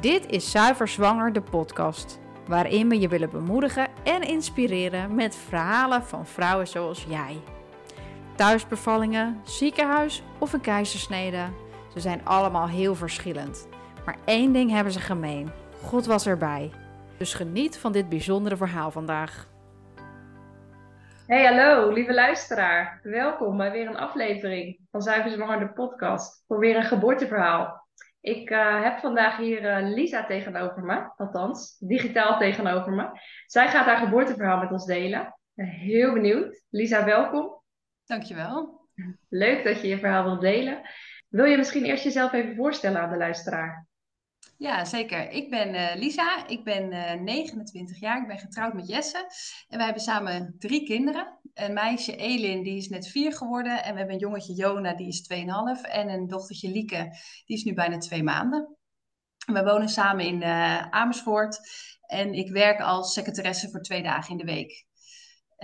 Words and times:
Dit 0.00 0.26
is 0.26 0.50
Zuiver 0.50 0.88
Zwanger, 0.88 1.32
de 1.32 1.40
podcast. 1.40 2.20
Waarin 2.46 2.88
we 2.88 3.00
je 3.00 3.08
willen 3.08 3.30
bemoedigen 3.30 3.88
en 4.04 4.22
inspireren 4.22 5.14
met 5.14 5.36
verhalen 5.36 6.02
van 6.02 6.26
vrouwen 6.26 6.66
zoals 6.66 7.04
jij. 7.08 7.40
Thuisbevallingen, 8.34 9.40
ziekenhuis 9.44 10.22
of 10.38 10.52
een 10.52 10.60
keizersnede. 10.60 11.48
Ze 11.92 12.00
zijn 12.00 12.24
allemaal 12.24 12.68
heel 12.68 12.94
verschillend. 12.94 13.68
Maar 14.04 14.16
één 14.24 14.52
ding 14.52 14.70
hebben 14.70 14.92
ze 14.92 15.00
gemeen: 15.00 15.50
God 15.82 16.06
was 16.06 16.26
erbij. 16.26 16.70
Dus 17.16 17.34
geniet 17.34 17.78
van 17.78 17.92
dit 17.92 18.08
bijzondere 18.08 18.56
verhaal 18.56 18.90
vandaag. 18.90 19.46
Hey, 21.26 21.44
hallo, 21.44 21.92
lieve 21.92 22.14
luisteraar. 22.14 23.00
Welkom 23.02 23.56
bij 23.56 23.70
weer 23.70 23.88
een 23.88 23.98
aflevering 23.98 24.78
van 24.90 25.02
Zuiver 25.02 25.30
Zwanger, 25.30 25.58
de 25.58 25.72
podcast. 25.72 26.44
Voor 26.46 26.58
weer 26.58 26.76
een 26.76 26.82
geboorteverhaal. 26.82 27.87
Ik 28.20 28.50
uh, 28.50 28.82
heb 28.82 28.98
vandaag 28.98 29.36
hier 29.36 29.82
uh, 29.82 29.94
Lisa 29.94 30.26
tegenover 30.26 30.82
me, 30.82 31.10
althans, 31.16 31.76
digitaal 31.78 32.38
tegenover 32.38 32.92
me. 32.92 33.20
Zij 33.46 33.68
gaat 33.68 33.86
haar 33.86 33.98
geboorteverhaal 33.98 34.58
met 34.60 34.70
ons 34.70 34.86
delen. 34.86 35.38
Heel 35.54 36.12
benieuwd. 36.12 36.62
Lisa, 36.68 37.04
welkom. 37.04 37.62
Dankjewel. 38.04 38.88
Leuk 39.28 39.64
dat 39.64 39.80
je 39.80 39.88
je 39.88 39.98
verhaal 39.98 40.24
wilt 40.24 40.40
delen. 40.40 40.80
Wil 41.28 41.44
je 41.44 41.56
misschien 41.56 41.84
eerst 41.84 42.04
jezelf 42.04 42.32
even 42.32 42.56
voorstellen 42.56 43.00
aan 43.00 43.10
de 43.10 43.16
luisteraar? 43.16 43.86
Ja, 44.56 44.84
zeker. 44.84 45.30
Ik 45.30 45.50
ben 45.50 45.74
uh, 45.74 45.94
Lisa, 45.94 46.46
ik 46.46 46.64
ben 46.64 46.88
29 47.24 48.00
jaar, 48.00 48.20
ik 48.20 48.26
ben 48.26 48.38
getrouwd 48.38 48.74
met 48.74 48.88
Jesse. 48.88 49.18
En 49.68 49.76
wij 49.76 49.84
hebben 49.84 50.02
samen 50.02 50.54
drie 50.58 50.84
kinderen. 50.84 51.37
Een 51.54 51.72
meisje, 51.72 52.16
Elin, 52.16 52.62
die 52.62 52.76
is 52.76 52.88
net 52.88 53.08
vier 53.08 53.32
geworden. 53.32 53.84
En 53.84 53.92
we 53.92 53.98
hebben 53.98 54.14
een 54.14 54.20
jongetje, 54.20 54.54
Jona, 54.54 54.94
die 54.94 55.08
is 55.08 55.30
2,5. 55.32 55.90
En 55.90 56.08
een 56.08 56.28
dochtertje, 56.28 56.70
Lieke, 56.70 57.16
die 57.44 57.56
is 57.56 57.64
nu 57.64 57.74
bijna 57.74 57.98
twee 57.98 58.22
maanden. 58.22 58.76
We 59.46 59.64
wonen 59.64 59.88
samen 59.88 60.24
in 60.24 60.42
uh, 60.42 60.88
Amersfoort. 60.88 61.60
En 62.00 62.32
ik 62.32 62.50
werk 62.50 62.80
als 62.80 63.12
secretaresse 63.12 63.70
voor 63.70 63.80
twee 63.80 64.02
dagen 64.02 64.30
in 64.30 64.36
de 64.36 64.52
week. 64.52 64.86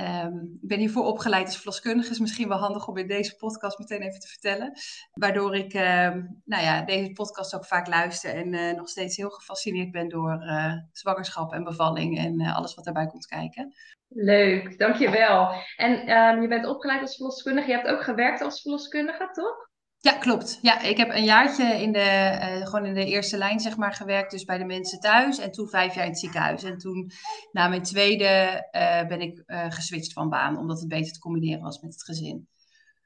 Um, 0.01 0.59
ik 0.63 0.69
ben 0.69 0.79
hiervoor 0.79 1.05
opgeleid 1.05 1.47
als 1.47 1.57
verloskundige. 1.57 2.11
Is 2.11 2.19
misschien 2.19 2.49
wel 2.49 2.59
handig 2.59 2.89
om 2.89 2.97
in 2.97 3.07
deze 3.07 3.37
podcast 3.37 3.79
meteen 3.79 4.03
even 4.03 4.21
te 4.21 4.29
vertellen. 4.29 4.73
Waardoor 5.13 5.57
ik 5.57 5.75
um, 5.75 6.43
nou 6.45 6.63
ja, 6.63 6.83
deze 6.83 7.13
podcast 7.13 7.55
ook 7.55 7.67
vaak 7.67 7.87
luister 7.87 8.35
en 8.35 8.53
uh, 8.53 8.77
nog 8.77 8.89
steeds 8.89 9.17
heel 9.17 9.31
gefascineerd 9.31 9.91
ben 9.91 10.09
door 10.09 10.43
uh, 10.43 10.73
zwangerschap 10.93 11.53
en 11.53 11.65
bevalling 11.65 12.19
en 12.19 12.41
alles 12.41 12.75
wat 12.75 12.85
daarbij 12.85 13.07
komt 13.07 13.27
kijken. 13.27 13.75
Leuk, 14.15 14.79
dankjewel. 14.79 15.53
En 15.77 16.19
um, 16.19 16.43
je 16.43 16.49
bent 16.49 16.67
opgeleid 16.67 17.01
als 17.01 17.17
verloskundige. 17.17 17.69
Je 17.69 17.75
hebt 17.75 17.89
ook 17.89 18.03
gewerkt 18.03 18.41
als 18.43 18.61
verloskundige, 18.61 19.29
toch? 19.33 19.69
Ja, 19.99 20.13
klopt. 20.13 20.59
Ja, 20.63 20.81
ik 20.81 20.97
heb 20.97 21.11
een 21.11 21.25
jaartje 21.25 21.65
in 21.65 21.93
de, 21.93 22.39
uh, 22.41 22.67
gewoon 22.67 22.87
in 22.87 22.95
de 22.95 23.05
eerste 23.05 23.37
lijn 23.37 23.61
zeg 23.61 23.77
maar, 23.77 23.93
gewerkt, 23.93 24.31
dus 24.31 24.45
bij 24.45 24.59
de 24.59 24.65
mensen 24.65 25.01
thuis. 25.01 25.39
En 25.39 25.51
toen 25.51 25.69
vijf 25.69 25.95
jaar 25.95 26.05
in 26.05 26.11
het 26.11 26.19
ziekenhuis. 26.19 26.63
En 26.63 26.79
toen, 26.79 27.11
na 27.53 27.69
mijn 27.69 27.83
tweede, 27.83 28.69
uh, 28.73 29.07
ben 29.07 29.21
ik 29.21 29.43
uh, 29.47 29.65
geswitcht 29.69 30.13
van 30.13 30.29
baan, 30.29 30.59
omdat 30.59 30.79
het 30.79 30.89
beter 30.89 31.13
te 31.13 31.19
combineren 31.19 31.63
was 31.63 31.81
met 31.81 31.93
het 31.93 32.05
gezin. 32.05 32.49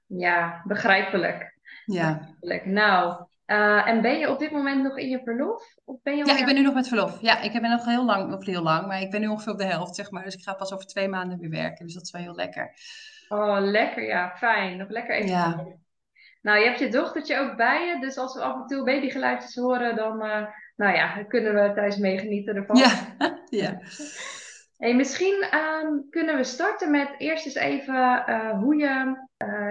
Ja, 0.07 0.63
begrijpelijk. 0.65 1.59
Ja. 1.85 2.13
Begrijpelijk. 2.15 2.65
Nou, 2.65 3.25
en 3.87 4.01
ben 4.01 4.19
je 4.19 4.31
op 4.31 4.39
dit 4.39 4.51
moment 4.51 4.83
nog 4.83 4.99
in 4.99 5.09
je 5.09 5.21
verlof? 5.25 5.63
Of 5.85 6.03
ben 6.03 6.17
je 6.17 6.27
ja, 6.27 6.39
ik 6.39 6.45
ben 6.45 6.55
nu 6.55 6.63
nog 6.63 6.75
met 6.75 6.89
verlof. 6.89 7.21
Ja, 7.21 7.41
ik 7.41 7.53
ben 7.53 7.71
nog 7.71 7.85
heel 7.85 8.05
lang, 8.05 8.35
of 8.35 8.47
heel 8.47 8.63
lang, 8.63 8.87
maar 8.87 9.01
ik 9.01 9.11
ben 9.11 9.21
nu 9.21 9.27
ongeveer 9.27 9.53
op 9.53 9.59
de 9.59 9.65
helft, 9.65 9.95
zeg 9.95 10.11
maar. 10.11 10.25
Dus 10.25 10.35
ik 10.35 10.43
ga 10.43 10.55
pas 10.55 10.73
over 10.73 10.87
twee 10.87 11.09
maanden 11.09 11.39
weer 11.39 11.51
werken. 11.51 11.85
Dus 11.85 11.95
dat 11.95 12.03
is 12.03 12.11
wel 12.11 12.23
heel 12.23 12.35
lekker. 12.35 12.73
Oh, 13.29 13.57
lekker. 13.61 14.03
Ja, 14.03 14.35
fijn. 14.37 14.77
Nog 14.77 14.89
lekker 14.89 15.15
even. 15.15 15.29
Ja. 15.29 15.65
Nou, 16.43 16.59
je 16.59 16.65
hebt 16.65 16.79
je 16.79 16.89
dochtertje 16.89 17.39
ook 17.39 17.57
bij 17.57 17.87
je, 17.87 18.01
dus 18.01 18.17
als 18.17 18.35
we 18.35 18.41
af 18.41 18.55
en 18.55 18.67
toe 18.67 18.85
babygeluidjes 18.85 19.55
horen, 19.55 19.97
dan 19.97 20.25
uh, 20.25 20.47
nou 20.77 20.95
ja, 20.95 21.23
kunnen 21.23 21.55
we 21.55 21.73
thuis 21.75 21.97
meegenieten 21.97 22.57
ervan. 22.57 22.77
Ja, 22.77 23.17
ja. 23.63 23.79
Hey, 24.77 24.95
misschien 24.95 25.49
uh, 25.55 26.01
kunnen 26.11 26.37
we 26.37 26.45
starten 26.45 26.91
met 26.91 27.15
eerst 27.19 27.47
eens 27.47 27.55
even 27.55 28.25
uh, 28.29 28.51
hoe 28.51 28.77
je 28.77 29.17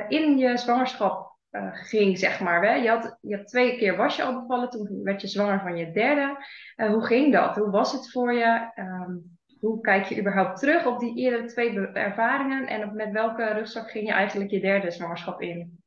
in 0.07 0.37
je 0.37 0.57
zwangerschap 0.57 1.36
ging, 1.71 2.17
zeg 2.17 2.39
maar. 2.39 2.63
Hè? 2.63 2.73
Je, 2.73 2.89
had, 2.89 3.17
je 3.21 3.35
had 3.35 3.47
twee 3.47 3.77
keer 3.77 3.95
was 3.95 4.15
je 4.15 4.23
al 4.23 4.41
bevallen, 4.41 4.69
toen 4.69 5.03
werd 5.03 5.21
je 5.21 5.27
zwanger 5.27 5.59
van 5.59 5.77
je 5.77 5.91
derde. 5.91 6.45
hoe 6.75 7.05
ging 7.05 7.33
dat? 7.33 7.55
Hoe 7.55 7.69
was 7.69 7.91
het 7.91 8.11
voor 8.11 8.33
je? 8.33 8.71
Um, 8.75 9.37
hoe 9.59 9.81
kijk 9.81 10.05
je 10.05 10.19
überhaupt 10.19 10.59
terug 10.59 10.85
op 10.85 10.99
die 10.99 11.17
eerdere 11.17 11.45
twee 11.45 11.79
ervaringen 11.79 12.67
en 12.67 12.95
met 12.95 13.11
welke 13.11 13.53
rugzak 13.53 13.91
ging 13.91 14.07
je 14.07 14.13
eigenlijk 14.13 14.51
je 14.51 14.59
derde 14.59 14.91
zwangerschap 14.91 15.41
in? 15.41 15.79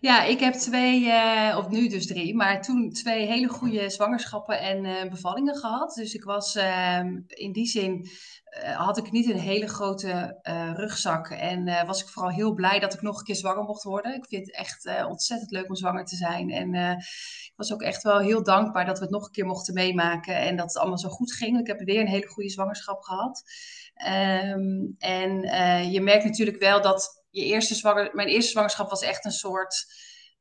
Ja, 0.00 0.24
ik 0.24 0.40
heb 0.40 0.52
twee, 0.52 1.04
uh, 1.04 1.54
of 1.58 1.68
nu 1.68 1.88
dus 1.88 2.06
drie, 2.06 2.36
maar 2.36 2.62
toen 2.62 2.90
twee 2.90 3.26
hele 3.26 3.48
goede 3.48 3.90
zwangerschappen 3.90 4.60
en 4.60 4.84
uh, 4.84 5.10
bevallingen 5.10 5.56
gehad. 5.56 5.94
Dus 5.94 6.14
ik 6.14 6.24
was 6.24 6.56
uh, 6.56 7.00
in 7.26 7.52
die 7.52 7.66
zin, 7.66 7.92
uh, 7.94 8.10
had 8.76 8.98
ik 8.98 9.10
niet 9.10 9.30
een 9.30 9.38
hele 9.38 9.66
grote 9.66 10.38
rugzak. 10.74 11.30
En 11.30 11.86
was 11.86 12.02
ik 12.02 12.08
vooral 12.08 12.30
heel 12.30 12.54
blij 12.54 12.78
dat 12.78 12.94
ik 12.94 13.02
nog 13.02 13.18
een 13.18 13.24
keer 13.24 13.36
zwanger 13.36 13.64
mocht 13.64 13.82
worden. 13.82 14.14
Ik 14.14 14.26
vind 14.28 14.46
het 14.46 14.54
echt 14.54 15.06
ontzettend 15.06 15.50
leuk 15.50 15.68
om 15.68 15.76
zwanger 15.76 16.04
te 16.04 16.16
zijn. 16.16 16.50
En 16.50 16.74
ik 17.44 17.52
was 17.56 17.72
ook 17.72 17.82
echt 17.82 18.02
wel 18.02 18.18
heel 18.18 18.42
dankbaar 18.42 18.86
dat 18.86 18.98
we 18.98 19.04
het 19.04 19.12
nog 19.12 19.24
een 19.24 19.32
keer 19.32 19.46
mochten 19.46 19.74
meemaken. 19.74 20.36
En 20.36 20.56
dat 20.56 20.66
het 20.66 20.78
allemaal 20.78 20.98
zo 20.98 21.08
goed 21.08 21.32
ging. 21.32 21.58
Ik 21.58 21.66
heb 21.66 21.80
weer 21.80 22.00
een 22.00 22.06
hele 22.06 22.26
goede 22.26 22.50
zwangerschap 22.50 23.02
gehad. 23.02 23.42
Um, 24.54 24.94
en 24.98 25.40
je 25.90 26.00
merkt 26.00 26.24
natuurlijk 26.24 26.58
wel 26.58 26.82
dat 26.82 27.24
je 27.30 27.44
eerste 27.44 27.74
zwanger, 27.74 28.10
mijn 28.12 28.28
eerste 28.28 28.50
zwangerschap 28.50 28.90
was 28.90 29.02
echt 29.02 29.24
een 29.24 29.30
soort 29.30 29.86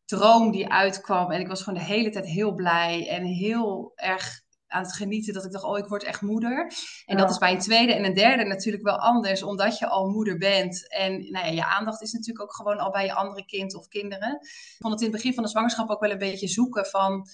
droom 0.06 0.52
die 0.52 0.70
uitkwam. 0.70 1.32
En 1.32 1.40
ik 1.40 1.48
was 1.48 1.62
gewoon 1.62 1.80
de 1.80 1.86
hele 1.86 2.10
tijd 2.10 2.26
heel 2.26 2.54
blij 2.54 3.10
en 3.10 3.24
heel 3.24 3.92
erg 3.96 4.46
aan 4.68 4.84
het 4.84 4.94
genieten 4.94 5.34
dat 5.34 5.46
ik 5.46 5.52
dacht, 5.52 5.64
oh, 5.64 5.78
ik 5.78 5.88
word 5.88 6.04
echt 6.04 6.22
moeder. 6.22 6.74
En 7.06 7.18
ja. 7.18 7.22
dat 7.22 7.30
is 7.30 7.38
bij 7.38 7.52
een 7.52 7.60
tweede 7.60 7.94
en 7.94 8.06
een 8.06 8.14
derde 8.14 8.44
natuurlijk 8.44 8.84
wel 8.84 8.98
anders, 8.98 9.44
omdat 9.44 9.78
je 9.78 9.88
al 9.88 10.10
moeder 10.10 10.38
bent. 10.38 10.90
En 10.90 11.12
nou 11.32 11.46
ja, 11.46 11.52
je 11.52 11.66
aandacht 11.66 12.02
is 12.02 12.12
natuurlijk 12.12 12.42
ook 12.42 12.56
gewoon 12.56 12.78
al 12.78 12.92
bij 12.92 13.06
je 13.06 13.14
andere 13.14 13.46
kind 13.46 13.76
of 13.76 13.88
kinderen. 13.88 14.32
Ik 14.42 14.76
vond 14.78 14.94
het 14.94 15.02
in 15.02 15.08
het 15.08 15.16
begin 15.16 15.34
van 15.34 15.44
de 15.44 15.50
zwangerschap 15.50 15.90
ook 15.90 16.02
wel 16.02 16.12
een 16.12 16.18
beetje 16.18 16.48
zoeken 16.48 16.86
van... 16.86 17.28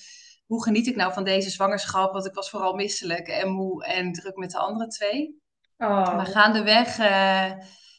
Hoe 0.44 0.63
geniet 0.63 0.88
ik 0.88 0.95
nou 0.95 1.13
van 1.13 1.23
deze 1.23 1.49
zwangerschap? 1.49 2.13
Want 2.13 2.25
ik 2.25 2.33
was 2.33 2.49
vooral 2.49 2.73
misselijk 2.73 3.27
en 3.27 3.50
moe 3.50 3.85
en 3.85 4.11
druk 4.11 4.35
met 4.35 4.51
de 4.51 4.57
andere 4.57 4.89
twee. 4.89 5.41
Oh. 5.77 6.15
Maar 6.15 6.25
gaandeweg... 6.25 7.00
Uh, 7.00 7.51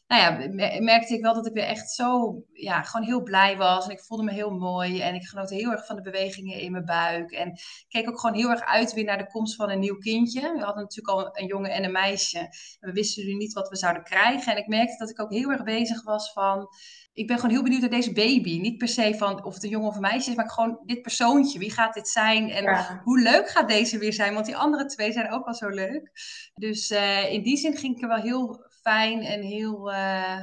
nou 0.07 0.23
ja, 0.23 0.49
merkte 0.81 1.15
ik 1.15 1.23
wel 1.23 1.35
dat 1.35 1.47
ik 1.47 1.53
weer 1.53 1.65
echt 1.65 1.91
zo, 1.91 2.43
ja, 2.53 2.83
gewoon 2.83 3.07
heel 3.07 3.23
blij 3.23 3.57
was. 3.57 3.85
En 3.85 3.91
ik 3.91 4.01
voelde 4.01 4.25
me 4.25 4.33
heel 4.33 4.51
mooi. 4.51 5.01
En 5.01 5.15
ik 5.15 5.25
genoot 5.25 5.51
heel 5.51 5.71
erg 5.71 5.87
van 5.87 5.97
de 5.97 6.03
bewegingen 6.03 6.61
in 6.61 6.73
mijn 6.73 6.85
buik. 6.85 7.31
En 7.31 7.59
keek 7.89 8.09
ook 8.09 8.21
gewoon 8.21 8.37
heel 8.37 8.51
erg 8.51 8.61
uit 8.61 8.93
weer 8.93 9.05
naar 9.05 9.19
de 9.19 9.27
komst 9.27 9.57
van 9.57 9.71
een 9.71 9.79
nieuw 9.79 9.99
kindje. 9.99 10.41
We 10.41 10.65
hadden 10.65 10.83
natuurlijk 10.83 11.19
al 11.19 11.39
een 11.39 11.47
jongen 11.47 11.71
en 11.71 11.85
een 11.85 11.93
meisje. 11.93 12.39
En 12.39 12.89
we 12.89 12.93
wisten 12.93 13.27
nu 13.27 13.35
niet 13.35 13.53
wat 13.53 13.69
we 13.69 13.77
zouden 13.77 14.03
krijgen. 14.03 14.53
En 14.53 14.59
ik 14.59 14.67
merkte 14.67 14.97
dat 14.99 15.11
ik 15.11 15.21
ook 15.21 15.33
heel 15.33 15.51
erg 15.51 15.63
bezig 15.63 16.05
was 16.05 16.33
van... 16.33 16.69
Ik 17.13 17.27
ben 17.27 17.37
gewoon 17.37 17.51
heel 17.51 17.63
benieuwd 17.63 17.81
naar 17.81 17.91
deze 17.91 18.13
baby. 18.13 18.59
Niet 18.61 18.79
per 18.79 18.89
se 18.89 19.15
van 19.17 19.45
of 19.45 19.55
het 19.55 19.65
een 19.65 19.71
jongen 19.71 19.89
of 19.89 19.95
een 19.95 20.01
meisje 20.01 20.31
is, 20.31 20.37
maar 20.37 20.51
gewoon 20.51 20.81
dit 20.85 21.03
persoontje. 21.03 21.59
Wie 21.59 21.71
gaat 21.71 21.95
dit 21.95 22.09
zijn? 22.09 22.51
En 22.51 22.63
ja. 22.63 23.01
hoe 23.05 23.21
leuk 23.21 23.49
gaat 23.49 23.69
deze 23.69 23.99
weer 23.99 24.13
zijn? 24.13 24.35
Want 24.35 24.47
die 24.47 24.57
andere 24.57 24.85
twee 24.87 25.13
zijn 25.13 25.33
ook 25.33 25.45
wel 25.45 25.55
zo 25.55 25.69
leuk. 25.69 26.11
Dus 26.55 26.91
uh, 26.91 27.33
in 27.33 27.43
die 27.43 27.57
zin 27.57 27.77
ging 27.77 27.97
ik 27.97 28.03
er 28.03 28.09
wel 28.09 28.21
heel 28.21 28.64
fijn 28.85 29.23
en 29.23 29.41
heel 29.41 29.93
uh, 29.93 30.41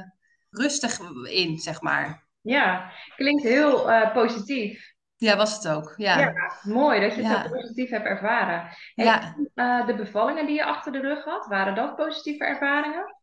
rustig 0.50 0.98
in, 1.24 1.58
zeg 1.58 1.80
maar. 1.80 2.26
Ja, 2.40 2.90
klinkt 3.16 3.42
heel 3.42 3.90
uh, 3.90 4.12
positief. 4.12 4.94
Ja, 5.16 5.36
was 5.36 5.56
het 5.56 5.68
ook. 5.68 5.94
Ja, 5.96 6.18
ja 6.18 6.32
mooi 6.62 7.00
dat 7.00 7.14
je 7.14 7.22
het 7.22 7.32
ja. 7.32 7.42
zo 7.42 7.48
positief 7.48 7.90
hebt 7.90 8.06
ervaren. 8.06 8.68
Ja. 8.94 9.34
uh, 9.54 9.86
de 9.86 9.94
bevallingen 9.94 10.46
die 10.46 10.54
je 10.54 10.64
achter 10.64 10.92
de 10.92 11.00
rug 11.00 11.24
had, 11.24 11.46
waren 11.46 11.74
dat 11.74 11.96
positieve 11.96 12.44
ervaringen? 12.44 13.16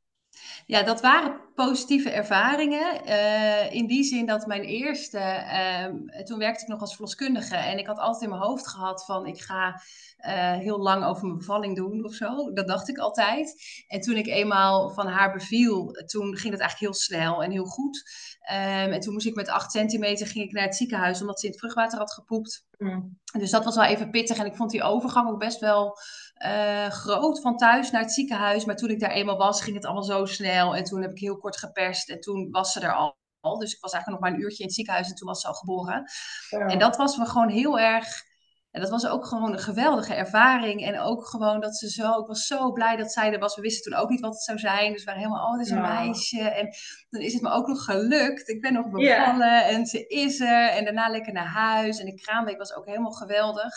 Ja, 0.66 0.84
dat 0.84 1.01
waren 1.01 1.41
positieve 1.56 2.09
ervaringen. 2.09 3.07
Uh, 3.07 3.73
in 3.73 3.88
die 3.88 4.03
zin 4.03 4.25
dat 4.25 4.45
mijn 4.45 4.63
eerste, 4.63 5.17
uh, 5.17 6.23
toen 6.23 6.40
werkte 6.40 6.63
ik 6.63 6.69
nog 6.69 6.81
als 6.81 6.91
verloskundige 6.91 7.56
en 7.56 7.78
ik 7.78 7.88
had 7.88 7.97
altijd 7.97 8.23
in 8.23 8.29
mijn 8.29 8.41
hoofd 8.41 8.68
gehad 8.68 9.06
van 9.06 9.25
ik 9.25 9.41
ga 9.41 9.81
uh, 10.19 10.57
heel 10.57 10.80
lang 10.80 11.06
over 11.06 11.25
mijn 11.25 11.38
bevalling 11.38 11.75
doen 11.75 12.06
of 12.06 12.13
zo. 12.13 12.54
Dat 12.54 12.68
dacht 12.68 12.89
ik 12.89 12.98
altijd. 12.98 13.56
En 13.88 14.00
toen 14.00 14.15
ik 14.15 14.27
eenmaal 14.27 14.89
van 14.89 15.07
haar 15.07 15.31
beviel, 15.31 15.92
toen 16.06 16.38
ging 16.38 16.54
het 16.54 16.62
eigenlijk 16.62 16.80
heel 16.80 16.94
snel 16.94 17.44
en 17.44 17.51
heel 17.51 17.65
goed. 17.65 18.04
Um, 18.51 18.92
en 18.92 19.00
toen 19.00 19.13
moest 19.13 19.25
ik 19.25 19.36
met 19.36 19.50
8 19.50 19.71
centimeter 19.71 20.27
ging 20.27 20.45
ik 20.45 20.51
naar 20.51 20.63
het 20.63 20.75
ziekenhuis 20.75 21.21
omdat 21.21 21.39
ze 21.39 21.45
in 21.45 21.51
het 21.51 21.59
vruchtwater 21.59 22.00
had 22.00 22.13
gepoept. 22.13 22.68
Mm. 22.77 23.19
Dus 23.39 23.51
dat 23.51 23.63
was 23.63 23.75
wel 23.75 23.86
even 23.86 24.09
pittig 24.09 24.38
en 24.38 24.45
ik 24.45 24.56
vond 24.56 24.71
die 24.71 24.83
overgang 24.83 25.30
ook 25.30 25.39
best 25.39 25.59
wel 25.59 25.98
uh, 26.45 26.88
groot 26.88 27.42
van 27.42 27.57
thuis 27.57 27.92
naar 27.92 28.01
het 28.01 28.12
ziekenhuis. 28.12 28.65
Maar 28.65 28.75
toen 28.75 28.89
ik 28.89 29.00
daar 29.00 29.12
eenmaal 29.12 29.38
was, 29.38 29.62
ging 29.62 29.75
het 29.75 29.86
allemaal 29.86 30.04
zo 30.04 30.19
snel. 30.25 30.75
En 30.75 30.83
toen 30.83 31.01
heb 31.01 31.12
ik 31.12 31.19
heel 31.19 31.38
kort 31.38 31.57
geperst 31.57 32.10
en 32.10 32.19
toen 32.19 32.51
was 32.51 32.71
ze 32.71 32.80
er 32.80 32.94
al. 32.94 33.18
Dus 33.60 33.74
ik 33.74 33.81
was 33.81 33.92
eigenlijk 33.92 34.07
nog 34.07 34.19
maar 34.19 34.39
een 34.39 34.45
uurtje 34.45 34.60
in 34.60 34.66
het 34.66 34.75
ziekenhuis 34.75 35.10
en 35.10 35.16
toen 35.16 35.27
was 35.27 35.42
ze 35.42 35.48
al 35.48 35.54
geboren. 35.54 36.04
Ja. 36.50 36.66
En 36.66 36.80
dat 36.80 36.98
was 36.98 37.18
me 37.18 37.25
gewoon 37.25 37.50
heel 37.50 37.80
erg. 37.80 38.27
En 38.71 38.81
dat 38.81 38.89
was 38.89 39.07
ook 39.07 39.25
gewoon 39.25 39.51
een 39.51 39.60
geweldige 39.60 40.13
ervaring. 40.13 40.86
En 40.86 41.00
ook 41.00 41.27
gewoon 41.27 41.60
dat 41.60 41.77
ze 41.77 41.89
zo. 41.89 42.19
Ik 42.19 42.27
was 42.27 42.48
zo 42.48 42.71
blij 42.71 42.95
dat 42.95 43.12
zij 43.12 43.33
er 43.33 43.39
was. 43.39 43.56
We 43.56 43.62
wisten 43.62 43.92
toen 43.92 44.01
ook 44.01 44.10
niet 44.10 44.19
wat 44.19 44.33
het 44.33 44.44
zou 44.44 44.57
zijn. 44.57 44.92
Dus 44.92 45.00
we 45.00 45.06
waren 45.06 45.21
helemaal. 45.21 45.45
Oh, 45.48 45.57
het 45.57 45.66
is 45.66 45.71
een 45.71 45.77
Ja. 45.77 45.94
meisje. 46.04 46.42
En 46.42 46.69
dan 47.10 47.21
is 47.21 47.33
het 47.33 47.42
me 47.42 47.50
ook 47.50 47.68
nog 47.68 47.83
gelukt. 47.83 48.50
Ik 48.50 48.62
ben 48.62 48.74
nog 48.74 48.89
bevallen. 48.89 49.66
En 49.66 49.86
ze 49.86 50.07
is 50.07 50.39
er. 50.39 50.69
En 50.69 50.83
daarna 50.83 51.10
lekker 51.10 51.33
naar 51.33 51.48
huis. 51.48 52.00
En 52.00 52.06
de 52.06 52.21
kraamweek 52.21 52.57
was 52.57 52.74
ook 52.74 52.86
helemaal 52.86 53.12
geweldig. 53.12 53.74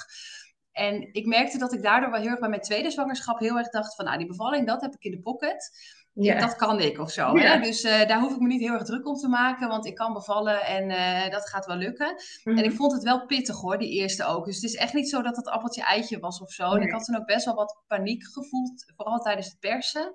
En 0.73 1.12
ik 1.12 1.27
merkte 1.27 1.59
dat 1.59 1.73
ik 1.73 1.83
daardoor 1.83 2.11
wel 2.11 2.21
heel 2.21 2.31
erg 2.31 2.41
bij 2.41 2.49
mijn 2.49 2.61
tweede 2.61 2.91
zwangerschap 2.91 3.39
heel 3.39 3.59
erg 3.59 3.69
dacht 3.69 3.94
van, 3.94 4.05
nou 4.05 4.19
die 4.19 4.27
bevalling, 4.27 4.67
dat 4.67 4.81
heb 4.81 4.94
ik 4.94 5.03
in 5.03 5.11
de 5.11 5.21
pocket. 5.21 5.71
Ja. 6.14 6.41
Dat 6.41 6.56
kan 6.56 6.81
ik 6.81 6.99
of 6.99 7.11
zo. 7.11 7.37
Hè? 7.37 7.61
Dus 7.61 7.85
uh, 7.85 8.06
daar 8.06 8.20
hoef 8.20 8.32
ik 8.32 8.41
me 8.41 8.47
niet 8.47 8.61
heel 8.61 8.73
erg 8.73 8.85
druk 8.85 9.06
om 9.06 9.14
te 9.14 9.29
maken, 9.29 9.69
want 9.69 9.87
ik 9.87 9.94
kan 9.94 10.12
bevallen 10.12 10.64
en 10.64 10.91
uh, 10.91 11.31
dat 11.31 11.49
gaat 11.49 11.67
wel 11.67 11.76
lukken. 11.76 12.17
En 12.44 12.56
ik 12.56 12.64
mhm. 12.64 12.76
vond 12.76 12.93
het 12.93 13.03
wel 13.03 13.26
pittig 13.26 13.61
hoor, 13.61 13.79
die 13.79 13.91
eerste 13.91 14.25
ook. 14.25 14.44
Dus 14.44 14.55
het 14.55 14.64
is 14.64 14.75
echt 14.75 14.93
niet 14.93 15.09
zo 15.09 15.23
dat 15.23 15.37
het 15.37 15.49
appeltje 15.49 15.82
eitje 15.85 16.19
was 16.19 16.41
of 16.41 16.50
zo. 16.50 16.73
En 16.73 16.82
ik 16.82 16.91
had 16.91 17.05
toen 17.05 17.17
ook 17.17 17.26
best 17.26 17.44
wel 17.44 17.55
wat 17.55 17.82
paniek 17.87 18.25
gevoeld, 18.25 18.93
vooral 18.97 19.19
tijdens 19.19 19.47
het 19.47 19.59
persen. 19.59 20.12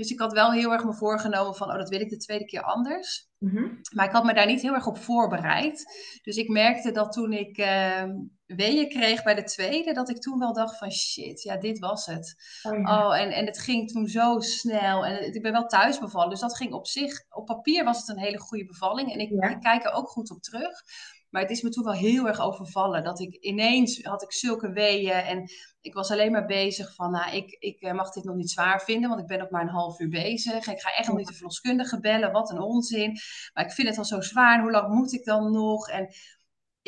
Dus 0.00 0.10
ik 0.10 0.18
had 0.18 0.32
wel 0.32 0.52
heel 0.52 0.72
erg 0.72 0.84
me 0.84 0.94
voorgenomen 0.94 1.54
van, 1.54 1.70
oh, 1.70 1.76
dat 1.76 1.88
wil 1.88 2.00
ik 2.00 2.08
de 2.08 2.16
tweede 2.16 2.44
keer 2.44 2.62
anders. 2.62 3.28
Mhm. 3.38 3.68
Maar 3.94 4.06
ik 4.06 4.12
had 4.12 4.24
me 4.24 4.34
daar 4.34 4.46
niet 4.46 4.62
heel 4.62 4.74
erg 4.74 4.86
op 4.86 4.98
voorbereid. 4.98 5.84
Dus 6.22 6.36
ik 6.36 6.48
merkte 6.48 6.90
dat 6.90 7.12
toen 7.12 7.32
ik 7.32 7.58
uh, 7.58 8.04
weeën 8.46 8.88
kreeg 8.88 9.22
bij 9.22 9.34
de 9.34 9.42
tweede, 9.42 9.92
dat 9.92 10.10
ik 10.10 10.20
toen 10.20 10.38
wel 10.38 10.52
dacht 10.52 10.78
van, 10.78 10.92
shit, 10.92 11.42
ja, 11.42 11.56
dit 11.56 11.78
was 11.78 12.06
het. 12.06 12.34
Oh, 12.62 12.72
oh 12.72 13.18
en, 13.18 13.30
en 13.30 13.46
het 13.46 13.58
ging 13.58 13.90
toen 13.90 14.06
zo 14.06 14.40
snel. 14.40 15.04
En 15.06 15.34
ik 15.34 15.42
ben 15.42 15.52
wel 15.52 15.66
thuis 15.66 15.98
bevallen, 15.98 16.30
dus 16.30 16.40
dat 16.40 16.56
ging 16.56 16.72
op 16.72 16.86
zich, 16.86 17.24
op 17.30 17.46
papier 17.46 17.84
was 17.84 17.98
het 17.98 18.08
een 18.08 18.22
hele 18.22 18.38
goede 18.38 18.64
bevalling. 18.64 19.12
En 19.12 19.18
ik, 19.18 19.30
ik 19.30 19.60
kijk 19.60 19.84
er 19.84 19.92
ook 19.92 20.08
goed 20.08 20.30
op 20.30 20.42
terug. 20.42 20.82
Maar 21.30 21.42
het 21.42 21.50
is 21.50 21.62
me 21.62 21.70
toen 21.70 21.84
wel 21.84 21.92
heel 21.92 22.26
erg 22.26 22.40
overvallen. 22.40 23.04
Dat 23.04 23.20
ik 23.20 23.34
ineens 23.34 24.02
had 24.02 24.22
ik 24.22 24.32
zulke 24.32 24.72
weeën. 24.72 25.12
En 25.12 25.50
ik 25.80 25.94
was 25.94 26.10
alleen 26.10 26.32
maar 26.32 26.46
bezig 26.46 26.94
van, 26.94 27.10
nou, 27.10 27.36
ik, 27.36 27.56
ik 27.58 27.80
eh, 27.80 27.92
mag 27.92 28.10
dit 28.10 28.24
nog 28.24 28.36
niet 28.36 28.50
zwaar 28.50 28.80
vinden. 28.80 29.08
Want 29.08 29.20
ik 29.20 29.26
ben 29.26 29.38
nog 29.38 29.50
maar 29.50 29.62
een 29.62 29.68
half 29.68 30.00
uur 30.00 30.08
bezig. 30.08 30.66
Ik 30.66 30.80
ga 30.80 30.90
echt 30.96 31.08
nog 31.08 31.16
niet 31.16 31.26
de 31.26 31.34
verloskundige 31.34 32.00
bellen. 32.00 32.32
Wat 32.32 32.50
een 32.50 32.60
onzin. 32.60 33.18
Maar 33.54 33.64
ik 33.64 33.72
vind 33.72 33.88
het 33.88 33.98
al 33.98 34.04
zo 34.04 34.20
zwaar. 34.20 34.60
Hoe 34.62 34.70
lang 34.70 34.94
moet 34.94 35.12
ik 35.12 35.24
dan 35.24 35.52
nog? 35.52 35.88
En 35.88 36.08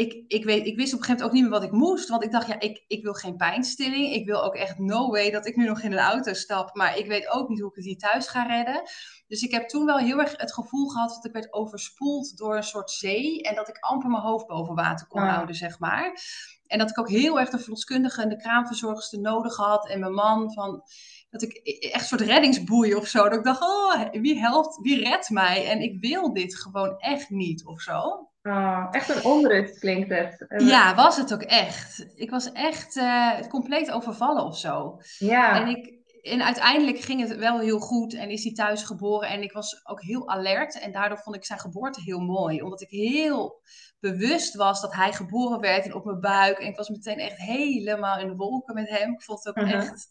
ik, 0.02 0.24
ik, 0.26 0.44
weet, 0.44 0.66
ik 0.66 0.76
wist 0.76 0.92
op 0.92 0.98
een 0.98 1.04
gegeven 1.04 1.08
moment 1.08 1.22
ook 1.22 1.32
niet 1.32 1.42
meer 1.42 1.50
wat 1.50 1.62
ik 1.62 1.72
moest. 1.72 2.08
Want 2.08 2.24
ik 2.24 2.32
dacht, 2.32 2.46
ja, 2.46 2.60
ik, 2.60 2.84
ik 2.86 3.02
wil 3.02 3.12
geen 3.12 3.36
pijnstilling. 3.36 4.12
Ik 4.12 4.26
wil 4.26 4.44
ook 4.44 4.54
echt 4.54 4.78
no 4.78 5.10
way 5.10 5.30
dat 5.30 5.46
ik 5.46 5.56
nu 5.56 5.66
nog 5.66 5.82
in 5.82 5.92
een 5.92 5.98
auto 5.98 6.32
stap. 6.32 6.74
Maar 6.74 6.98
ik 6.98 7.06
weet 7.06 7.30
ook 7.30 7.48
niet 7.48 7.60
hoe 7.60 7.70
ik 7.70 7.76
het 7.76 7.84
hier 7.84 7.96
thuis 7.96 8.28
ga 8.28 8.42
redden. 8.42 8.82
Dus 9.26 9.42
ik 9.42 9.50
heb 9.50 9.68
toen 9.68 9.84
wel 9.84 9.98
heel 9.98 10.18
erg 10.18 10.34
het 10.36 10.52
gevoel 10.52 10.88
gehad 10.88 11.08
dat 11.08 11.24
ik 11.24 11.32
werd 11.32 11.52
overspoeld 11.52 12.36
door 12.36 12.56
een 12.56 12.62
soort 12.62 12.90
zee. 12.90 13.42
En 13.42 13.54
dat 13.54 13.68
ik 13.68 13.78
amper 13.78 14.10
mijn 14.10 14.22
hoofd 14.22 14.46
boven 14.46 14.74
water 14.74 15.06
kon 15.06 15.22
houden, 15.22 15.54
zeg 15.54 15.78
maar. 15.78 16.20
En 16.66 16.78
dat 16.78 16.90
ik 16.90 16.98
ook 16.98 17.08
heel 17.08 17.40
erg 17.40 17.50
de 17.50 17.58
verloskundige 17.58 18.22
en 18.22 18.28
de 18.28 18.36
kraamverzorgster 18.36 19.20
nodig 19.20 19.56
had. 19.56 19.88
En 19.88 20.00
mijn 20.00 20.14
man 20.14 20.52
van 20.52 20.82
dat 21.30 21.42
ik 21.42 21.60
e-, 21.62 21.88
echt 21.88 22.02
een 22.02 22.18
soort 22.18 22.30
reddingsboei 22.30 22.94
of 22.94 23.06
zo. 23.06 23.22
Dat 23.22 23.38
ik 23.38 23.44
dacht, 23.44 23.62
oh, 23.62 24.10
wie 24.10 24.38
helpt, 24.38 24.78
wie 24.82 24.98
redt 24.98 25.30
mij? 25.30 25.66
En 25.66 25.80
ik 25.80 26.00
wil 26.00 26.32
dit 26.32 26.56
gewoon 26.56 26.98
echt 26.98 27.30
niet 27.30 27.66
of 27.66 27.80
zo. 27.80 28.30
Oh, 28.42 28.86
echt 28.90 29.08
een 29.08 29.24
onrust 29.24 29.78
klinkt 29.78 30.08
het. 30.08 30.44
Ja, 30.56 30.94
was 30.94 31.16
het 31.16 31.32
ook 31.34 31.42
echt. 31.42 32.06
Ik 32.14 32.30
was 32.30 32.52
echt 32.52 32.96
uh, 32.96 33.40
compleet 33.48 33.90
overvallen 33.90 34.44
of 34.44 34.58
zo. 34.58 35.00
Ja. 35.18 35.60
En, 35.60 35.68
ik, 35.68 35.94
en 36.22 36.42
uiteindelijk 36.42 36.98
ging 36.98 37.20
het 37.20 37.36
wel 37.36 37.58
heel 37.58 37.78
goed 37.78 38.14
en 38.14 38.30
is 38.30 38.44
hij 38.44 38.52
thuis 38.52 38.82
geboren. 38.82 39.28
En 39.28 39.42
ik 39.42 39.52
was 39.52 39.86
ook 39.86 40.02
heel 40.02 40.28
alert. 40.28 40.78
En 40.78 40.92
daardoor 40.92 41.18
vond 41.18 41.36
ik 41.36 41.44
zijn 41.44 41.58
geboorte 41.58 42.00
heel 42.00 42.20
mooi. 42.20 42.62
Omdat 42.62 42.80
ik 42.80 42.88
heel 42.88 43.60
bewust 44.00 44.54
was 44.54 44.80
dat 44.80 44.94
hij 44.94 45.12
geboren 45.12 45.60
werd 45.60 45.84
en 45.84 45.94
op 45.94 46.04
mijn 46.04 46.20
buik. 46.20 46.58
En 46.58 46.66
ik 46.66 46.76
was 46.76 46.88
meteen 46.88 47.18
echt 47.18 47.36
helemaal 47.36 48.18
in 48.18 48.26
de 48.26 48.34
wolken 48.34 48.74
met 48.74 48.88
hem. 48.88 49.12
Ik 49.12 49.22
vond 49.22 49.44
het 49.44 49.56
ook 49.56 49.64
mhm. 49.64 49.74
echt 49.74 50.08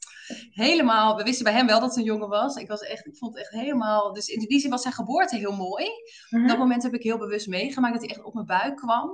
helemaal... 0.50 1.16
We 1.16 1.24
wisten 1.24 1.44
bij 1.44 1.54
hem 1.54 1.68
wel 1.68 1.80
dat 1.80 1.90
het 1.90 1.98
een 1.98 2.04
jongen 2.04 2.30
was. 2.30 2.56
Ik, 2.56 2.68
was 2.68 2.82
echt, 2.82 3.06
ik 3.06 3.18
vond 3.18 3.34
het 3.34 3.44
echt 3.44 3.62
helemaal... 3.62 4.14
Dus 4.14 4.28
in 4.28 4.40
die 4.40 4.60
zin 4.60 4.70
was 4.70 4.82
zijn 4.82 4.94
geboorte 4.94 5.38
heel 5.38 5.56
mooi. 5.56 5.86
Op 5.86 6.40
dat 6.40 6.42
mhm. 6.42 6.58
moment 6.58 6.84
heb 6.84 6.94
ik 6.94 7.04
heel 7.04 7.18
bewust 7.18 7.48
meegemaakt 7.48 7.94
dat 7.94 8.04
hij 8.04 8.16
echt 8.16 8.26
op 8.26 8.34
mijn 8.34 8.46
buik 8.46 8.76
kwam. 8.76 9.10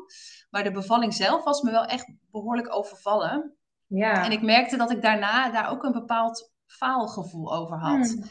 Maar 0.49 0.63
de 0.63 0.71
bevalling 0.71 1.13
zelf 1.13 1.43
was 1.43 1.61
me 1.61 1.71
wel 1.71 1.85
echt 1.85 2.13
behoorlijk 2.31 2.75
overvallen. 2.75 3.57
Ja. 3.87 4.25
En 4.25 4.31
ik 4.31 4.41
merkte 4.41 4.77
dat 4.77 4.91
ik 4.91 5.01
daarna 5.01 5.51
daar 5.51 5.69
ook 5.69 5.83
een 5.83 5.91
bepaald 5.91 6.55
faalgevoel 6.67 7.53
over 7.53 7.77
had. 7.77 8.07
Hmm 8.07 8.23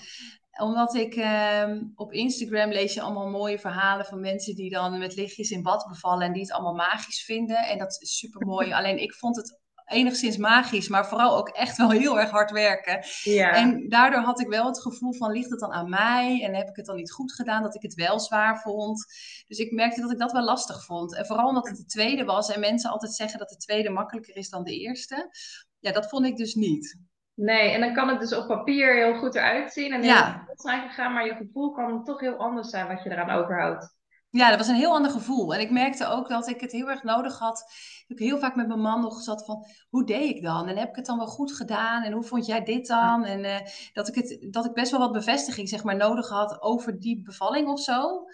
omdat 0.56 0.94
ik 0.94 1.14
ehm, 1.14 1.82
op 1.94 2.12
Instagram 2.12 2.70
lees 2.70 2.94
je 2.94 3.00
allemaal 3.00 3.30
mooie 3.30 3.58
verhalen 3.58 4.06
van 4.06 4.20
mensen 4.20 4.54
die 4.54 4.70
dan 4.70 4.98
met 4.98 5.14
lichtjes 5.14 5.50
in 5.50 5.62
bad 5.62 5.86
bevallen 5.88 6.26
en 6.26 6.32
die 6.32 6.42
het 6.42 6.52
allemaal 6.52 6.74
magisch 6.74 7.24
vinden. 7.24 7.56
En 7.56 7.78
dat 7.78 7.96
is 8.00 8.18
super 8.18 8.46
mooi. 8.46 8.72
Alleen 8.74 8.98
ik 8.98 9.14
vond 9.14 9.36
het 9.36 9.60
enigszins 9.86 10.36
magisch, 10.36 10.88
maar 10.88 11.08
vooral 11.08 11.36
ook 11.36 11.48
echt 11.48 11.76
wel 11.76 11.90
heel 11.90 12.20
erg 12.20 12.30
hard 12.30 12.50
werken. 12.50 13.04
Ja. 13.22 13.50
En 13.50 13.88
daardoor 13.88 14.20
had 14.20 14.40
ik 14.40 14.48
wel 14.48 14.66
het 14.66 14.80
gevoel 14.80 15.12
van, 15.14 15.32
ligt 15.32 15.50
het 15.50 15.60
dan 15.60 15.72
aan 15.72 15.88
mij? 15.88 16.42
En 16.42 16.54
heb 16.54 16.68
ik 16.68 16.76
het 16.76 16.86
dan 16.86 16.96
niet 16.96 17.12
goed 17.12 17.32
gedaan, 17.32 17.62
dat 17.62 17.74
ik 17.74 17.82
het 17.82 17.94
wel 17.94 18.20
zwaar 18.20 18.60
vond? 18.60 19.06
Dus 19.46 19.58
ik 19.58 19.72
merkte 19.72 20.00
dat 20.00 20.12
ik 20.12 20.18
dat 20.18 20.32
wel 20.32 20.44
lastig 20.44 20.84
vond. 20.84 21.16
En 21.16 21.26
vooral 21.26 21.48
omdat 21.48 21.68
het 21.68 21.76
de 21.76 21.84
tweede 21.84 22.24
was 22.24 22.50
en 22.50 22.60
mensen 22.60 22.90
altijd 22.90 23.14
zeggen 23.14 23.38
dat 23.38 23.48
de 23.48 23.56
tweede 23.56 23.90
makkelijker 23.90 24.36
is 24.36 24.48
dan 24.48 24.64
de 24.64 24.78
eerste. 24.78 25.30
Ja, 25.78 25.92
dat 25.92 26.08
vond 26.08 26.26
ik 26.26 26.36
dus 26.36 26.54
niet. 26.54 26.98
Nee, 27.36 27.70
en 27.70 27.80
dan 27.80 27.94
kan 27.94 28.08
het 28.08 28.20
dus 28.20 28.34
op 28.34 28.46
papier 28.46 28.94
heel 28.94 29.18
goed 29.18 29.34
eruit 29.34 29.72
zien 29.72 29.92
en 29.92 30.00
heel 30.00 30.10
ja. 30.10 30.44
goed 30.48 30.60
zijn 30.60 30.88
gegaan, 30.88 31.12
maar 31.12 31.26
je 31.26 31.34
gevoel 31.34 31.72
kan 31.72 32.04
toch 32.04 32.20
heel 32.20 32.36
anders 32.36 32.68
zijn 32.68 32.88
wat 32.88 33.02
je 33.02 33.10
eraan 33.10 33.30
overhoudt. 33.30 33.94
Ja, 34.30 34.48
dat 34.48 34.58
was 34.58 34.68
een 34.68 34.74
heel 34.74 34.94
ander 34.94 35.10
gevoel. 35.10 35.54
En 35.54 35.60
ik 35.60 35.70
merkte 35.70 36.06
ook 36.06 36.28
dat 36.28 36.48
ik 36.48 36.60
het 36.60 36.72
heel 36.72 36.90
erg 36.90 37.02
nodig 37.02 37.38
had. 37.38 37.64
Ik 38.06 38.18
heel 38.18 38.38
vaak 38.38 38.54
met 38.54 38.66
mijn 38.66 38.80
man 38.80 39.00
nog 39.00 39.20
zat 39.20 39.44
van, 39.44 39.66
hoe 39.88 40.04
deed 40.04 40.36
ik 40.36 40.42
dan? 40.42 40.68
En 40.68 40.76
heb 40.76 40.88
ik 40.88 40.96
het 40.96 41.06
dan 41.06 41.18
wel 41.18 41.26
goed 41.26 41.52
gedaan? 41.52 42.02
En 42.02 42.12
hoe 42.12 42.22
vond 42.22 42.46
jij 42.46 42.62
dit 42.62 42.86
dan? 42.86 43.24
En 43.24 43.44
uh, 43.44 43.58
dat, 43.92 44.08
ik 44.08 44.14
het, 44.14 44.46
dat 44.50 44.64
ik 44.64 44.72
best 44.72 44.90
wel 44.90 45.00
wat 45.00 45.12
bevestiging 45.12 45.68
zeg 45.68 45.84
maar, 45.84 45.96
nodig 45.96 46.28
had 46.28 46.62
over 46.62 47.00
die 47.00 47.22
bevalling 47.22 47.68
of 47.68 47.80
zo. 47.80 48.24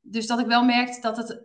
Dus 0.00 0.26
dat 0.26 0.38
ik 0.38 0.46
wel 0.46 0.64
merkte 0.64 1.00
dat 1.00 1.16
het, 1.16 1.44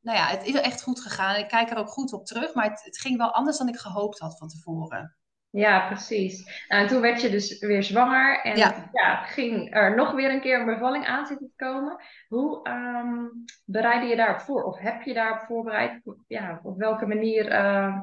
nou 0.00 0.18
ja, 0.18 0.26
het 0.26 0.46
is 0.46 0.54
echt 0.54 0.82
goed 0.82 1.00
gegaan. 1.00 1.36
Ik 1.36 1.48
kijk 1.48 1.70
er 1.70 1.76
ook 1.76 1.90
goed 1.90 2.12
op 2.12 2.26
terug, 2.26 2.54
maar 2.54 2.70
het, 2.70 2.84
het 2.84 2.98
ging 2.98 3.16
wel 3.16 3.32
anders 3.32 3.58
dan 3.58 3.68
ik 3.68 3.76
gehoopt 3.76 4.18
had 4.18 4.38
van 4.38 4.48
tevoren. 4.48 5.16
Ja, 5.54 5.86
precies. 5.86 6.64
Nou, 6.68 6.82
en 6.82 6.88
toen 6.88 7.00
werd 7.00 7.20
je 7.20 7.30
dus 7.30 7.58
weer 7.58 7.82
zwanger 7.82 8.40
en 8.40 8.56
ja. 8.56 9.24
ging 9.24 9.74
er 9.74 9.94
nog 9.96 10.12
weer 10.12 10.30
een 10.30 10.40
keer 10.40 10.60
een 10.60 10.66
bevalling 10.66 11.06
aan 11.06 11.26
zitten 11.26 11.46
te 11.46 11.64
komen. 11.64 12.02
Hoe 12.28 12.68
um, 12.68 13.44
bereidde 13.64 14.06
je 14.06 14.16
daarop 14.16 14.40
voor? 14.40 14.62
Of 14.62 14.78
heb 14.78 15.02
je 15.02 15.14
daarop 15.14 15.40
voorbereid? 15.46 16.02
Ja, 16.26 16.60
op 16.62 16.78
welke 16.78 17.06
manier 17.06 17.52
uh, 17.52 17.96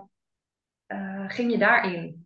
uh, 0.87 1.23
ging 1.27 1.51
je 1.51 1.57
daarin? 1.57 2.20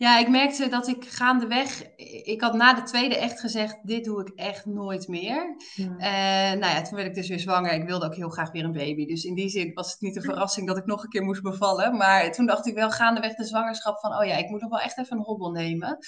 Ja, 0.00 0.18
ik 0.18 0.28
merkte 0.28 0.68
dat 0.68 0.88
ik 0.88 1.04
gaandeweg, 1.04 1.82
ik 2.24 2.40
had 2.40 2.54
na 2.54 2.74
de 2.74 2.82
tweede 2.82 3.16
echt 3.16 3.40
gezegd, 3.40 3.78
dit 3.82 4.04
doe 4.04 4.20
ik 4.20 4.32
echt 4.34 4.66
nooit 4.66 5.08
meer. 5.08 5.56
Ja. 5.74 5.84
Uh, 5.84 6.60
nou 6.60 6.74
ja, 6.74 6.82
toen 6.82 6.94
werd 6.94 7.08
ik 7.08 7.14
dus 7.14 7.28
weer 7.28 7.38
zwanger. 7.38 7.72
Ik 7.72 7.86
wilde 7.86 8.06
ook 8.06 8.14
heel 8.14 8.28
graag 8.28 8.50
weer 8.50 8.64
een 8.64 8.72
baby. 8.72 9.06
Dus 9.06 9.24
in 9.24 9.34
die 9.34 9.48
zin 9.48 9.72
was 9.72 9.90
het 9.92 10.00
niet 10.00 10.16
een 10.16 10.22
verrassing 10.22 10.66
dat 10.66 10.76
ik 10.76 10.84
nog 10.84 11.02
een 11.02 11.08
keer 11.08 11.22
moest 11.22 11.42
bevallen. 11.42 11.96
Maar 11.96 12.32
toen 12.32 12.46
dacht 12.46 12.66
ik 12.66 12.74
wel 12.74 12.90
gaandeweg 12.90 13.34
de 13.34 13.44
zwangerschap 13.44 14.00
van, 14.00 14.16
oh 14.16 14.24
ja, 14.24 14.36
ik 14.36 14.48
moet 14.48 14.60
nog 14.60 14.70
wel 14.70 14.80
echt 14.80 14.98
even 14.98 15.16
een 15.16 15.24
hobbel 15.24 15.50
nemen. 15.50 15.98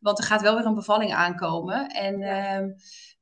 Want 0.00 0.18
er 0.18 0.24
gaat 0.24 0.42
wel 0.42 0.56
weer 0.56 0.66
een 0.66 0.74
bevalling 0.74 1.12
aankomen. 1.12 1.86
En 1.88 2.20
uh, 2.20 2.74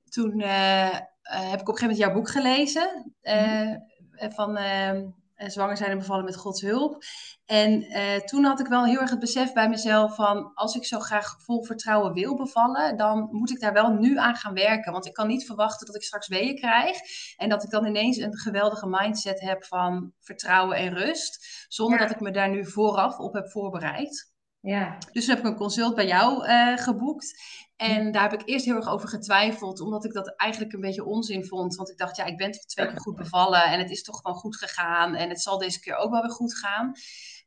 toen 0.08 0.40
uh, 0.40 0.99
heb 1.22 1.60
ik 1.60 1.68
op 1.68 1.75
een 1.75 1.78
gegeven 1.78 1.80
moment 1.80 1.99
jouw 1.99 2.12
boek 2.12 2.30
gelezen. 2.30 3.14
Mm 3.22 3.88
van 4.28 4.56
ehm, 4.56 5.02
zwanger 5.47 5.76
zijn 5.76 5.90
en 5.90 5.99
bevallen 5.99 6.25
met 6.25 6.37
Gods 6.37 6.61
hulp. 6.61 7.04
En 7.47 7.82
uh, 7.82 8.16
toen 8.16 8.44
had 8.44 8.61
ik 8.61 8.66
wel 8.66 8.85
heel 8.85 9.00
erg 9.00 9.11
het 9.11 9.18
besef 9.18 9.52
bij 9.52 9.68
mezelf 9.68 10.14
van 10.14 10.54
als 10.54 10.75
ik 10.75 10.85
zo 10.85 10.99
graag 10.99 11.42
vol 11.42 11.64
vertrouwen 11.64 12.12
wil 12.12 12.37
bevallen, 12.37 12.97
dan 12.97 13.28
moet 13.30 13.50
ik 13.50 13.61
daar 13.61 13.73
wel 13.73 13.92
nu 13.92 14.18
aan 14.18 14.37
gaan 14.37 14.54
werken. 14.54 14.92
Want 14.92 15.06
ik 15.06 15.12
kan 15.12 15.26
niet 15.26 15.47
verwachten 15.47 15.87
dat 15.87 15.97
ik 15.97 16.02
straks 16.02 16.28
weeën 16.28 16.56
krijg 16.56 16.99
en 17.37 17.49
dat 17.49 17.62
ik 17.62 17.70
dan 17.70 17.87
ineens 17.87 18.16
een 18.16 18.38
geweldige 18.38 18.87
mindset 18.87 19.40
heb 19.40 19.64
van 19.64 20.12
vertrouwen 20.20 20.76
en 20.76 20.94
rust, 20.94 21.66
zonder 21.68 21.99
dat 21.99 22.11
ik 22.11 22.20
me 22.20 22.30
daar 22.30 22.50
nu 22.50 22.66
vooraf 22.66 23.18
op 23.18 23.35
heb 23.35 23.50
voorbereid. 23.50 24.32
Ja. 24.61 24.99
Dus 25.12 25.25
toen 25.25 25.35
heb 25.35 25.44
ik 25.44 25.50
een 25.50 25.59
consult 25.59 25.94
bij 25.94 26.06
jou 26.06 26.47
uh, 26.47 26.76
geboekt. 26.76 27.42
En 27.80 28.12
daar 28.12 28.30
heb 28.30 28.40
ik 28.40 28.49
eerst 28.49 28.64
heel 28.64 28.75
erg 28.75 28.88
over 28.88 29.08
getwijfeld, 29.08 29.80
omdat 29.80 30.04
ik 30.04 30.12
dat 30.12 30.37
eigenlijk 30.37 30.72
een 30.72 30.80
beetje 30.80 31.04
onzin 31.04 31.44
vond. 31.44 31.75
Want 31.76 31.90
ik 31.90 31.99
dacht, 31.99 32.16
ja, 32.16 32.25
ik 32.25 32.37
ben 32.37 32.50
toch 32.50 32.64
twee 32.64 32.87
keer 32.87 33.00
goed 33.00 33.16
bevallen 33.16 33.62
en 33.62 33.78
het 33.78 33.90
is 33.90 34.02
toch 34.02 34.20
gewoon 34.20 34.37
goed 34.37 34.56
gegaan. 34.56 35.14
En 35.14 35.28
het 35.28 35.40
zal 35.40 35.58
deze 35.58 35.80
keer 35.80 35.96
ook 35.96 36.10
wel 36.10 36.20
weer 36.20 36.30
goed 36.30 36.56
gaan. 36.56 36.92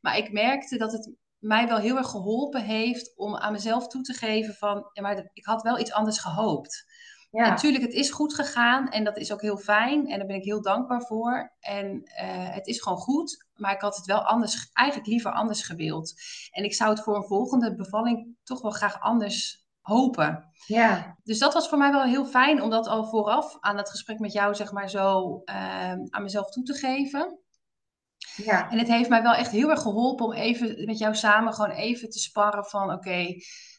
Maar 0.00 0.16
ik 0.16 0.32
merkte 0.32 0.76
dat 0.76 0.92
het 0.92 1.12
mij 1.38 1.68
wel 1.68 1.78
heel 1.78 1.96
erg 1.96 2.08
geholpen 2.08 2.62
heeft 2.62 3.16
om 3.16 3.36
aan 3.36 3.52
mezelf 3.52 3.86
toe 3.86 4.02
te 4.02 4.12
geven 4.12 4.54
van, 4.54 4.90
ja, 4.92 5.02
maar 5.02 5.30
ik 5.32 5.44
had 5.44 5.62
wel 5.62 5.78
iets 5.78 5.92
anders 5.92 6.18
gehoopt. 6.18 6.84
Ja. 7.30 7.48
Natuurlijk, 7.48 7.84
het 7.84 7.92
is 7.92 8.10
goed 8.10 8.34
gegaan 8.34 8.88
en 8.88 9.04
dat 9.04 9.16
is 9.16 9.32
ook 9.32 9.42
heel 9.42 9.58
fijn 9.58 10.08
en 10.08 10.18
daar 10.18 10.26
ben 10.26 10.36
ik 10.36 10.44
heel 10.44 10.62
dankbaar 10.62 11.02
voor. 11.02 11.52
En 11.60 11.96
uh, 11.96 12.54
het 12.54 12.66
is 12.66 12.80
gewoon 12.80 12.98
goed, 12.98 13.46
maar 13.54 13.72
ik 13.72 13.80
had 13.80 13.96
het 13.96 14.06
wel 14.06 14.20
anders, 14.20 14.70
eigenlijk 14.72 15.08
liever 15.08 15.32
anders 15.32 15.62
gewild. 15.62 16.12
En 16.50 16.64
ik 16.64 16.74
zou 16.74 16.90
het 16.90 17.02
voor 17.02 17.16
een 17.16 17.26
volgende 17.26 17.74
bevalling 17.74 18.36
toch 18.42 18.62
wel 18.62 18.70
graag 18.70 19.00
anders 19.00 19.63
hopen. 19.84 20.50
Ja. 20.66 21.16
Dus 21.24 21.38
dat 21.38 21.54
was 21.54 21.68
voor 21.68 21.78
mij 21.78 21.92
wel 21.92 22.02
heel 22.02 22.26
fijn 22.26 22.62
om 22.62 22.70
dat 22.70 22.86
al 22.86 23.04
vooraf 23.04 23.56
aan 23.60 23.76
het 23.76 23.90
gesprek 23.90 24.18
met 24.18 24.32
jou, 24.32 24.54
zeg 24.54 24.72
maar, 24.72 24.90
zo 24.90 25.42
uh, 25.44 25.90
aan 25.90 26.22
mezelf 26.22 26.50
toe 26.50 26.62
te 26.62 26.74
geven. 26.74 27.38
Ja. 28.36 28.70
En 28.70 28.78
het 28.78 28.88
heeft 28.88 29.08
mij 29.08 29.22
wel 29.22 29.34
echt 29.34 29.50
heel 29.50 29.70
erg 29.70 29.80
geholpen 29.80 30.26
om 30.26 30.32
even 30.32 30.84
met 30.84 30.98
jou 30.98 31.14
samen 31.14 31.52
gewoon 31.52 31.70
even 31.70 32.10
te 32.10 32.18
sparren 32.18 32.64
van 32.64 32.92
oké. 32.92 33.16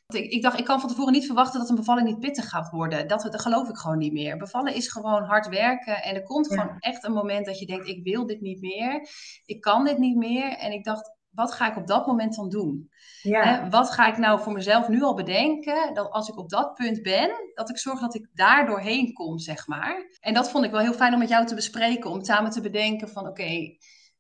ik, 0.08 0.32
ik, 0.32 0.42
dacht, 0.42 0.60
ik 0.60 0.66
kan 0.66 0.80
van 0.80 0.90
tevoren 0.90 1.14
niet 1.14 1.26
verwachten 1.26 1.60
dat 1.60 1.70
een 1.70 1.76
bevalling 1.76 2.08
niet 2.08 2.20
pittig 2.20 2.50
gaat 2.50 2.70
worden. 2.70 3.08
Dat, 3.08 3.22
dat 3.22 3.42
geloof 3.42 3.70
ik 3.70 3.78
gewoon 3.78 3.98
niet 3.98 4.14
meer. 4.14 4.38
Bevallen 4.38 4.76
is 4.76 4.92
gewoon 4.92 5.24
hard 5.24 5.48
werken. 5.48 6.04
En 6.04 6.16
er 6.16 6.24
komt 6.24 6.48
gewoon 6.48 6.76
echt 6.80 7.04
een 7.04 7.14
moment 7.14 7.46
dat 7.46 7.60
je 7.60 7.66
denkt, 7.66 7.88
ik 7.88 8.04
wil 8.04 8.26
dit 8.26 8.42
niet 8.42 8.62
meer. 8.62 9.10
Ik 9.46 9.62
kan 9.62 9.86
dit 9.86 9.98
niet 9.98 10.16
meer. 10.16 10.58
En 10.58 10.72
ik 10.72 10.84
dacht, 10.84 11.15
wat 11.36 11.54
ga 11.54 11.70
ik 11.70 11.78
op 11.78 11.88
dat 11.88 12.08
moment 12.08 12.36
dan 12.36 12.50
doen? 12.50 12.92
Ja. 13.22 13.44
Hè, 13.44 13.70
wat 13.70 13.92
ga 13.92 14.08
ik 14.08 14.18
nou 14.18 14.42
voor 14.42 14.54
mezelf 14.54 14.88
nu 14.88 15.02
al 15.02 15.14
bedenken, 15.14 15.94
dat 15.94 16.12
als 16.12 16.30
ik 16.30 16.38
op 16.38 16.50
dat 16.50 16.74
punt 16.74 17.02
ben, 17.02 17.32
dat 17.54 17.70
ik 17.70 17.78
zorg 17.78 18.00
dat 18.00 18.16
ik 18.16 18.28
daar 18.34 18.66
doorheen 18.66 19.14
kom, 19.14 19.40
zeg 19.40 19.68
maar. 19.68 20.18
En 20.20 20.34
dat 20.34 20.50
vond 20.50 20.66
ik 20.66 20.72
wel 20.72 20.80
heel 20.80 20.94
fijn 20.94 21.14
om 21.14 21.20
met 21.20 21.30
jou 21.30 21.46
te 21.46 21.56
bespreken, 21.56 22.10
om 22.10 22.24
samen 22.24 22.52
te 22.52 22.62
bedenken 22.62 23.10
van 23.10 23.28
oké, 23.28 23.76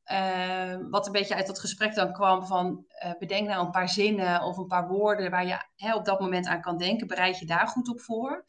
eh, 0.05 0.77
wat 0.89 1.05
een 1.05 1.11
beetje 1.11 1.35
uit 1.35 1.47
dat 1.47 1.59
gesprek 1.59 1.95
dan 1.95 2.13
kwam 2.13 2.45
van 2.45 2.85
uh, 3.05 3.11
bedenk 3.19 3.47
nou 3.47 3.65
een 3.65 3.71
paar 3.71 3.89
zinnen 3.89 4.41
of 4.41 4.57
een 4.57 4.67
paar 4.67 4.87
woorden 4.87 5.31
waar 5.31 5.45
je 5.45 5.57
hè, 5.75 5.95
op 5.95 6.05
dat 6.05 6.19
moment 6.19 6.47
aan 6.47 6.61
kan 6.61 6.77
denken, 6.77 7.07
bereid 7.07 7.39
je 7.39 7.45
daar 7.45 7.67
goed 7.67 7.89
op 7.89 8.01
voor. 8.01 8.45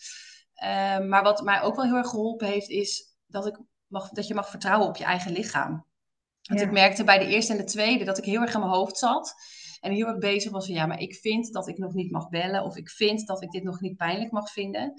Uh, 0.63 0.99
maar 0.99 1.23
wat 1.23 1.43
mij 1.43 1.63
ook 1.63 1.77
wel 1.77 1.85
heel 1.85 1.97
erg 1.97 2.09
geholpen 2.09 2.47
heeft, 2.47 2.69
is 2.69 3.17
dat, 3.27 3.47
ik 3.47 3.59
mag, 3.87 4.09
dat 4.09 4.27
je 4.27 4.35
mag 4.35 4.51
vertrouwen 4.51 4.89
op 4.89 4.97
je 4.97 5.05
eigen 5.05 5.33
lichaam. 5.33 5.87
Want 6.47 6.61
Ja. 6.61 6.67
ik 6.67 6.73
merkte 6.73 7.05
bij 7.05 7.19
de 7.19 7.26
eerste 7.26 7.53
en 7.53 7.59
de 7.59 7.65
tweede 7.65 8.05
dat 8.05 8.19
ik 8.19 8.25
heel 8.25 8.41
erg 8.41 8.55
in 8.55 8.61
mijn 8.61 8.73
hoofd 8.73 8.99
zat. 8.99 9.35
En 9.81 9.93
heel 9.93 10.07
erg 10.07 10.19
bezig 10.19 10.50
was 10.53 10.67
van 10.67 10.75
ja, 10.75 10.87
maar 10.87 11.00
ik 11.00 11.15
vind 11.15 11.53
dat 11.53 11.69
ik 11.69 11.79
nog 11.79 11.93
niet 11.95 12.11
mag 12.11 12.29
bellen. 12.29 12.65
Of 12.65 12.76
ik 12.76 12.91
vind 12.91 13.26
dat 13.26 13.43
ik 13.43 13.50
dit 13.50 13.62
nog 13.62 13.81
niet 13.81 13.97
pijnlijk 13.97 14.31
mag 14.33 14.53
vinden. 14.53 14.93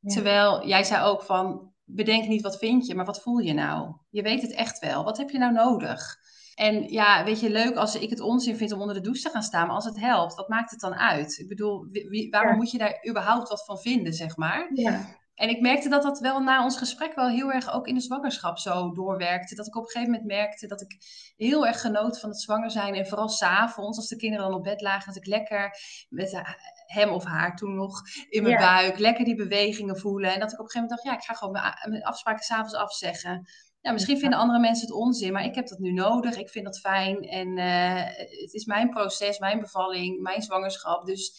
Ja. 0.00 0.12
Terwijl 0.14 0.66
jij 0.66 0.84
zei 0.84 1.04
ook 1.04 1.22
van 1.22 1.72
bedenk 1.84 2.28
niet 2.28 2.42
wat 2.42 2.58
vind 2.58 2.86
je, 2.86 2.94
maar 2.94 3.04
wat 3.04 3.22
voel 3.22 3.38
je 3.38 3.52
nou? 3.52 3.94
Je 4.10 4.22
weet 4.22 4.42
het 4.42 4.52
echt 4.52 4.78
wel. 4.78 5.04
Wat 5.04 5.16
heb 5.16 5.30
je 5.30 5.38
nou 5.38 5.52
nodig? 5.52 6.16
En 6.54 6.82
ja, 6.92 7.24
weet 7.24 7.40
je, 7.40 7.50
leuk 7.50 7.76
als 7.76 7.94
ik 7.94 8.10
het 8.10 8.20
onzin 8.20 8.56
vind 8.56 8.72
om 8.72 8.80
onder 8.80 8.94
de 8.94 9.00
douche 9.00 9.22
te 9.22 9.30
gaan 9.30 9.42
staan. 9.42 9.66
Maar 9.66 9.74
als 9.74 9.84
het 9.84 10.00
helpt, 10.00 10.34
wat 10.34 10.48
maakt 10.48 10.70
het 10.70 10.80
dan 10.80 10.94
uit? 10.94 11.38
Ik 11.38 11.48
bedoel, 11.48 11.86
wie, 11.90 12.30
waarom 12.30 12.50
Ja. 12.50 12.56
moet 12.56 12.70
je 12.70 12.78
daar 12.78 13.06
überhaupt 13.08 13.48
wat 13.48 13.64
van 13.64 13.78
vinden, 13.78 14.12
zeg 14.12 14.36
maar? 14.36 14.70
Ja. 14.74 15.16
En 15.38 15.48
ik 15.48 15.60
merkte 15.60 15.88
dat 15.88 16.02
dat 16.02 16.20
wel 16.20 16.40
na 16.40 16.64
ons 16.64 16.76
gesprek 16.76 17.14
wel 17.14 17.28
heel 17.28 17.52
erg 17.52 17.72
ook 17.72 17.86
in 17.86 17.94
de 17.94 18.00
zwangerschap 18.00 18.58
zo 18.58 18.92
doorwerkte. 18.92 19.54
Dat 19.54 19.66
ik 19.66 19.76
op 19.76 19.82
een 19.82 19.90
gegeven 19.90 20.12
moment 20.12 20.28
merkte 20.28 20.66
dat 20.66 20.80
ik 20.80 20.96
heel 21.36 21.66
erg 21.66 21.80
genoot 21.80 22.20
van 22.20 22.28
het 22.28 22.40
zwanger 22.40 22.70
zijn. 22.70 22.94
En 22.94 23.06
vooral 23.06 23.28
s'avonds, 23.28 23.96
als 23.96 24.08
de 24.08 24.16
kinderen 24.16 24.48
dan 24.48 24.58
op 24.58 24.64
bed 24.64 24.80
lagen, 24.80 25.06
dat 25.06 25.16
ik 25.16 25.26
lekker 25.26 25.78
met 26.08 26.40
hem 26.86 27.08
of 27.08 27.24
haar 27.24 27.56
toen 27.56 27.74
nog 27.74 28.00
in 28.28 28.42
mijn 28.42 28.56
buik, 28.56 28.98
lekker 28.98 29.24
die 29.24 29.34
bewegingen 29.34 29.98
voelen. 29.98 30.34
En 30.34 30.40
dat 30.40 30.52
ik 30.52 30.58
op 30.58 30.64
een 30.64 30.70
gegeven 30.70 30.88
moment 30.88 30.90
dacht, 30.90 31.02
ja, 31.02 31.22
ik 31.22 31.24
ga 31.24 31.34
gewoon 31.34 31.90
mijn 31.90 32.04
afspraken 32.04 32.44
s'avonds 32.44 32.74
afzeggen. 32.74 33.48
Ja, 33.80 33.92
misschien 33.92 34.18
vinden 34.18 34.38
andere 34.38 34.58
mensen 34.58 34.86
het 34.86 34.96
onzin, 34.96 35.32
maar 35.32 35.44
ik 35.44 35.54
heb 35.54 35.68
dat 35.68 35.78
nu 35.78 35.92
nodig. 35.92 36.36
Ik 36.36 36.48
vind 36.48 36.64
dat 36.64 36.80
fijn. 36.80 37.22
En 37.22 37.58
eh, 37.58 38.04
het 38.42 38.52
is 38.54 38.64
mijn 38.64 38.90
proces, 38.90 39.38
mijn 39.38 39.60
bevalling, 39.60 40.20
mijn 40.20 40.42
zwangerschap. 40.42 41.06
Dus 41.06 41.32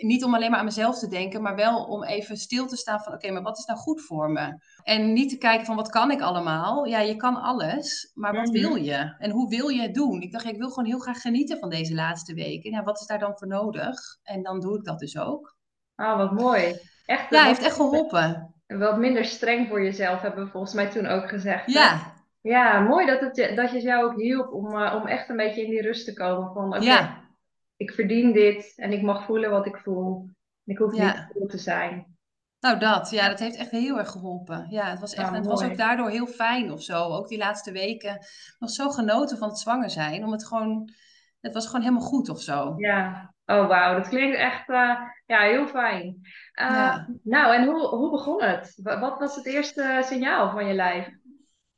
niet 0.00 0.24
om 0.24 0.34
alleen 0.34 0.50
maar 0.50 0.58
aan 0.58 0.64
mezelf 0.64 0.98
te 0.98 1.08
denken, 1.08 1.42
maar 1.42 1.54
wel 1.56 1.84
om 1.84 2.04
even 2.04 2.36
stil 2.36 2.66
te 2.66 2.76
staan 2.76 3.00
van 3.00 3.12
oké, 3.12 3.30
maar 3.30 3.42
wat 3.42 3.58
is 3.58 3.64
nou 3.64 3.78
goed 3.78 4.02
voor 4.02 4.30
me? 4.30 4.58
En 4.82 5.12
niet 5.12 5.30
te 5.30 5.38
kijken 5.38 5.66
van 5.66 5.76
wat 5.76 5.90
kan 5.90 6.10
ik 6.10 6.20
allemaal? 6.20 6.84
Ja, 6.84 7.00
je 7.00 7.16
kan 7.16 7.36
alles, 7.42 8.10
maar 8.14 8.34
wat 8.34 8.44
Mhm. 8.50 8.52
wil 8.60 8.74
je? 8.74 9.14
En 9.18 9.30
hoe 9.30 9.48
wil 9.48 9.68
je 9.68 9.80
het 9.82 9.94
doen? 9.94 10.20
Ik 10.20 10.32
dacht, 10.32 10.44
ik 10.44 10.56
wil 10.58 10.68
gewoon 10.68 10.84
heel 10.88 10.98
graag 10.98 11.20
genieten 11.20 11.58
van 11.58 11.68
deze 11.70 11.94
laatste 11.94 12.34
weken. 12.34 12.70
Ja, 12.70 12.82
wat 12.82 13.00
is 13.00 13.06
daar 13.06 13.18
dan 13.18 13.38
voor 13.38 13.48
nodig? 13.48 13.98
En 14.22 14.42
dan 14.42 14.60
doe 14.60 14.76
ik 14.78 14.84
dat 14.84 14.98
dus 14.98 15.18
ook. 15.18 15.56
Oh, 15.96 16.16
wat 16.16 16.32
mooi. 16.32 16.74
Echt, 17.06 17.30
Ja, 17.30 17.44
heeft 17.44 17.62
echt 17.62 17.76
geholpen. 17.76 18.54
Wat 18.66 18.98
minder 18.98 19.24
streng 19.24 19.68
voor 19.68 19.82
jezelf 19.82 20.20
hebben 20.20 20.44
we 20.44 20.50
volgens 20.50 20.74
mij 20.74 20.90
toen 20.90 21.06
ook 21.06 21.28
gezegd. 21.28 21.66
hè? 21.66 21.72
Ja, 21.72 22.10
Ja, 22.40 22.80
mooi 22.80 23.06
dat 23.06 23.20
het, 23.20 23.36
je- 23.36 23.54
dat 23.54 23.70
je 23.70 23.80
jou 23.80 24.04
ook 24.04 24.20
hielp 24.20 24.52
om, 24.52 24.78
eh, 24.82 24.94
om 24.94 25.06
echt 25.06 25.28
een 25.28 25.36
beetje 25.36 25.64
in 25.64 25.70
die 25.70 25.82
rust 25.82 26.04
te 26.04 26.12
komen. 26.12 26.52
Van 26.52 26.82
ja, 26.82 27.21
ik 27.76 27.90
verdien 27.92 28.32
dit 28.32 28.72
en 28.76 28.92
ik 28.92 29.02
mag 29.02 29.24
voelen 29.24 29.50
wat 29.50 29.66
ik 29.66 29.76
voel. 29.76 30.24
En 30.64 30.72
ik 30.74 30.78
hoef 30.78 30.96
Ja. 30.96 31.04
niet 31.04 31.32
cool 31.32 31.46
te 31.46 31.58
zijn. 31.58 32.06
nou 32.60 32.78
dat. 32.78 33.10
Ja, 33.10 33.28
dat 33.28 33.38
heeft 33.38 33.56
echt 33.56 33.70
heel 33.70 33.98
erg 33.98 34.10
geholpen. 34.10 34.66
Ja, 34.70 34.90
het 34.90 35.00
was 35.00 35.14
echt, 35.14 35.28
en 35.28 35.34
het 35.34 35.46
was 35.46 35.64
ook 35.64 35.76
daardoor 35.76 36.10
heel 36.10 36.26
fijn 36.26 36.72
of 36.72 36.82
zo. 36.82 37.02
Ook 37.04 37.28
die 37.28 37.38
laatste 37.38 37.72
weken 37.72 38.18
nog 38.58 38.70
zo 38.70 38.88
genoten 38.90 39.38
van 39.38 39.48
het 39.48 39.58
zwanger 39.58 39.90
zijn. 39.90 40.24
Om 40.24 40.32
het 40.32 40.46
gewoon, 40.46 40.90
het 41.40 41.54
was 41.54 41.66
gewoon 41.66 41.80
helemaal 41.80 42.06
goed 42.08 42.28
of 42.28 42.40
zo. 42.40 42.74
Ja, 42.76 43.34
oh 43.46 43.66
wauw, 43.68 43.94
dat 43.96 44.08
klinkt 44.08 44.36
echt 44.36 44.68
eh, 44.68 45.00
ja, 45.26 45.40
heel 45.40 45.66
fijn. 45.66 46.18
Eh, 46.52 46.66
Ja. 46.66 47.08
Nou, 47.22 47.54
en 47.54 47.64
hoe, 47.64 47.86
hoe 47.88 48.10
begon 48.10 48.42
het? 48.42 48.78
Wa- 48.82 49.00
Wat 49.00 49.18
was 49.18 49.36
het 49.36 49.46
eerste 49.46 50.00
signaal 50.04 50.50
van 50.50 50.66
je 50.66 50.74
lijf? 50.74 51.08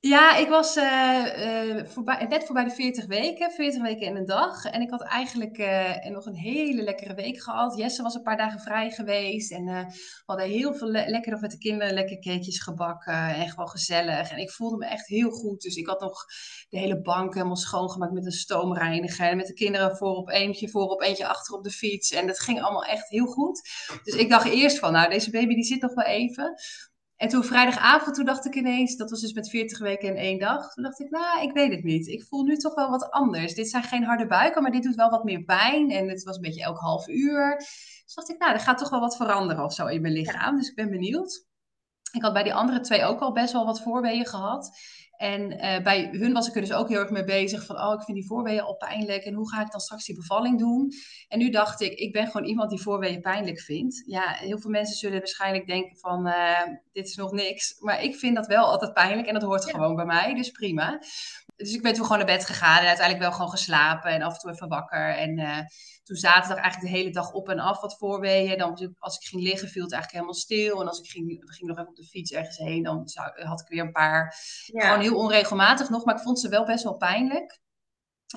Ja, 0.04 0.36
ik 0.36 0.48
was 0.48 0.76
eh, 0.76 1.78
eh, 1.78 1.86
voorbij, 1.86 2.26
net 2.28 2.44
voorbij 2.44 2.64
de 2.64 2.70
40 2.70 3.06
weken, 3.06 3.50
40 3.50 3.82
weken 3.82 4.06
in 4.06 4.16
een 4.16 4.26
dag. 4.26 4.64
En 4.64 4.80
ik 4.80 4.90
had 4.90 5.02
eigenlijk 5.02 5.58
eh, 5.58 6.10
nog 6.10 6.26
een 6.26 6.34
hele 6.34 6.82
lekkere 6.82 7.14
week 7.14 7.42
gehad. 7.42 7.76
Jesse 7.78 8.02
was 8.02 8.14
een 8.14 8.22
paar 8.22 8.36
dagen 8.36 8.60
vrij 8.60 8.90
geweest. 8.90 9.52
En 9.52 9.64
we 9.64 9.86
hadden 10.26 10.46
heel 10.46 10.74
veel 10.74 10.88
le- 10.88 11.04
lekker 11.06 11.32
nog 11.32 11.40
met 11.40 11.50
de 11.50 11.58
kinderen 11.58 11.94
lekker 11.94 12.18
cakejes 12.18 12.62
gebakken. 12.62 13.14
En 13.34 13.48
gewoon 13.48 13.68
gezellig. 13.68 14.30
En 14.30 14.38
ik 14.38 14.50
voelde 14.50 14.76
me 14.76 14.86
echt 14.86 15.06
heel 15.06 15.30
goed. 15.30 15.62
Dus 15.62 15.76
ik 15.76 15.86
had 15.86 16.00
nog 16.00 16.24
de 16.68 16.78
hele 16.78 17.00
bank 17.00 17.34
helemaal 17.34 17.56
schoongemaakt 17.56 18.12
met 18.12 18.24
een 18.26 18.32
stoomreiniger. 18.32 19.28
En 19.28 19.36
met 19.36 19.46
de 19.46 19.54
kinderen 19.54 19.96
voorop 19.96 20.28
eentje, 20.28 20.68
voorop 20.68 21.02
eentje 21.02 21.26
achter 21.26 21.54
op 21.56 21.64
de 21.64 21.70
fiets. 21.70 22.10
En 22.10 22.26
dat 22.26 22.40
ging 22.40 22.62
allemaal 22.62 22.84
echt 22.84 23.08
heel 23.08 23.26
goed. 23.26 23.60
Dus 24.02 24.14
ik 24.14 24.28
dacht 24.28 24.48
eerst 24.48 24.78
van, 24.78 24.92
nou, 24.92 25.10
deze 25.10 25.30
baby 25.30 25.54
die 25.54 25.64
zit 25.64 25.80
nog 25.82 25.94
wel 25.94 26.04
even. 26.06 26.54
En 27.16 27.28
toen 27.28 27.44
vrijdagavond, 27.44 28.14
toen 28.14 28.24
dacht 28.24 28.46
ik 28.46 28.54
ineens, 28.54 28.96
dat 28.96 29.10
was 29.10 29.20
dus 29.20 29.32
met 29.32 29.50
40 29.50 29.78
weken 29.78 30.08
in 30.08 30.16
één 30.16 30.38
dag. 30.38 30.72
Toen 30.72 30.84
dacht 30.84 31.00
ik, 31.00 31.10
nou, 31.10 31.42
ik 31.42 31.52
weet 31.52 31.70
het 31.70 31.84
niet. 31.84 32.06
Ik 32.06 32.24
voel 32.24 32.42
nu 32.42 32.56
toch 32.56 32.74
wel 32.74 32.90
wat 32.90 33.10
anders. 33.10 33.54
Dit 33.54 33.68
zijn 33.68 33.82
geen 33.82 34.04
harde 34.04 34.26
buiken, 34.26 34.62
maar 34.62 34.70
dit 34.70 34.82
doet 34.82 34.94
wel 34.94 35.10
wat 35.10 35.24
meer 35.24 35.44
pijn. 35.44 35.90
En 35.90 36.08
het 36.08 36.22
was 36.22 36.36
een 36.36 36.42
beetje 36.42 36.62
elk 36.62 36.78
half 36.78 37.08
uur. 37.08 37.56
Dus 38.04 38.14
dacht 38.14 38.30
ik, 38.30 38.38
nou, 38.38 38.52
er 38.52 38.60
gaat 38.60 38.78
toch 38.78 38.90
wel 38.90 39.00
wat 39.00 39.16
veranderen 39.16 39.64
of 39.64 39.72
zo 39.72 39.86
in 39.86 40.00
mijn 40.00 40.14
lichaam. 40.14 40.56
Dus 40.56 40.68
ik 40.68 40.74
ben 40.74 40.90
benieuwd. 40.90 41.46
Ik 42.12 42.22
had 42.22 42.32
bij 42.32 42.42
die 42.42 42.54
andere 42.54 42.80
twee 42.80 43.04
ook 43.04 43.20
al 43.20 43.32
best 43.32 43.52
wel 43.52 43.64
wat 43.64 43.82
voorweeën 43.82 44.26
gehad. 44.26 44.70
En 45.16 45.58
eh, 45.58 45.82
bij 45.82 46.08
hun 46.12 46.32
was 46.32 46.48
ik 46.48 46.54
er 46.54 46.60
dus 46.60 46.72
ook 46.72 46.88
heel 46.88 47.00
erg 47.00 47.10
mee 47.10 47.24
bezig 47.24 47.64
van, 47.66 47.76
oh, 47.80 47.92
ik 47.92 48.02
vind 48.02 48.16
die 48.16 48.26
voorweeën 48.26 48.60
al 48.60 48.76
pijnlijk. 48.76 49.24
En 49.24 49.34
hoe 49.34 49.50
ga 49.50 49.60
ik 49.62 49.70
dan 49.70 49.80
straks 49.80 50.04
die 50.04 50.14
bevalling 50.16 50.58
doen? 50.58 50.92
En 51.28 51.38
nu 51.38 51.50
dacht 51.50 51.80
ik, 51.80 51.92
ik 51.92 52.12
ben 52.12 52.26
gewoon 52.26 52.46
iemand 52.46 52.70
die 52.70 52.80
voorweeën 52.80 53.20
pijnlijk 53.20 53.60
vindt. 53.60 54.02
Ja, 54.06 54.22
heel 54.28 54.58
veel 54.58 54.70
mensen 54.70 54.96
zullen 54.96 55.18
waarschijnlijk 55.18 55.66
denken 55.66 55.96
van, 55.96 56.26
eh, 56.26 56.62
dit 56.92 57.06
is 57.06 57.16
nog 57.16 57.32
niks. 57.32 57.76
Maar 57.80 58.02
ik 58.02 58.14
vind 58.16 58.36
dat 58.36 58.46
wel 58.46 58.64
altijd 58.64 58.92
pijnlijk 58.92 59.26
en 59.26 59.34
dat 59.34 59.42
hoort 59.42 59.64
Ja. 59.64 59.70
gewoon 59.70 59.94
bij 59.96 60.04
mij, 60.04 60.34
dus 60.34 60.50
prima. 60.50 60.98
Dus 61.56 61.74
ik 61.74 61.82
ben 61.82 61.94
toen 61.94 62.02
gewoon 62.02 62.18
naar 62.18 62.36
bed 62.36 62.44
gegaan 62.44 62.78
en 62.78 62.86
uiteindelijk 62.86 63.26
wel 63.26 63.32
gewoon 63.32 63.50
geslapen 63.50 64.10
en 64.10 64.22
af 64.22 64.32
en 64.32 64.38
toe 64.38 64.50
even 64.50 64.68
wakker. 64.68 65.16
En 65.16 65.38
eh, 65.38 65.58
toen 66.02 66.16
zaterdag 66.16 66.62
eigenlijk 66.62 66.92
de 66.92 66.98
hele 66.98 67.10
dag 67.10 67.32
op 67.32 67.48
en 67.48 67.58
af 67.58 67.80
wat 67.80 67.96
voorweeën. 67.96 68.58
Dan 68.58 68.94
als 68.98 69.16
ik 69.16 69.28
ging 69.28 69.42
liggen 69.42 69.68
viel 69.68 69.82
het 69.82 69.92
eigenlijk 69.92 70.12
helemaal 70.12 70.34
stil. 70.34 70.80
En 70.80 70.88
als 70.88 70.98
ik 70.98 71.10
ging, 71.10 71.42
ging 71.44 71.68
nog 71.68 71.78
even 71.78 71.90
op 71.90 71.96
de 71.96 72.06
fiets 72.06 72.32
ergens 72.32 72.56
heen, 72.56 72.82
dan 72.82 73.08
zou, 73.08 73.42
had 73.42 73.60
ik 73.60 73.68
weer 73.68 73.82
een 73.82 73.92
paar 73.92 74.36
Ja. 74.66 74.86
gewoon 74.86 75.00
heel 75.00 75.16
onregelmatig 75.16 75.88
nog, 75.88 76.04
maar 76.04 76.16
ik 76.16 76.22
vond 76.22 76.40
ze 76.40 76.48
wel 76.48 76.64
best 76.64 76.84
wel 76.84 76.96
pijnlijk. 76.96 77.62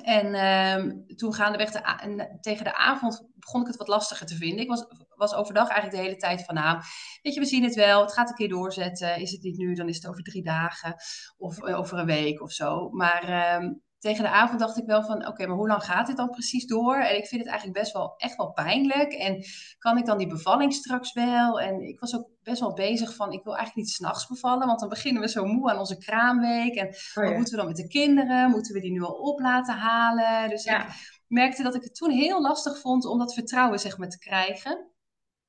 En 0.02 0.34
ehm, 0.34 1.16
toen 1.16 1.34
gaandeweg 1.34 1.70
de 1.70 2.38
tegen 2.40 2.64
de 2.64 2.76
avond 2.76 3.28
begon 3.34 3.60
ik 3.60 3.66
het 3.66 3.76
wat 3.76 3.88
lastiger 3.88 4.26
te 4.26 4.36
vinden. 4.36 4.60
Ik 4.60 4.68
was, 4.68 4.84
was 5.18 5.34
overdag 5.34 5.68
eigenlijk 5.68 6.02
de 6.02 6.08
hele 6.08 6.20
tijd 6.20 6.44
van, 6.44 6.54
nou, 6.54 6.80
weet 7.22 7.34
je, 7.34 7.40
we 7.40 7.46
zien 7.46 7.62
het 7.64 7.74
wel. 7.74 8.00
Het 8.00 8.12
gaat 8.12 8.28
een 8.28 8.34
keer 8.34 8.48
doorzetten. 8.48 9.16
Is 9.20 9.30
het 9.30 9.42
niet 9.42 9.56
nu, 9.56 9.74
dan 9.74 9.88
is 9.88 9.96
het 9.96 10.08
over 10.08 10.22
drie 10.22 10.42
dagen 10.42 10.94
of 11.36 11.62
eh, 11.62 11.78
over 11.78 11.98
een 11.98 12.06
week 12.06 12.42
of 12.42 12.52
zo. 12.52 12.90
Maar 12.90 13.22
ehm, 13.22 13.72
tegen 13.98 14.22
de 14.22 14.30
avond 14.30 14.60
dacht 14.60 14.76
ik 14.78 14.86
wel 14.86 15.02
van, 15.02 15.26
oké, 15.26 15.46
maar 15.46 15.56
hoe 15.56 15.68
lang 15.68 15.84
gaat 15.84 16.06
dit 16.06 16.16
dan 16.16 16.30
precies 16.30 16.66
door? 16.66 16.96
En 16.96 17.16
ik 17.16 17.26
vind 17.26 17.40
het 17.40 17.50
eigenlijk 17.50 17.78
best 17.78 17.92
wel, 17.92 18.14
echt 18.16 18.36
wel 18.36 18.52
pijnlijk. 18.52 19.12
En 19.12 19.44
kan 19.78 19.98
ik 19.98 20.06
dan 20.06 20.18
die 20.18 20.26
bevalling 20.26 20.72
straks 20.72 21.12
wel? 21.12 21.60
En 21.60 21.80
ik 21.80 22.00
was 22.00 22.16
ook 22.16 22.28
best 22.42 22.60
wel 22.60 22.72
bezig 22.72 23.14
van, 23.14 23.32
ik 23.32 23.44
wil 23.44 23.56
eigenlijk 23.56 23.86
niet 23.86 23.94
s'nachts 23.96 24.26
bevallen, 24.26 24.66
want 24.66 24.80
dan 24.80 24.88
beginnen 24.88 25.22
we 25.22 25.28
zo 25.28 25.44
moe 25.44 25.70
aan 25.70 25.78
onze 25.78 25.98
kraamweek. 25.98 26.74
En 26.74 26.86
Oh, 26.86 27.24
wat 27.24 27.34
moeten 27.36 27.50
we 27.50 27.56
dan 27.56 27.66
met 27.66 27.76
de 27.76 27.88
kinderen? 27.88 28.50
Moeten 28.50 28.74
we 28.74 28.80
die 28.80 28.92
nu 28.92 29.02
al 29.02 29.12
op 29.14 29.40
laten 29.40 29.74
halen? 29.74 30.48
Dus 30.48 30.64
Ja. 30.64 30.86
ik 30.86 30.94
merkte 31.26 31.62
dat 31.62 31.74
ik 31.74 31.82
het 31.82 31.94
toen 31.94 32.10
heel 32.10 32.40
lastig 32.42 32.80
vond 32.80 33.04
om 33.04 33.18
dat 33.18 33.34
vertrouwen 33.34 33.78
zeg 33.78 33.98
maar, 33.98 34.08
te 34.08 34.18
krijgen. 34.18 34.90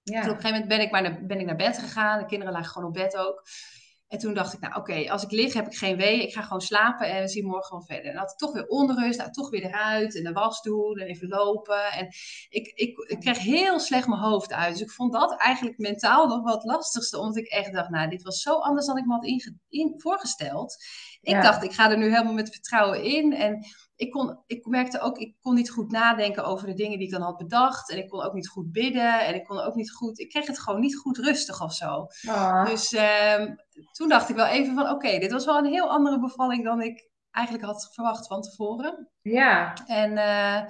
Ja. 0.10 0.20
Op 0.20 0.26
een 0.26 0.36
gegeven 0.36 0.52
moment 0.52 0.68
ben 0.68 0.82
ik, 0.82 0.92
maar 0.92 1.02
naar, 1.02 1.26
ben 1.26 1.40
ik 1.40 1.46
naar 1.46 1.56
bed 1.56 1.78
gegaan. 1.78 2.20
De 2.20 2.26
kinderen 2.26 2.54
lagen 2.54 2.72
gewoon 2.72 2.88
op 2.88 2.94
bed 2.94 3.18
ook. 3.18 3.44
En 4.10 4.20
toen 4.20 4.34
dacht 4.34 4.54
ik, 4.54 4.60
nou 4.60 4.76
oké, 4.76 5.12
als 5.12 5.24
ik 5.24 5.32
lig 5.32 5.54
heb 5.54 5.66
ik 5.66 5.78
geen 5.78 5.98
wee. 5.98 6.24
Ik 6.24 6.34
ga 6.34 6.42
gewoon 6.42 6.62
slapen 6.62 7.08
en 7.10 7.22
we 7.22 7.28
zien 7.28 7.46
morgen 7.46 7.72
wel 7.72 7.86
verder. 7.86 8.12
En 8.12 8.18
had 8.18 8.32
ik 8.32 8.38
toch 8.38 8.54
weer 8.54 8.68
onrust. 8.68 9.18
Nou, 9.18 9.32
toch 9.32 9.50
weer 9.50 9.64
eruit 9.64 10.16
en 10.16 10.24
de 10.24 10.32
was 10.32 10.62
doen 10.62 10.98
en 10.98 11.08
even 11.08 11.28
lopen. 11.28 11.92
En 11.92 12.08
ik, 12.50 12.68
ik, 12.68 12.98
ik 12.98 13.20
kreeg 13.20 13.40
heel 13.40 13.80
slecht 13.80 14.08
mijn 14.08 14.22
hoofd 14.22 14.54
uit. 14.54 14.72
Dus 14.72 14.82
ik 14.82 14.92
vond 14.92 15.14
dat 15.14 15.40
eigenlijk 15.40 15.78
mentaal 15.78 16.28
nog 16.28 16.54
het 16.54 16.64
lastigste. 16.64 17.20
Omdat 17.20 17.38
ik 17.38 17.48
echt 17.48 17.74
dacht, 17.74 17.90
nou 17.90 18.10
dit 18.10 18.22
was 18.22 18.42
zo 18.42 18.54
anders 18.54 18.86
dan 18.86 18.98
ik 18.98 19.06
me 19.06 19.14
had 19.14 19.26
in, 19.70 19.94
voorgesteld. 19.98 20.76
Ik 21.22 21.34
Ja. 21.34 21.42
dacht, 21.42 21.64
ik 21.64 21.72
ga 21.74 21.90
er 21.92 21.98
nu 21.98 22.10
helemaal 22.10 22.34
met 22.34 22.50
vertrouwen 22.52 23.04
in. 23.04 23.34
En 23.34 23.66
ik, 23.96 24.12
kon, 24.12 24.44
ik 24.46 24.66
merkte 24.66 25.00
ook, 25.00 25.18
ik 25.18 25.36
kon 25.42 25.56
niet 25.56 25.70
goed 25.72 25.92
nadenken 25.92 26.44
over 26.46 26.68
de 26.68 26.74
dingen 26.74 26.98
die 26.98 27.08
ik 27.08 27.14
dan 27.14 27.22
had 27.22 27.38
bedacht. 27.38 27.92
En 27.92 27.98
ik 27.98 28.10
kon 28.10 28.22
ook 28.24 28.34
niet 28.34 28.48
goed 28.50 28.72
bidden. 28.72 29.26
En 29.26 29.36
ik 29.36 29.44
kon 29.44 29.60
ook 29.60 29.76
niet 29.76 29.92
goed, 29.92 30.20
ik 30.20 30.30
kreeg 30.30 30.48
het 30.48 30.60
gewoon 30.60 30.80
niet 30.80 30.98
goed 30.98 31.18
rustig 31.18 31.62
of 31.62 31.74
zo. 31.74 32.08
Ah, 32.28 32.66
Dus 32.66 32.94
ehm, 32.94 33.56
toen 33.92 34.08
dacht 34.10 34.30
ik 34.30 34.36
wel 34.36 34.46
even 34.46 34.76
van, 34.76 34.90
oké, 34.90 35.20
dit 35.20 35.32
was 35.32 35.46
wel 35.46 35.58
een 35.58 35.66
heel 35.66 35.90
andere 35.90 36.20
bevalling 36.20 36.64
dan 36.64 36.82
ik 36.82 37.10
eigenlijk 37.32 37.66
had 37.66 37.90
verwacht 37.94 38.28
van 38.28 38.42
tevoren. 38.42 39.10
ja. 39.22 39.74
En 39.86 40.18
eh, 40.18 40.62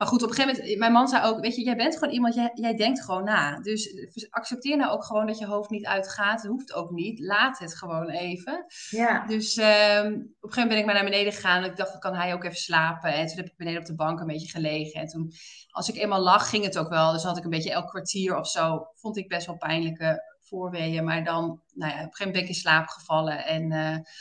Maar 0.00 0.08
goed, 0.08 0.22
op 0.22 0.28
een 0.28 0.34
gegeven 0.34 0.60
moment, 0.60 0.78
mijn 0.78 0.92
man 0.92 1.08
zei 1.08 1.24
ook, 1.24 1.40
weet 1.40 1.56
je, 1.56 1.62
jij 1.62 1.76
bent 1.76 1.94
gewoon 1.98 2.14
iemand, 2.14 2.34
jij, 2.34 2.50
jij 2.54 2.76
denkt 2.76 3.04
gewoon 3.04 3.24
na. 3.24 3.60
Dus 3.60 3.94
accepteer 4.30 4.76
nou 4.76 4.92
ook 4.92 5.04
gewoon 5.04 5.26
dat 5.26 5.38
je 5.38 5.46
hoofd 5.46 5.70
niet 5.70 5.86
uitgaat. 5.86 6.42
Dat 6.42 6.50
hoeft 6.50 6.72
ook 6.72 6.90
niet. 6.90 7.20
Laat 7.20 7.58
het 7.58 7.76
gewoon 7.76 8.08
even. 8.08 8.64
Ja. 8.90 9.26
Dus 9.26 9.56
ehm, 9.56 10.06
op 10.06 10.12
een 10.12 10.28
gegeven 10.40 10.40
moment 10.40 10.68
ben 10.68 10.78
ik 10.78 10.84
maar 10.84 10.94
naar 10.94 11.04
beneden 11.04 11.32
gegaan. 11.32 11.62
En 11.62 11.70
ik 11.70 11.76
dacht, 11.76 11.90
dan 11.90 12.00
kan 12.00 12.14
hij 12.14 12.34
ook 12.34 12.44
even 12.44 12.56
slapen. 12.56 13.12
En 13.12 13.26
toen 13.26 13.36
heb 13.36 13.46
ik 13.46 13.56
beneden 13.56 13.80
op 13.80 13.86
de 13.86 13.94
bank 13.94 14.20
een 14.20 14.26
beetje 14.26 14.48
gelegen. 14.48 15.00
En 15.00 15.06
toen, 15.06 15.32
als 15.70 15.88
ik 15.88 15.96
eenmaal 15.96 16.22
lag, 16.22 16.48
ging 16.48 16.64
het 16.64 16.78
ook 16.78 16.88
wel. 16.88 17.12
Dus 17.12 17.22
had 17.22 17.36
ik 17.36 17.44
een 17.44 17.50
beetje 17.50 17.72
elk 17.72 17.88
kwartier 17.88 18.36
of 18.36 18.48
zo, 18.48 18.86
vond 18.94 19.16
ik 19.16 19.28
best 19.28 19.46
wel 19.46 19.56
pijnlijke 19.56 20.29
voorweeën. 20.50 21.04
Maar 21.04 21.24
dan, 21.24 21.60
nou 21.74 21.92
ja, 21.92 21.98
op 21.98 22.04
een 22.04 22.14
gegeven 22.14 22.26
moment 22.26 22.32
ben 22.32 22.42
ik 22.42 22.48
in 22.48 22.54
slaap 22.54 22.86
gevallen. 22.86 23.44
En 23.44 23.70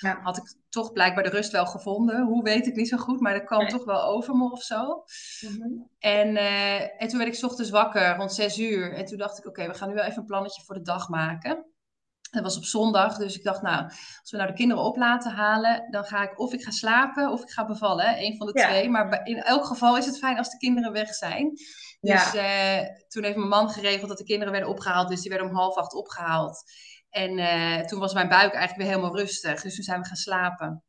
uh, 0.03 0.15
had 0.23 0.37
ik 0.37 0.55
toch 0.69 0.91
blijkbaar 0.91 1.23
de 1.23 1.29
rust 1.29 1.51
wel 1.51 1.65
gevonden. 1.65 2.25
Hoe 2.25 2.43
weet 2.43 2.67
ik 2.67 2.75
niet 2.75 2.87
zo 2.87 2.97
goed, 2.97 3.19
maar 3.19 3.33
dat 3.33 3.43
kwam 3.43 3.67
toch 3.67 3.85
wel 3.85 4.03
over 4.03 4.35
me 4.35 4.51
of 4.51 4.63
zo. 4.63 5.03
Mm-hmm. 5.41 5.89
en, 5.99 6.27
uh, 6.27 7.01
en 7.01 7.07
toen 7.07 7.19
werd 7.19 7.37
ik 7.37 7.43
ochtends 7.43 7.69
wakker 7.69 8.15
rond 8.15 8.33
zes 8.33 8.59
uur. 8.59 8.93
En 8.93 9.05
toen 9.05 9.17
dacht 9.17 9.37
ik, 9.37 9.45
oké, 9.45 9.67
we 9.67 9.73
gaan 9.73 9.87
nu 9.87 9.93
wel 9.93 10.03
even 10.03 10.19
een 10.19 10.25
plannetje 10.25 10.63
voor 10.63 10.75
de 10.75 10.81
dag 10.81 11.09
maken. 11.09 11.65
Dat 12.31 12.43
was 12.43 12.57
op 12.57 12.63
zondag, 12.63 13.17
dus 13.17 13.37
ik 13.37 13.43
dacht, 13.43 13.61
nou, 13.61 13.83
als 14.21 14.31
we 14.31 14.37
nou 14.37 14.49
de 14.49 14.55
kinderen 14.55 14.83
op 14.83 14.97
laten 14.97 15.31
halen, 15.31 15.87
dan 15.91 16.03
ga 16.03 16.23
ik 16.23 16.39
of 16.39 16.53
ik 16.53 16.63
ga 16.63 16.71
slapen 16.71 17.31
of 17.31 17.41
ik 17.41 17.49
ga 17.49 17.65
bevallen. 17.65 18.19
Een 18.19 18.37
van 18.37 18.47
de 18.47 18.53
twee. 18.53 18.89
Maar 18.89 19.25
in 19.27 19.41
elk 19.41 19.65
geval 19.65 19.97
is 19.97 20.05
het 20.05 20.17
fijn 20.17 20.37
als 20.37 20.49
de 20.49 20.57
kinderen 20.57 20.91
weg 20.91 21.13
zijn. 21.13 21.51
Dus 21.99 22.31
ja. 22.31 22.81
uh, 22.81 22.87
toen 23.07 23.23
heeft 23.23 23.35
mijn 23.35 23.49
man 23.49 23.69
geregeld 23.69 24.09
dat 24.09 24.17
de 24.17 24.23
kinderen 24.23 24.51
werden 24.51 24.69
opgehaald. 24.69 25.09
Dus 25.09 25.21
die 25.21 25.29
werden 25.29 25.49
om 25.49 25.55
half 25.55 25.75
acht 25.75 25.93
opgehaald. 25.93 26.63
En 27.09 27.37
uh, 27.37 27.85
toen 27.85 27.99
was 27.99 28.13
mijn 28.13 28.29
buik 28.29 28.53
eigenlijk 28.53 28.75
weer 28.75 28.95
helemaal 28.95 29.17
rustig. 29.17 29.61
Dus 29.61 29.75
toen 29.75 29.83
zijn 29.83 30.01
we 30.01 30.07
gaan 30.07 30.15
slapen. 30.15 30.83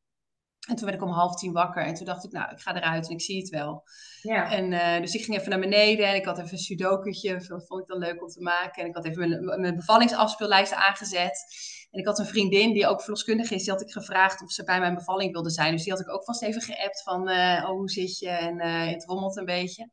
En 0.69 0.76
toen 0.76 0.85
werd 0.87 1.00
ik 1.00 1.07
om 1.07 1.12
half 1.12 1.35
tien 1.37 1.52
wakker. 1.52 1.85
En 1.85 1.95
toen 1.95 2.07
dacht 2.07 2.25
ik, 2.25 2.33
nou, 2.33 2.50
ik 2.50 2.61
ga 2.61 2.76
eruit 2.76 3.07
en 3.07 3.12
ik 3.12 3.21
zie 3.21 3.40
het 3.40 3.49
wel. 3.49 3.83
Ja. 4.23 4.50
En 4.50 4.73
uh, 4.73 5.00
dus 5.00 5.14
ik 5.14 5.25
ging 5.25 5.37
even 5.38 5.50
naar 5.50 5.61
beneden 5.61 6.07
en 6.07 6.14
ik 6.14 6.25
had 6.25 6.38
even 6.38 6.52
een 6.52 6.59
sudokutje. 6.59 7.47
Dat 7.49 7.67
vond 7.67 7.81
ik 7.81 7.87
dan 7.87 7.99
leuk 7.99 8.23
om 8.23 8.29
te 8.29 8.40
maken. 8.40 8.83
En 8.83 8.88
ik 8.88 8.95
had 8.95 9.05
even 9.05 9.29
mijn, 9.29 9.61
mijn 9.61 9.76
bevallingsafspeellijst 9.76 10.73
aangezet. 10.73 11.45
En 11.90 12.00
ik 12.00 12.07
had 12.07 12.19
een 12.19 12.26
vriendin 12.26 12.73
die 12.73 12.87
ook 12.87 13.00
verloskundige 13.00 13.55
is. 13.55 13.62
Die 13.62 13.73
had 13.73 13.83
ik 13.83 13.90
gevraagd 13.90 14.43
of 14.43 14.50
ze 14.50 14.64
bij 14.64 14.81
mijn 14.81 14.95
bevalling 14.95 15.33
wilde 15.33 15.50
zijn. 15.50 15.73
Dus 15.73 15.83
die 15.83 15.93
had 15.93 16.00
ik 16.00 16.12
ook 16.12 16.25
vast 16.25 16.43
even 16.43 16.62
geappt 16.62 17.02
van, 17.02 17.29
uh, 17.29 17.64
oh, 17.67 17.71
hoe 17.71 17.90
zit 17.90 18.19
je? 18.19 18.29
En 18.29 18.67
uh, 18.67 18.87
het 18.87 19.05
rommelt 19.05 19.37
een 19.37 19.45
beetje. 19.45 19.90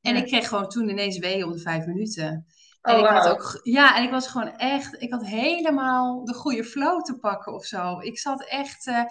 En 0.00 0.16
ik 0.16 0.26
kreeg 0.26 0.48
gewoon 0.48 0.68
toen 0.68 0.88
ineens 0.88 1.18
wee 1.18 1.44
om 1.44 1.52
de 1.52 1.58
vijf 1.58 1.86
minuten. 1.86 2.46
En 2.82 2.94
oh, 2.94 3.00
ik 3.00 3.06
had 3.06 3.28
ook, 3.28 3.60
ja, 3.62 3.96
en 3.96 4.02
ik 4.02 4.10
was 4.10 4.28
gewoon 4.28 4.56
echt, 4.56 5.02
ik 5.02 5.12
had 5.12 5.26
helemaal 5.26 6.24
de 6.24 6.34
goede 6.34 6.64
flow 6.64 7.02
te 7.02 7.18
pakken 7.18 7.54
of 7.54 7.64
zo. 7.64 7.98
Ik 7.98 8.18
zat 8.18 8.44
echt, 8.48 8.86
uh, 8.86 9.04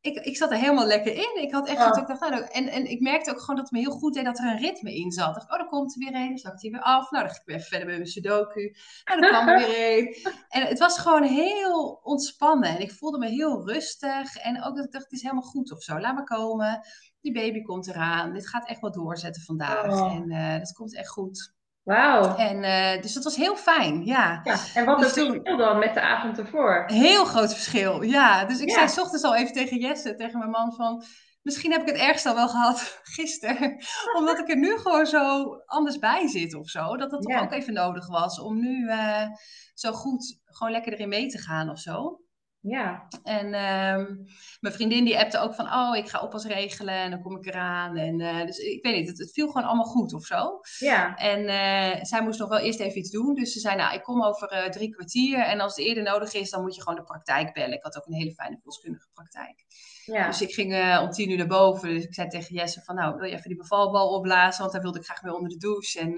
ik, 0.00 0.16
ik 0.16 0.36
zat 0.36 0.50
er 0.50 0.56
helemaal 0.56 0.86
lekker 0.86 1.14
in. 1.14 1.42
Ik 1.42 1.52
had 1.52 1.68
echt, 1.68 1.80
oh. 1.80 1.98
ik 2.00 2.06
dacht, 2.06 2.20
nou, 2.20 2.44
en, 2.44 2.68
en 2.68 2.90
ik 2.90 3.00
merkte 3.00 3.30
ook 3.30 3.40
gewoon 3.40 3.56
dat 3.56 3.64
het 3.64 3.74
me 3.74 3.78
heel 3.78 3.98
goed 3.98 4.14
deed 4.14 4.24
dat 4.24 4.38
er 4.38 4.44
een 4.44 4.58
ritme 4.58 4.94
in 4.94 5.10
zat. 5.10 5.28
Ik 5.28 5.34
dacht, 5.34 5.50
oh, 5.50 5.58
dan 5.58 5.68
komt 5.68 5.94
er 5.94 5.98
weer 5.98 6.20
een, 6.20 6.28
dan 6.28 6.38
zakt 6.38 6.62
hij 6.62 6.70
weer 6.70 6.82
af. 6.82 7.10
Nou, 7.10 7.24
dan 7.24 7.32
ging 7.32 7.40
ik 7.42 7.46
weer 7.46 7.56
even 7.56 7.68
verder 7.68 7.86
met 7.86 7.96
mijn 7.96 8.08
sudoku. 8.08 8.74
Nou, 9.04 9.20
dan 9.20 9.30
kwam 9.30 9.48
er 9.48 9.58
weer 9.58 9.88
een. 9.98 10.32
En 10.48 10.66
het 10.66 10.78
was 10.78 10.98
gewoon 10.98 11.22
heel 11.22 12.00
ontspannen. 12.02 12.68
En 12.68 12.80
ik 12.80 12.92
voelde 12.92 13.18
me 13.18 13.28
heel 13.28 13.68
rustig. 13.68 14.36
En 14.36 14.64
ook 14.64 14.76
dat 14.76 14.84
ik 14.84 14.92
dacht, 14.92 15.04
het 15.04 15.12
is 15.12 15.22
helemaal 15.22 15.42
goed 15.42 15.72
of 15.72 15.82
zo. 15.82 16.00
Laat 16.00 16.14
maar 16.14 16.24
komen 16.24 16.80
die 17.20 17.32
baby 17.32 17.62
komt 17.62 17.88
eraan. 17.88 18.32
Dit 18.32 18.48
gaat 18.48 18.68
echt 18.68 18.80
wel 18.80 18.92
doorzetten 18.92 19.42
vandaag. 19.42 20.02
Oh. 20.02 20.14
En 20.14 20.30
uh, 20.30 20.58
dat 20.58 20.72
komt 20.72 20.96
echt 20.96 21.08
goed. 21.08 21.54
Wauw. 21.90 22.36
En 22.36 22.56
uh, 22.62 23.02
dus 23.02 23.12
dat 23.12 23.24
was 23.24 23.36
heel 23.36 23.56
fijn, 23.56 24.04
ja. 24.04 24.40
ja 24.44 24.56
en 24.74 24.84
wat 24.84 24.98
dus 24.98 25.06
is 25.06 25.16
het 25.16 25.26
verschil 25.26 25.56
dan 25.56 25.78
met 25.78 25.94
de 25.94 26.00
avond 26.00 26.38
ervoor? 26.38 26.84
Heel 26.86 27.24
groot 27.24 27.52
verschil, 27.52 28.02
ja. 28.02 28.44
Dus 28.44 28.60
ik 28.60 28.68
ja. 28.68 28.74
zei 28.74 28.88
s 28.88 28.98
ochtends 28.98 29.24
al 29.24 29.36
even 29.36 29.52
tegen 29.52 29.78
Jesse, 29.78 30.14
tegen 30.14 30.38
mijn 30.38 30.50
man 30.50 30.72
van... 30.72 31.04
Misschien 31.42 31.70
heb 31.70 31.80
ik 31.80 31.86
het 31.86 31.96
ergst 31.96 32.26
al 32.26 32.34
wel 32.34 32.48
gehad 32.48 33.00
gisteren. 33.16 33.76
Omdat 34.18 34.38
ik 34.38 34.48
er 34.48 34.56
nu 34.56 34.78
gewoon 34.78 35.06
zo 35.06 35.44
anders 35.66 35.98
bij 35.98 36.28
zit 36.28 36.54
of 36.54 36.68
zo. 36.68 36.96
Dat 36.96 37.10
dat 37.10 37.22
toch 37.22 37.40
ook 37.40 37.52
even 37.52 37.72
nodig 37.72 38.08
was 38.08 38.40
om 38.40 38.60
nu 38.60 38.84
uh, 38.84 39.26
zo 39.74 39.92
goed 39.92 40.38
gewoon 40.44 40.72
lekker 40.72 40.92
erin 40.92 41.08
mee 41.08 41.26
te 41.26 41.38
gaan 41.38 41.70
of 41.70 41.78
zo. 41.78 42.20
Ja. 42.62 43.08
En 43.22 43.46
um, 43.46 44.26
mijn 44.60 44.74
vriendin 44.74 45.04
die 45.04 45.18
appte 45.18 45.38
ook 45.38 45.54
van, 45.54 45.66
oh, 45.66 45.96
ik 45.96 46.08
ga 46.08 46.20
oppas 46.20 46.44
regelen 46.44 46.94
en 46.94 47.10
dan 47.10 47.22
kom 47.22 47.36
ik 47.36 47.46
eraan. 47.46 47.96
En, 47.96 48.20
uh, 48.20 48.44
dus 48.46 48.58
ik 48.58 48.82
weet 48.82 48.96
niet, 48.96 49.08
het, 49.08 49.18
het, 49.18 49.32
viel 49.32 49.46
gewoon 49.46 49.66
allemaal 49.66 49.84
goed 49.84 50.14
of 50.14 50.24
zo. 50.24 50.60
Ja. 50.78 51.16
En 51.16 51.40
uh, 51.40 52.04
zij 52.04 52.22
moest 52.22 52.38
nog 52.38 52.48
wel 52.48 52.58
eerst 52.58 52.80
even 52.80 52.98
iets 52.98 53.10
doen. 53.10 53.34
Dus 53.34 53.52
ze 53.52 53.60
zei, 53.60 53.76
nou, 53.76 53.94
ik 53.94 54.02
kom 54.02 54.24
over 54.24 54.52
uh, 54.52 54.70
drie 54.70 54.90
kwartier. 54.90 55.38
En 55.38 55.60
als 55.60 55.76
het 55.76 55.86
eerder 55.86 56.02
nodig 56.02 56.32
is, 56.34 56.50
dan 56.50 56.62
moet 56.62 56.74
je 56.74 56.82
gewoon 56.82 56.98
de 56.98 57.04
praktijk 57.04 57.52
bellen. 57.52 57.76
Ik 57.76 57.82
had 57.82 57.96
ook 57.96 58.06
een 58.06 58.14
hele 58.14 58.34
fijne 58.34 58.56
verloskundige 58.56 59.08
praktijk. 59.14 59.64
Ja. 60.04 60.26
Dus 60.26 60.40
ik 60.40 60.54
ging 60.54 60.98
om 61.00 61.10
tien 61.10 61.30
uur 61.30 61.36
naar 61.36 61.46
boven. 61.46 61.88
Dus 61.88 62.04
ik 62.04 62.14
zei 62.14 62.28
tegen 62.28 62.54
Jesse 62.54 62.82
van, 62.82 62.94
nou, 62.94 63.16
wil 63.16 63.28
je 63.28 63.34
even 63.34 63.48
die 63.48 63.58
bevalbal 63.58 64.14
opblazen? 64.14 64.60
Want 64.60 64.72
daar 64.72 64.82
wilde 64.82 64.98
ik 64.98 65.04
graag 65.04 65.20
weer 65.20 65.34
onder 65.34 65.50
de 65.50 65.56
douche. 65.56 66.00
En 66.00 66.14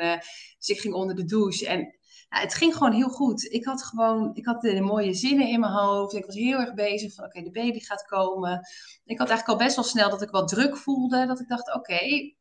dus 0.59 0.69
ik 0.69 0.81
ging 0.81 0.95
onder 0.95 1.17
de 1.17 1.25
douche. 1.25 1.69
En 1.69 1.97
ja, 2.33 2.41
het 2.41 2.55
ging 2.55 2.75
gewoon 2.77 2.93
heel 2.93 3.09
goed. 3.09 3.45
Ik 3.45 3.65
had 3.65 3.83
gewoon, 3.83 4.31
ik 4.35 4.47
had 4.47 4.61
de 4.61 4.81
mooie 4.81 5.15
zinnen 5.15 5.49
in 5.49 5.61
mijn 5.61 5.73
hoofd. 5.73 6.15
Ik 6.15 6.27
was 6.27 6.35
heel 6.35 6.59
erg 6.59 6.75
bezig 6.75 7.15
van, 7.15 7.25
oké, 7.25 7.43
de 7.43 7.51
baby 7.51 7.81
gaat 7.81 8.05
komen. 8.05 8.53
Ik 9.05 9.19
had 9.19 9.29
eigenlijk 9.29 9.49
al 9.49 9.67
best 9.67 9.77
wel 9.77 9.85
snel 9.85 10.11
dat 10.11 10.23
ik 10.23 10.31
wat 10.31 10.49
druk 10.49 10.77
voelde. 10.77 11.27
Dat 11.27 11.41
ik 11.41 11.49
dacht, 11.49 11.75
oké, 11.75 11.99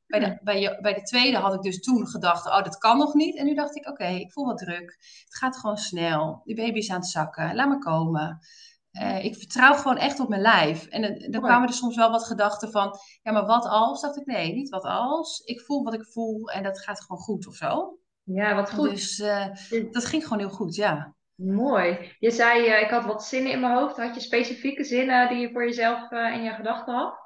bij, 0.07 0.19
de, 0.19 0.39
bij, 0.43 0.77
bij 0.81 0.93
de 0.93 1.01
tweede 1.01 1.37
had 1.37 1.53
ik 1.53 1.61
dus 1.61 1.81
toen 1.81 2.07
gedacht, 2.07 2.45
oh, 2.45 2.63
dat 2.63 2.77
kan 2.77 2.97
nog 2.97 3.13
niet. 3.13 3.37
En 3.37 3.45
nu 3.45 3.53
dacht 3.53 3.75
ik, 3.75 3.87
oké, 3.87 4.05
ik 4.05 4.31
voel 4.31 4.45
wat 4.45 4.57
druk. 4.57 4.97
Het 5.23 5.37
gaat 5.37 5.57
gewoon 5.57 5.77
snel. 5.77 6.41
Die 6.43 6.55
baby 6.55 6.77
is 6.77 6.89
aan 6.91 6.99
het 6.99 7.09
zakken. 7.09 7.55
Laat 7.55 7.67
maar 7.67 7.79
komen. 7.79 8.39
Uh, 8.91 9.23
ik 9.23 9.35
vertrouw 9.35 9.73
gewoon 9.73 9.97
echt 9.97 10.19
op 10.19 10.29
mijn 10.29 10.41
lijf. 10.41 10.85
En 10.85 11.03
uh, 11.03 11.31
dan 11.31 11.41
kwamen 11.41 11.67
er 11.67 11.73
soms 11.73 11.95
wel 11.95 12.11
wat 12.11 12.25
gedachten 12.25 12.71
van, 12.71 12.99
ja, 13.21 13.31
maar 13.31 13.45
wat 13.45 13.65
als? 13.65 14.01
Dacht 14.01 14.17
ik, 14.17 14.25
nee, 14.25 14.53
niet 14.53 14.69
wat 14.69 14.83
als. 14.83 15.39
Ik 15.39 15.61
voel 15.61 15.83
wat 15.83 15.93
ik 15.93 16.05
voel 16.05 16.49
en 16.49 16.63
dat 16.63 16.79
gaat 16.79 17.01
gewoon 17.01 17.21
goed 17.21 17.47
of 17.47 17.55
zo. 17.55 17.99
Ja, 18.33 18.55
wat 18.55 18.71
goed. 18.71 18.89
Dus 18.89 19.19
uh, 19.19 19.45
dat 19.91 20.05
ging 20.05 20.23
gewoon 20.23 20.39
heel 20.39 20.49
goed, 20.49 20.75
ja. 20.75 21.15
Mooi. 21.35 22.15
Je 22.19 22.31
zei, 22.31 22.67
uh, 22.67 22.81
ik 22.81 22.89
had 22.89 23.05
wat 23.05 23.23
zinnen 23.23 23.51
in 23.51 23.59
mijn 23.59 23.73
hoofd. 23.73 23.97
Had 23.97 24.15
je 24.15 24.21
specifieke 24.21 24.83
zinnen 24.83 25.29
die 25.29 25.37
je 25.37 25.51
voor 25.51 25.65
jezelf 25.65 26.11
uh, 26.11 26.33
in 26.33 26.43
je 26.43 26.51
gedachten 26.51 26.93
had? 26.93 27.20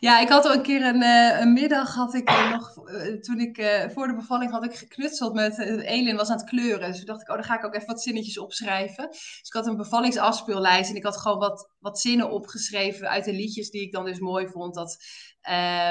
Ja, 0.00 0.20
ik 0.20 0.28
had 0.28 0.44
al 0.44 0.52
een 0.52 0.62
keer 0.62 0.84
een, 0.84 1.02
een 1.40 1.52
middag, 1.52 1.94
had 1.94 2.14
ik 2.14 2.30
nog, 2.50 2.74
toen 3.20 3.40
ik 3.40 3.86
voor 3.94 4.06
de 4.06 4.14
bevalling 4.14 4.50
had 4.50 4.64
ik 4.64 4.74
geknutseld 4.74 5.34
met, 5.34 5.58
Elin 5.58 6.16
was 6.16 6.28
aan 6.28 6.36
het 6.36 6.48
kleuren. 6.48 6.88
Dus 6.88 6.96
toen 6.96 7.06
dacht 7.06 7.20
ik, 7.20 7.28
oh, 7.28 7.34
dan 7.34 7.44
ga 7.44 7.58
ik 7.58 7.64
ook 7.64 7.74
even 7.74 7.86
wat 7.86 8.02
zinnetjes 8.02 8.38
opschrijven. 8.38 9.08
Dus 9.10 9.40
ik 9.42 9.52
had 9.52 9.66
een 9.66 9.76
bevallingsafspeellijst 9.76 10.90
en 10.90 10.96
ik 10.96 11.04
had 11.04 11.16
gewoon 11.16 11.38
wat, 11.38 11.70
wat 11.78 11.98
zinnen 11.98 12.30
opgeschreven 12.30 13.08
uit 13.08 13.24
de 13.24 13.32
liedjes 13.32 13.70
die 13.70 13.82
ik 13.82 13.92
dan 13.92 14.04
dus 14.04 14.18
mooi 14.18 14.48
vond. 14.48 14.74
Dat 14.74 14.96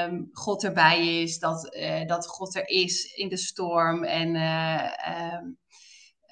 um, 0.06 0.28
God 0.32 0.64
erbij 0.64 1.22
is, 1.22 1.38
dat, 1.38 1.76
dat 2.06 2.26
God 2.26 2.54
er 2.54 2.68
is 2.68 3.04
in 3.14 3.28
de 3.28 3.36
storm 3.36 4.04
en 4.04 4.36
um, 5.34 5.60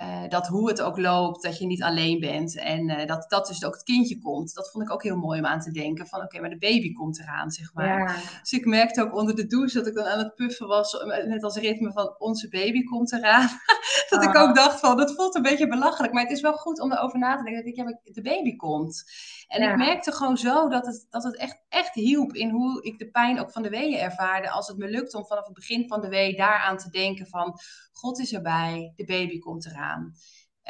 uh, 0.03 0.29
dat 0.29 0.47
hoe 0.47 0.69
het 0.69 0.83
ook 0.83 0.99
loopt, 0.99 1.43
dat 1.43 1.59
je 1.59 1.67
niet 1.67 1.83
alleen 1.83 2.21
bent 2.21 2.59
en 2.59 3.07
dat, 3.07 3.25
dat 3.29 3.47
dus 3.47 3.65
ook 3.65 3.75
het 3.75 3.83
kindje 3.83 4.19
komt. 4.19 4.55
Dat 4.55 4.71
vond 4.71 4.85
ik 4.85 4.93
ook 4.93 5.03
heel 5.03 5.17
mooi 5.17 5.39
om 5.39 5.47
aan 5.47 5.61
te 5.61 5.71
denken 5.71 6.07
van 6.07 6.23
oké, 6.23 6.41
maar 6.41 6.51
de 6.51 6.59
baby 6.59 6.93
komt 6.93 7.21
eraan, 7.21 7.51
zeg 7.51 7.75
maar. 7.75 7.99
Ja. 7.99 8.15
Dus 8.41 8.53
ik 8.53 8.65
merkte 8.65 9.03
ook 9.03 9.15
onder 9.15 9.35
de 9.35 9.47
douche 9.47 9.79
dat 9.79 9.87
ik 9.87 9.95
dan 9.95 10.05
aan 10.05 10.19
het 10.19 10.35
puffen 10.35 10.67
was, 10.67 11.05
net 11.27 11.43
als 11.43 11.57
ritme 11.57 11.93
van 11.93 12.15
onze 12.19 12.49
baby 12.49 12.85
komt 12.85 13.13
eraan. 13.13 13.49
dat 14.11 14.23
ik 14.23 14.37
ook 14.37 14.55
dacht 14.55 14.81
van, 14.81 14.97
dat 14.97 15.15
voelt 15.15 15.35
een 15.35 15.43
beetje 15.43 15.69
belachelijk, 15.69 16.13
maar 16.13 16.23
het 16.23 16.33
is 16.33 16.41
wel 16.41 16.53
goed 16.53 16.81
om 16.81 16.93
erover 16.93 17.19
na 17.19 17.37
te 17.37 17.43
denken 17.43 17.65
dat 17.65 17.73
ik, 17.73 17.77
ja, 17.77 18.13
de 18.13 18.23
baby 18.23 18.57
komt. 18.57 19.05
En 19.49 19.71
ik 19.71 19.77
merkte 19.77 20.13
gewoon 20.13 20.37
zo 20.37 20.69
dat 20.69 20.87
het, 20.87 21.07
dat 21.11 21.23
het 21.23 21.37
echt, 21.37 21.63
echt 21.69 21.95
hielp 21.95 22.33
in 22.33 22.51
hoe 22.51 22.83
ik 22.83 22.99
de 22.99 23.11
pijn 23.11 23.41
ook 23.41 23.51
van 23.51 23.63
de 23.63 23.69
weeën 23.69 23.99
ervaarde. 23.99 24.51
Als 24.51 24.69
het 24.69 24.77
me 24.77 24.89
lukte 24.89 25.17
om 25.17 25.27
vanaf 25.27 25.45
het 25.45 25.55
begin 25.55 25.89
van 25.89 26.01
de 26.01 26.09
wee 26.09 26.37
daaraan 26.37 26.77
te 26.77 26.91
denken 26.91 27.27
van... 27.27 27.59
God 27.93 28.19
is 28.19 28.33
erbij, 28.33 28.93
de 28.97 29.05
baby 29.05 29.39
komt 29.39 29.67
eraan. 29.67 29.90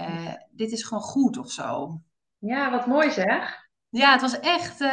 Uh, 0.01 0.33
dit 0.51 0.73
is 0.73 0.85
gewoon 0.85 1.03
goed 1.03 1.39
of 1.39 1.51
zo. 1.51 2.01
Ja, 2.39 2.71
wat 2.71 2.87
mooi 2.87 3.11
zeg. 3.11 3.69
Ja, 3.89 4.13
het 4.13 4.21
was 4.21 4.41
echt. 4.41 4.81
Uh, 4.81 4.89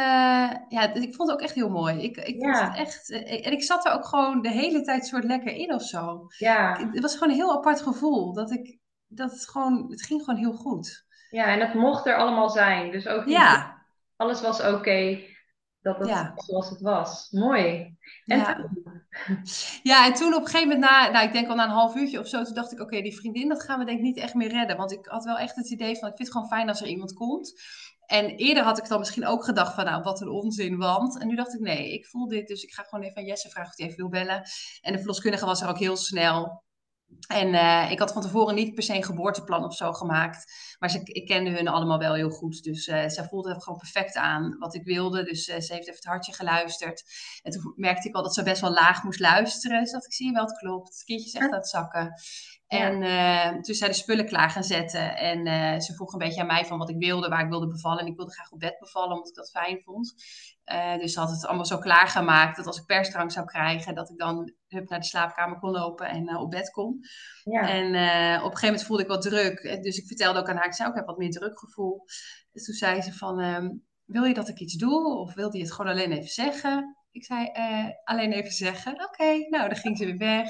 ja, 0.68 0.94
ik 0.94 1.14
vond 1.14 1.30
het 1.30 1.38
ook 1.38 1.44
echt 1.44 1.54
heel 1.54 1.70
mooi. 1.70 2.02
Ik, 2.02 2.16
ik 2.16 2.42
vond 2.44 2.58
het 2.58 2.76
echt. 2.76 3.10
Uh, 3.10 3.46
en 3.46 3.52
ik 3.52 3.62
zat 3.62 3.86
er 3.86 3.92
ook 3.92 4.06
gewoon 4.06 4.42
de 4.42 4.50
hele 4.50 4.82
tijd 4.82 5.06
soort 5.06 5.24
lekker 5.24 5.52
in 5.52 5.74
of 5.74 5.82
zo. 5.82 6.26
Ja. 6.38 6.88
Het 6.92 7.00
was 7.00 7.12
gewoon 7.12 7.28
een 7.28 7.40
heel 7.40 7.56
apart 7.56 7.82
gevoel. 7.82 8.32
Dat 8.32 8.50
ik. 8.50 8.78
Dat 9.06 9.30
het 9.30 9.48
gewoon. 9.48 9.90
Het 9.90 10.02
ging 10.02 10.22
gewoon 10.24 10.40
heel 10.40 10.52
goed. 10.52 11.06
Ja, 11.30 11.44
en 11.44 11.60
het 11.60 11.74
mocht 11.74 12.06
er 12.06 12.16
allemaal 12.16 12.50
zijn. 12.50 12.90
Dus 12.90 13.06
ook. 13.06 13.26
Ja 13.28 13.76
alles 14.18 14.40
was 14.40 14.60
oké. 14.60 15.20
dat 15.80 15.98
het 15.98 16.08
ja. 16.08 16.32
zoals 16.36 16.70
het 16.70 16.80
was. 16.80 17.30
Mooi. 17.30 17.96
En 18.24 18.38
ja. 18.38 18.70
Ja, 19.82 20.06
en 20.06 20.14
toen 20.14 20.34
op 20.34 20.40
een 20.40 20.46
gegeven 20.46 20.68
moment, 20.68 20.90
na, 20.90 21.10
nou, 21.10 21.26
ik 21.26 21.32
denk 21.32 21.48
al 21.48 21.54
na 21.54 21.64
een 21.64 21.70
half 21.70 21.94
uurtje 21.94 22.18
of 22.18 22.26
zo, 22.26 22.42
toen 22.42 22.54
dacht 22.54 22.72
ik, 22.72 22.80
oké, 22.80 23.02
die 23.02 23.16
vriendin, 23.16 23.48
dat 23.48 23.62
gaan 23.62 23.78
we 23.78 23.84
denk 23.84 23.98
ik 23.98 24.04
niet 24.04 24.16
echt 24.16 24.34
meer 24.34 24.48
redden. 24.50 24.76
Want 24.76 24.92
ik 24.92 25.06
had 25.06 25.24
wel 25.24 25.38
echt 25.38 25.56
het 25.56 25.70
idee 25.70 25.96
van, 25.98 26.08
ik 26.08 26.16
vind 26.16 26.28
het 26.28 26.32
gewoon 26.32 26.48
fijn 26.48 26.68
als 26.68 26.80
er 26.80 26.88
iemand 26.88 27.12
komt. 27.12 27.60
En 28.06 28.26
eerder 28.26 28.62
had 28.62 28.78
ik 28.78 28.88
dan 28.88 28.98
misschien 28.98 29.26
ook 29.26 29.44
gedacht 29.44 29.74
van, 29.74 29.84
nou, 29.84 30.02
wat 30.02 30.20
een 30.20 30.28
onzin, 30.28 30.76
want... 30.76 31.18
En 31.18 31.26
nu 31.26 31.36
dacht 31.36 31.54
ik, 31.54 31.60
nee, 31.60 31.92
ik 31.92 32.06
voel 32.06 32.28
dit, 32.28 32.48
dus 32.48 32.62
ik 32.62 32.72
ga 32.72 32.82
gewoon 32.82 33.04
even 33.04 33.16
aan 33.16 33.24
Jesse 33.24 33.48
vragen 33.48 33.70
of 33.70 33.76
hij 33.76 33.86
even 33.86 33.98
wil 33.98 34.08
bellen. 34.08 34.42
En 34.80 34.92
de 34.92 34.98
verloskundige 34.98 35.46
was 35.46 35.62
er 35.62 35.68
ook 35.68 35.78
heel 35.78 35.96
snel. 35.96 36.66
En 37.28 37.48
uh, 37.54 37.90
ik 37.90 37.98
had 37.98 38.12
van 38.12 38.22
tevoren 38.22 38.54
niet 38.54 38.74
per 38.74 38.82
se 38.82 38.94
een 38.94 39.04
geboorteplan 39.04 39.64
of 39.64 39.74
zo 39.74 39.92
gemaakt. 39.92 40.52
Maar 40.78 40.90
ze, 40.90 41.00
ik 41.02 41.26
kende 41.26 41.50
hun 41.50 41.68
allemaal 41.68 41.98
wel 41.98 42.14
heel 42.14 42.30
goed. 42.30 42.62
Dus 42.62 42.86
uh, 42.86 43.08
zij 43.08 43.24
voelde 43.24 43.52
het 43.52 43.62
gewoon 43.62 43.78
perfect 43.78 44.16
aan 44.16 44.58
wat 44.58 44.74
ik 44.74 44.84
wilde. 44.84 45.24
Dus 45.24 45.48
uh, 45.48 45.58
ze 45.58 45.72
heeft 45.72 45.86
even 45.86 45.94
het 45.94 46.04
hartje 46.04 46.32
geluisterd. 46.32 47.04
En 47.42 47.52
toen 47.52 47.72
merkte 47.76 48.08
ik 48.08 48.14
al 48.14 48.22
dat 48.22 48.34
ze 48.34 48.42
best 48.42 48.60
wel 48.60 48.72
laag 48.72 49.02
moest 49.02 49.20
luisteren. 49.20 49.80
Dus 49.80 49.90
dat 49.90 50.04
ik 50.04 50.12
zie 50.12 50.26
je 50.26 50.32
wel, 50.32 50.44
het 50.44 50.58
klopt. 50.58 50.88
Het 50.88 51.04
kindje 51.04 51.26
is 51.26 51.34
echt 51.34 51.50
aan 51.50 51.58
het 51.58 51.68
zakken. 51.68 52.12
En 52.66 53.02
uh, 53.02 53.60
toen 53.60 53.74
zij 53.74 53.88
de 53.88 53.94
spullen 53.94 54.26
klaar 54.26 54.50
gaan 54.50 54.64
zetten. 54.64 55.16
En 55.16 55.46
uh, 55.46 55.80
ze 55.80 55.94
vroeg 55.94 56.12
een 56.12 56.18
beetje 56.18 56.40
aan 56.40 56.46
mij 56.46 56.64
van 56.64 56.78
wat 56.78 56.90
ik 56.90 56.98
wilde, 56.98 57.28
waar 57.28 57.44
ik 57.44 57.50
wilde 57.50 57.68
bevallen. 57.68 57.98
En 57.98 58.06
ik 58.06 58.16
wilde 58.16 58.32
graag 58.32 58.50
op 58.50 58.58
bed 58.58 58.78
bevallen, 58.78 59.12
omdat 59.12 59.28
ik 59.28 59.34
dat 59.34 59.50
fijn 59.50 59.80
vond. 59.84 60.14
Uh, 60.72 60.98
dus 60.98 61.12
ze 61.12 61.20
had 61.20 61.30
het 61.30 61.46
allemaal 61.46 61.66
zo 61.66 61.78
klaargemaakt 61.78 62.56
dat 62.56 62.66
als 62.66 62.78
ik 62.78 62.86
persdrang 62.86 63.32
zou 63.32 63.46
krijgen, 63.46 63.94
dat 63.94 64.10
ik 64.10 64.18
dan 64.18 64.52
hup, 64.66 64.88
naar 64.88 64.98
de 64.98 65.04
slaapkamer 65.04 65.58
kon 65.58 65.70
lopen 65.70 66.08
en 66.08 66.36
op 66.36 66.50
bed 66.50 66.70
kon. 66.70 67.00
Ja. 67.44 67.68
En 67.68 67.86
op 67.86 67.94
een 67.94 68.40
gegeven 68.40 68.66
moment 68.66 68.84
voelde 68.84 69.02
ik 69.02 69.08
wat 69.08 69.22
druk. 69.22 69.82
Dus 69.82 69.98
ik 69.98 70.06
vertelde 70.06 70.38
ook 70.38 70.48
aan 70.48 70.56
haar, 70.56 70.66
ik 70.66 70.74
zei 70.74 70.88
ook, 70.88 70.94
ik 70.94 71.00
heb 71.00 71.08
wat 71.08 71.18
meer 71.18 71.30
drukgevoel. 71.30 72.04
Dus 72.52 72.64
toen 72.64 72.74
zei 72.74 73.02
ze 73.02 73.12
van, 73.12 73.40
um, 73.40 73.86
wil 74.04 74.24
je 74.24 74.34
dat 74.34 74.48
ik 74.48 74.58
iets 74.58 74.74
doe? 74.74 75.18
Of 75.18 75.34
wilde 75.34 75.56
je 75.56 75.62
het 75.64 75.72
gewoon 75.72 75.92
alleen 75.92 76.12
even 76.12 76.28
zeggen? 76.28 76.97
Ik 77.10 77.24
zei 77.24 77.50
uh, 77.56 77.88
alleen 78.04 78.32
even 78.32 78.52
zeggen. 78.52 78.92
Oké, 78.92 79.04
okay, 79.04 79.46
nou, 79.50 79.68
dan 79.68 79.76
ging 79.76 79.98
ze 79.98 80.04
weer 80.04 80.16
weg. 80.16 80.48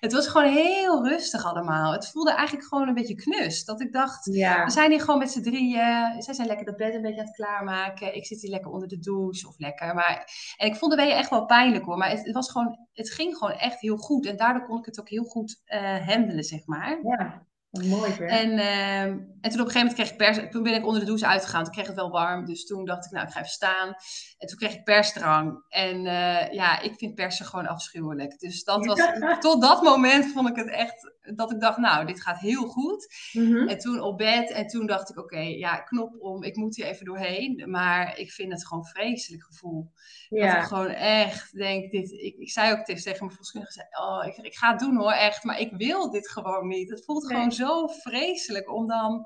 Het 0.00 0.12
was 0.12 0.26
gewoon 0.26 0.52
heel 0.52 1.08
rustig 1.08 1.44
allemaal. 1.44 1.92
Het 1.92 2.10
voelde 2.10 2.32
eigenlijk 2.32 2.68
gewoon 2.68 2.88
een 2.88 2.94
beetje 2.94 3.14
knus. 3.14 3.64
Dat 3.64 3.80
ik 3.80 3.92
dacht, 3.92 4.24
ja. 4.24 4.64
we 4.64 4.70
zijn 4.70 4.90
hier 4.90 5.00
gewoon 5.00 5.18
met 5.18 5.30
z'n 5.30 5.42
drieën. 5.42 6.22
Zij 6.22 6.34
zijn 6.34 6.46
lekker 6.46 6.66
dat 6.66 6.76
bed 6.76 6.94
een 6.94 7.02
beetje 7.02 7.20
aan 7.20 7.26
het 7.26 7.34
klaarmaken. 7.34 8.14
Ik 8.14 8.26
zit 8.26 8.40
hier 8.40 8.50
lekker 8.50 8.70
onder 8.70 8.88
de 8.88 8.98
douche 8.98 9.48
of 9.48 9.58
lekker. 9.58 9.94
Maar, 9.94 10.28
en 10.56 10.66
ik 10.66 10.76
vond 10.76 10.90
de 10.92 10.96
weeën 10.96 11.16
echt 11.16 11.30
wel 11.30 11.46
pijnlijk 11.46 11.84
hoor. 11.84 11.96
Maar 11.96 12.10
het, 12.10 12.24
het, 12.24 12.34
was 12.34 12.50
gewoon, 12.50 12.78
het 12.92 13.10
ging 13.10 13.36
gewoon 13.36 13.54
echt 13.54 13.80
heel 13.80 13.96
goed. 13.96 14.26
En 14.26 14.36
daardoor 14.36 14.66
kon 14.66 14.78
ik 14.78 14.84
het 14.84 15.00
ook 15.00 15.08
heel 15.08 15.24
goed 15.24 15.62
uh, 15.66 16.06
handelen, 16.06 16.44
zeg 16.44 16.66
maar. 16.66 17.00
Ja. 17.02 17.46
Mooi 17.70 18.12
En, 18.12 18.50
uh, 18.50 19.02
en 19.02 19.50
toen 19.50 19.60
op 19.60 19.66
een 19.66 19.72
gegeven 19.72 19.78
moment 19.78 19.94
kreeg 19.94 20.10
ik 20.10 20.16
pers. 20.16 20.38
Toen 20.50 20.62
ben 20.62 20.74
ik 20.74 20.86
onder 20.86 21.00
de 21.00 21.06
douche 21.06 21.26
uitgegaan. 21.26 21.64
Toen 21.64 21.72
kreeg 21.72 21.86
het 21.86 21.96
wel 21.96 22.10
warm. 22.10 22.44
Dus 22.44 22.66
toen 22.66 22.84
dacht 22.84 23.04
ik, 23.04 23.10
nou, 23.10 23.26
ik 23.26 23.32
ga 23.32 23.38
even 23.38 23.50
staan. 23.50 23.94
En 24.38 24.48
toen 24.48 24.58
kreeg 24.58 24.74
ik 24.74 24.84
persdrang. 24.84 25.64
En 25.68 25.96
uh, 25.96 26.52
ja, 26.52 26.80
ik 26.80 26.94
vind 26.96 27.14
persen 27.14 27.46
gewoon 27.46 27.66
afschuwelijk. 27.66 28.38
Dus 28.38 28.64
dat 28.64 28.86
was, 28.86 29.00
tot 29.40 29.60
dat 29.60 29.82
moment 29.82 30.32
vond 30.32 30.48
ik 30.48 30.56
het 30.56 30.68
echt 30.68 31.16
dat 31.34 31.52
ik 31.52 31.60
dacht, 31.60 31.78
nou, 31.78 32.06
dit 32.06 32.22
gaat 32.22 32.38
heel 32.38 32.66
goed. 32.66 33.06
Mm-hmm. 33.32 33.68
En 33.68 33.78
toen 33.78 34.00
op 34.00 34.18
bed. 34.18 34.50
En 34.50 34.66
toen 34.66 34.86
dacht 34.86 35.10
ik, 35.10 35.18
oké, 35.18 35.40
ja, 35.40 35.76
knop 35.76 36.16
om. 36.20 36.42
Ik 36.42 36.56
moet 36.56 36.76
hier 36.76 36.86
even 36.86 37.06
doorheen. 37.06 37.64
Maar 37.70 38.18
ik 38.18 38.30
vind 38.30 38.52
het 38.52 38.66
gewoon 38.66 38.86
vreselijk 38.86 39.44
gevoel. 39.44 39.92
Ja. 40.28 40.52
Dat 40.52 40.62
ik 40.62 40.68
gewoon 40.68 40.88
echt 40.88 41.56
denk, 41.56 41.90
dit, 41.90 42.10
ik, 42.10 42.36
ik 42.36 42.50
zei 42.50 42.72
ook 42.72 42.84
tegen 42.84 43.16
mijn 43.18 43.30
verloskundige, 43.30 43.86
oh, 44.00 44.26
ik, 44.26 44.36
ik 44.36 44.56
ga 44.56 44.70
het 44.70 44.80
doen 44.80 44.96
hoor, 44.96 45.12
echt. 45.12 45.44
Maar 45.44 45.60
ik 45.60 45.72
wil 45.72 46.10
dit 46.10 46.30
gewoon 46.30 46.68
niet. 46.68 46.90
Het 46.90 47.04
voelt 47.04 47.26
gewoon 47.26 47.52
zo 47.58 47.86
vreselijk 47.86 48.72
om 48.72 48.86
dan 48.86 49.24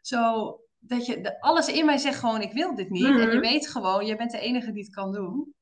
zo 0.00 0.54
dat 0.78 1.06
je 1.06 1.20
de, 1.20 1.40
alles 1.40 1.68
in 1.68 1.84
mij 1.84 1.98
zegt 1.98 2.18
gewoon 2.18 2.40
ik 2.40 2.52
wil 2.52 2.74
dit 2.74 2.90
niet. 2.90 3.04
En 3.04 3.12
je 3.12 3.24
mm-hmm. 3.24 3.40
weet 3.40 3.68
gewoon, 3.68 4.06
je 4.06 4.16
bent 4.16 4.30
de 4.30 4.40
enige 4.40 4.72
die 4.72 4.82
het 4.82 4.94
kan 4.94 5.12
doen. 5.12 5.54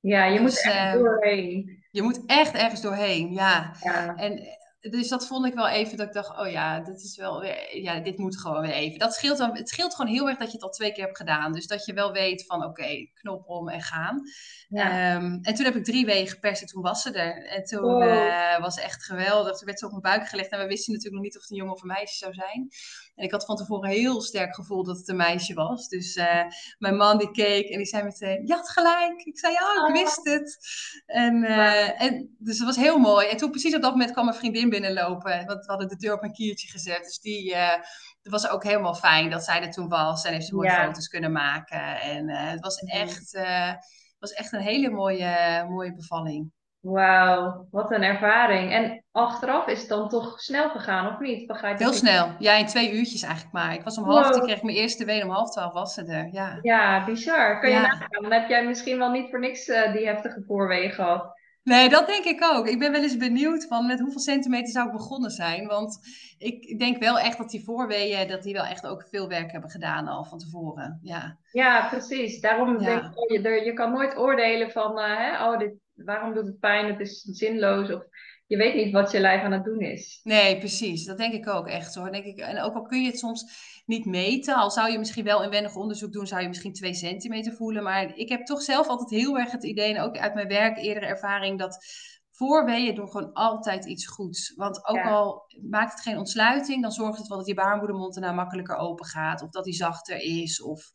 Ja, 0.00 0.24
je 0.24 0.40
dus, 0.40 0.40
moet 0.40 0.64
er 0.64 0.70
echt 0.70 0.94
uh, 0.94 1.02
doorheen. 1.02 1.84
Je 1.90 2.02
moet 2.02 2.22
echt 2.26 2.54
ergens 2.54 2.80
doorheen, 2.80 3.32
ja. 3.32 3.74
ja. 3.80 4.16
En 4.16 4.40
dus 4.90 5.08
dat 5.08 5.26
vond 5.26 5.46
ik 5.46 5.54
wel 5.54 5.68
even 5.68 5.96
dat 5.96 6.06
ik 6.06 6.12
dacht, 6.12 6.38
oh 6.38 6.50
ja, 6.50 6.80
dit 6.80 7.02
is 7.02 7.16
wel 7.16 7.40
weer, 7.40 7.76
ja, 7.82 8.00
dit 8.00 8.18
moet 8.18 8.40
gewoon 8.40 8.60
weer 8.60 8.72
even. 8.72 8.98
Dat 8.98 9.14
scheelt 9.14 9.38
dan, 9.38 9.56
het 9.56 9.68
scheelt 9.68 9.94
gewoon 9.94 10.12
heel 10.12 10.28
erg 10.28 10.38
dat 10.38 10.46
je 10.46 10.52
het 10.52 10.62
al 10.62 10.70
twee 10.70 10.92
keer 10.92 11.04
hebt 11.04 11.16
gedaan. 11.16 11.52
Dus 11.52 11.66
dat 11.66 11.84
je 11.84 11.92
wel 11.92 12.12
weet 12.12 12.46
van, 12.46 12.64
oké, 12.64 13.06
knop 13.14 13.48
om 13.48 13.68
en 13.68 13.80
gaan. 13.80 14.22
Ja. 14.68 15.14
Um, 15.14 15.38
en 15.42 15.54
toen 15.54 15.64
heb 15.64 15.76
ik 15.76 15.84
drie 15.84 16.06
weken 16.06 16.32
geperst 16.32 16.62
en 16.62 16.68
toen 16.68 16.82
was 16.82 17.02
ze 17.02 17.12
er. 17.12 17.46
En 17.46 17.64
toen 17.64 17.84
oh. 17.84 18.04
uh, 18.04 18.60
was 18.60 18.78
echt 18.78 19.04
geweldig. 19.04 19.56
Toen 19.56 19.66
werd 19.66 19.78
ze 19.78 19.84
op 19.84 19.90
mijn 19.90 20.02
buik 20.02 20.28
gelegd 20.28 20.50
en 20.50 20.58
we 20.58 20.66
wisten 20.66 20.92
natuurlijk 20.92 21.22
nog 21.22 21.24
niet 21.24 21.36
of 21.36 21.42
het 21.42 21.50
een 21.50 21.56
jongen 21.56 21.74
of 21.74 21.82
een 21.82 21.88
meisje 21.88 22.16
zou 22.16 22.34
zijn. 22.34 22.68
En 23.14 23.24
ik 23.24 23.30
had 23.30 23.44
van 23.44 23.56
tevoren 23.56 23.90
heel 23.90 24.20
sterk 24.20 24.54
gevoel 24.54 24.84
dat 24.84 24.96
het 24.96 25.08
een 25.08 25.16
meisje 25.16 25.54
was. 25.54 25.88
Dus 25.88 26.16
uh, 26.16 26.42
mijn 26.78 26.96
man 26.96 27.18
die 27.18 27.30
keek 27.30 27.68
en 27.68 27.76
die 27.76 27.86
zei 27.86 28.02
meteen, 28.02 28.46
je 28.46 28.54
had 28.54 28.70
gelijk. 28.70 29.22
Ik 29.22 29.38
zei, 29.38 29.52
ja, 29.52 29.86
ik 29.86 29.94
wist 29.94 30.24
het. 30.24 30.58
En, 31.06 31.42
uh, 31.42 32.02
en 32.02 32.36
dus 32.38 32.58
het 32.58 32.66
was 32.66 32.76
heel 32.76 32.98
mooi. 32.98 33.28
En 33.28 33.36
toen 33.36 33.50
precies 33.50 33.74
op 33.74 33.82
dat 33.82 33.90
moment 33.90 34.12
kwam 34.12 34.24
mijn 34.24 34.36
vriendin 34.36 34.70
binnenlopen. 34.70 35.46
Want 35.46 35.64
we 35.64 35.70
hadden 35.70 35.88
de 35.88 35.96
deur 35.96 36.14
op 36.14 36.22
een 36.22 36.32
kiertje 36.32 36.68
gezet. 36.68 37.04
Dus 37.04 37.18
die... 37.18 37.50
Uh, 37.50 37.74
het 38.22 38.32
was 38.32 38.48
ook 38.48 38.64
helemaal 38.64 38.94
fijn 38.94 39.30
dat 39.30 39.44
zij 39.44 39.62
er 39.62 39.70
toen 39.70 39.88
was 39.88 40.24
en 40.24 40.32
heeft 40.32 40.46
ze 40.46 40.54
mooie 40.54 40.70
ja. 40.70 40.84
foto's 40.84 41.08
kunnen 41.08 41.32
maken. 41.32 42.00
En 42.00 42.28
uh, 42.28 42.50
het 42.50 42.60
was 42.60 42.78
echt, 42.78 43.34
uh, 43.34 43.72
was 44.18 44.32
echt 44.32 44.52
een 44.52 44.60
hele 44.60 44.90
mooie, 44.90 45.64
mooie 45.68 45.94
bevalling. 45.94 46.52
Wauw, 46.82 47.68
wat 47.70 47.90
een 47.90 48.02
ervaring. 48.02 48.72
En 48.72 49.04
achteraf 49.12 49.66
is 49.66 49.80
het 49.80 49.88
dan 49.88 50.08
toch 50.08 50.40
snel 50.40 50.70
gegaan, 50.70 51.12
of 51.14 51.20
niet? 51.20 51.46
Begrijp 51.46 51.78
Heel 51.78 51.92
snel. 51.92 52.34
Ja, 52.38 52.54
in 52.54 52.66
twee 52.66 52.92
uurtjes 52.92 53.22
eigenlijk 53.22 53.54
maar. 53.54 53.74
Ik 53.74 53.82
was 53.82 53.98
om 53.98 54.04
half 54.04 54.30
tien, 54.30 54.42
kreeg 54.42 54.56
ik 54.56 54.62
mijn 54.62 54.76
eerste 54.76 55.04
ween, 55.04 55.22
om 55.22 55.30
half 55.30 55.50
twaalf 55.50 55.72
was 55.72 55.94
ze 55.94 56.04
er. 56.04 56.28
Ja, 56.32 56.58
ja 56.62 57.04
bizar. 57.04 57.60
Kun 57.60 57.68
je 57.68 57.74
ja. 57.74 57.80
nagaan? 57.80 58.22
Dan 58.22 58.32
heb 58.32 58.48
jij 58.48 58.66
misschien 58.66 58.98
wel 58.98 59.10
niet 59.10 59.30
voor 59.30 59.40
niks 59.40 59.68
uh, 59.68 59.92
die 59.92 60.06
heftige 60.06 60.42
voorwegen 60.46 60.94
gehad. 60.94 61.40
Nee, 61.64 61.88
dat 61.88 62.06
denk 62.06 62.24
ik 62.24 62.44
ook. 62.44 62.66
Ik 62.66 62.78
ben 62.78 62.92
wel 62.92 63.02
eens 63.02 63.16
benieuwd 63.16 63.66
van 63.66 63.86
met 63.86 64.00
hoeveel 64.00 64.20
centimeter 64.20 64.72
zou 64.72 64.86
ik 64.86 64.92
begonnen 64.92 65.30
zijn. 65.30 65.66
Want 65.66 65.98
ik 66.38 66.78
denk 66.78 66.98
wel 66.98 67.18
echt 67.18 67.38
dat 67.38 67.50
die 67.50 67.64
voorweeën, 67.64 68.28
dat 68.28 68.42
die 68.42 68.54
wel 68.54 68.64
echt 68.64 68.86
ook 68.86 69.06
veel 69.10 69.28
werk 69.28 69.52
hebben 69.52 69.70
gedaan 69.70 70.08
al 70.08 70.24
van 70.24 70.38
tevoren. 70.38 70.98
Ja, 71.02 71.38
ja 71.52 71.88
precies. 71.88 72.40
Daarom 72.40 72.80
ja. 72.80 72.86
denk 72.86 73.02
ik, 73.04 73.42
je, 73.42 73.64
je 73.64 73.72
kan 73.72 73.92
nooit 73.92 74.16
oordelen 74.16 74.70
van, 74.70 74.98
uh, 74.98 75.18
hè, 75.18 75.50
oh, 75.50 75.58
dit, 75.58 75.72
waarom 75.94 76.34
doet 76.34 76.46
het 76.46 76.58
pijn? 76.58 76.86
Het 76.86 77.00
is 77.00 77.20
zinloos. 77.20 77.90
Of 77.92 78.02
je 78.46 78.56
weet 78.56 78.74
niet 78.74 78.92
wat 78.92 79.10
je 79.10 79.20
lijf 79.20 79.42
aan 79.42 79.52
het 79.52 79.64
doen 79.64 79.80
is. 79.80 80.20
Nee, 80.22 80.58
precies. 80.58 81.04
Dat 81.04 81.18
denk 81.18 81.34
ik 81.34 81.48
ook 81.48 81.68
echt 81.68 81.94
hoor. 81.94 82.12
Denk 82.12 82.24
ik. 82.24 82.38
En 82.38 82.60
ook 82.60 82.74
al 82.74 82.82
kun 82.82 83.00
je 83.00 83.06
het 83.06 83.18
soms 83.18 83.70
niet 83.86 84.04
meten, 84.04 84.54
al 84.54 84.70
zou 84.70 84.90
je 84.90 84.98
misschien 84.98 85.24
wel 85.24 85.42
inwendig 85.42 85.76
onderzoek 85.76 86.12
doen, 86.12 86.26
zou 86.26 86.42
je 86.42 86.48
misschien 86.48 86.72
twee 86.72 86.94
centimeter 86.94 87.52
voelen. 87.52 87.82
Maar 87.82 88.16
ik 88.16 88.28
heb 88.28 88.44
toch 88.44 88.62
zelf 88.62 88.86
altijd 88.86 89.10
heel 89.10 89.38
erg 89.38 89.50
het 89.50 89.64
idee, 89.64 89.94
en 89.94 90.02
ook 90.02 90.18
uit 90.18 90.34
mijn 90.34 90.48
werk, 90.48 90.76
eerdere 90.76 91.06
ervaring, 91.06 91.58
dat 91.58 91.84
voorweeën 92.42 92.94
doen 92.94 93.10
gewoon 93.10 93.32
altijd 93.32 93.84
iets 93.84 94.06
goeds. 94.06 94.54
Want 94.56 94.86
ook 94.86 95.04
al 95.04 95.44
maakt 95.70 95.92
het 95.92 96.00
geen 96.00 96.18
ontsluiting, 96.18 96.82
dan 96.82 96.92
zorgt 96.92 97.18
het 97.18 97.28
wel 97.28 97.38
dat 97.38 97.46
je 97.46 97.54
baarmoedermond 97.54 98.14
erna 98.14 98.32
makkelijker 98.32 98.76
open 98.76 99.06
gaat. 99.06 99.42
Of 99.42 99.50
dat 99.50 99.64
die 99.64 99.74
zachter 99.74 100.16
is. 100.16 100.62
Of 100.62 100.90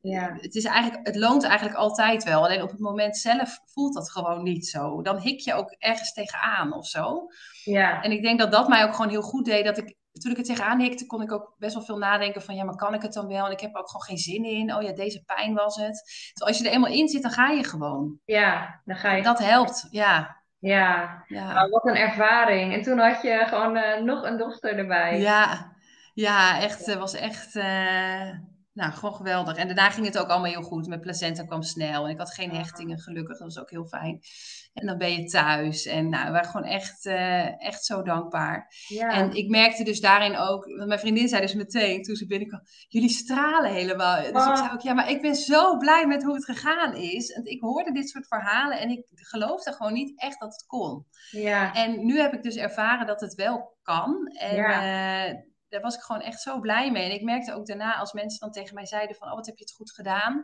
ja. 0.00 0.36
Het, 0.40 0.54
is 0.54 0.64
eigenlijk, 0.64 1.06
het 1.06 1.16
loont 1.16 1.44
eigenlijk 1.44 1.76
altijd 1.76 2.24
wel. 2.24 2.44
Alleen 2.44 2.62
op 2.62 2.70
het 2.70 2.80
moment 2.80 3.16
zelf 3.16 3.58
voelt 3.64 3.94
dat 3.94 4.10
gewoon 4.10 4.42
niet 4.42 4.66
zo. 4.66 5.02
Dan 5.02 5.18
hik 5.18 5.40
je 5.40 5.54
ook 5.54 5.70
ergens 5.78 6.12
tegenaan 6.12 6.72
of 6.72 6.86
zo. 6.86 7.26
Ja. 7.64 8.02
En 8.02 8.12
ik 8.12 8.22
denk 8.22 8.38
dat 8.38 8.52
dat 8.52 8.68
mij 8.68 8.84
ook 8.84 8.94
gewoon 8.94 9.10
heel 9.10 9.22
goed 9.22 9.44
deed. 9.44 9.64
Dat 9.64 9.78
ik, 9.78 9.96
toen 10.12 10.30
ik 10.30 10.36
het 10.36 10.46
tegenaan 10.46 10.80
hikte, 10.80 11.06
kon 11.06 11.22
ik 11.22 11.32
ook 11.32 11.54
best 11.58 11.74
wel 11.74 11.84
veel 11.84 11.98
nadenken 11.98 12.42
van... 12.42 12.54
ja, 12.54 12.64
maar 12.64 12.76
kan 12.76 12.94
ik 12.94 13.02
het 13.02 13.12
dan 13.12 13.26
wel? 13.26 13.46
En 13.46 13.52
ik 13.52 13.60
heb 13.60 13.74
er 13.74 13.80
ook 13.80 13.90
gewoon 13.90 14.06
geen 14.06 14.18
zin 14.18 14.44
in. 14.44 14.74
Oh 14.74 14.82
ja, 14.82 14.92
deze 14.92 15.22
pijn 15.24 15.54
was 15.54 15.76
het. 15.76 16.02
Dus 16.32 16.46
als 16.46 16.58
je 16.58 16.64
er 16.64 16.72
eenmaal 16.72 16.92
in 16.92 17.08
zit, 17.08 17.22
dan 17.22 17.30
ga 17.30 17.48
je 17.48 17.64
gewoon. 17.64 18.20
Ja, 18.24 18.80
dan 18.84 18.96
ga 18.96 19.12
je. 19.12 19.22
Dat 19.22 19.38
helpt, 19.38 19.86
ja. 19.90 20.44
Ja, 20.66 21.24
ja. 21.28 21.52
Nou, 21.52 21.70
wat 21.70 21.86
een 21.86 21.96
ervaring. 21.96 22.74
En 22.74 22.82
toen 22.82 22.98
had 22.98 23.22
je 23.22 23.44
gewoon 23.46 23.76
uh, 23.76 23.98
nog 24.00 24.22
een 24.22 24.36
dochter 24.36 24.78
erbij. 24.78 25.18
Ja, 25.20 25.72
ja 26.14 26.60
echt. 26.60 26.86
Het 26.86 26.98
was 26.98 27.14
echt... 27.14 27.56
Uh 27.56 28.30
nou, 28.76 28.92
gewoon 28.92 29.14
geweldig. 29.14 29.56
En 29.56 29.66
daarna 29.66 29.90
ging 29.90 30.06
het 30.06 30.18
ook 30.18 30.28
allemaal 30.28 30.50
heel 30.50 30.62
goed. 30.62 30.86
Mijn 30.86 31.00
placenta 31.00 31.44
kwam 31.44 31.62
snel. 31.62 32.04
En 32.04 32.10
ik 32.10 32.18
had 32.18 32.34
geen 32.34 32.50
hechtingen, 32.50 32.98
gelukkig. 32.98 33.38
Dat 33.38 33.46
was 33.46 33.58
ook 33.58 33.70
heel 33.70 33.86
fijn. 33.86 34.20
En 34.72 34.86
dan 34.86 34.98
ben 34.98 35.12
je 35.12 35.24
thuis. 35.24 35.86
En 35.86 36.08
nou, 36.08 36.26
we 36.26 36.32
waren 36.32 36.50
gewoon 36.50 36.66
echt, 36.66 37.06
uh, 37.06 37.62
echt 37.62 37.84
zo 37.84 38.02
dankbaar. 38.02 38.72
Ja. 38.88 39.10
En 39.10 39.32
ik 39.32 39.48
merkte 39.48 39.84
dus 39.84 40.00
daarin 40.00 40.36
ook... 40.36 40.64
Want 40.64 40.86
mijn 40.86 41.00
vriendin 41.00 41.28
zei 41.28 41.40
dus 41.40 41.54
meteen, 41.54 42.02
toen 42.02 42.16
ze 42.16 42.26
binnenkwam... 42.26 42.60
Jullie 42.88 43.08
stralen 43.08 43.72
helemaal. 43.72 44.16
Dus 44.16 44.46
ik 44.46 44.56
zei 44.56 44.70
ook, 44.72 44.80
ja, 44.80 44.94
maar 44.94 45.10
ik 45.10 45.22
ben 45.22 45.34
zo 45.34 45.76
blij 45.76 46.06
met 46.06 46.24
hoe 46.24 46.34
het 46.34 46.44
gegaan 46.44 46.94
is. 46.94 47.30
En 47.30 47.44
ik 47.44 47.60
hoorde 47.60 47.92
dit 47.92 48.08
soort 48.08 48.26
verhalen. 48.26 48.78
En 48.78 48.90
ik 48.90 49.04
geloofde 49.12 49.72
gewoon 49.72 49.92
niet 49.92 50.20
echt 50.20 50.40
dat 50.40 50.52
het 50.52 50.66
kon. 50.66 51.06
Ja. 51.30 51.74
En 51.74 52.06
nu 52.06 52.20
heb 52.20 52.32
ik 52.32 52.42
dus 52.42 52.56
ervaren 52.56 53.06
dat 53.06 53.20
het 53.20 53.34
wel 53.34 53.76
kan. 53.82 54.26
En... 54.26 54.56
Ja. 54.56 55.28
Uh, 55.28 55.34
daar 55.76 55.84
was 55.84 55.96
ik 55.96 56.02
gewoon 56.02 56.22
echt 56.22 56.40
zo 56.40 56.60
blij 56.60 56.90
mee. 56.90 57.04
En 57.04 57.14
ik 57.14 57.22
merkte 57.22 57.54
ook 57.54 57.66
daarna, 57.66 57.96
als 57.96 58.12
mensen 58.12 58.40
dan 58.40 58.50
tegen 58.50 58.74
mij 58.74 58.86
zeiden 58.86 59.16
van, 59.16 59.28
oh, 59.28 59.34
wat 59.34 59.46
heb 59.46 59.56
je 59.56 59.64
het 59.64 59.72
goed 59.72 59.92
gedaan? 59.92 60.42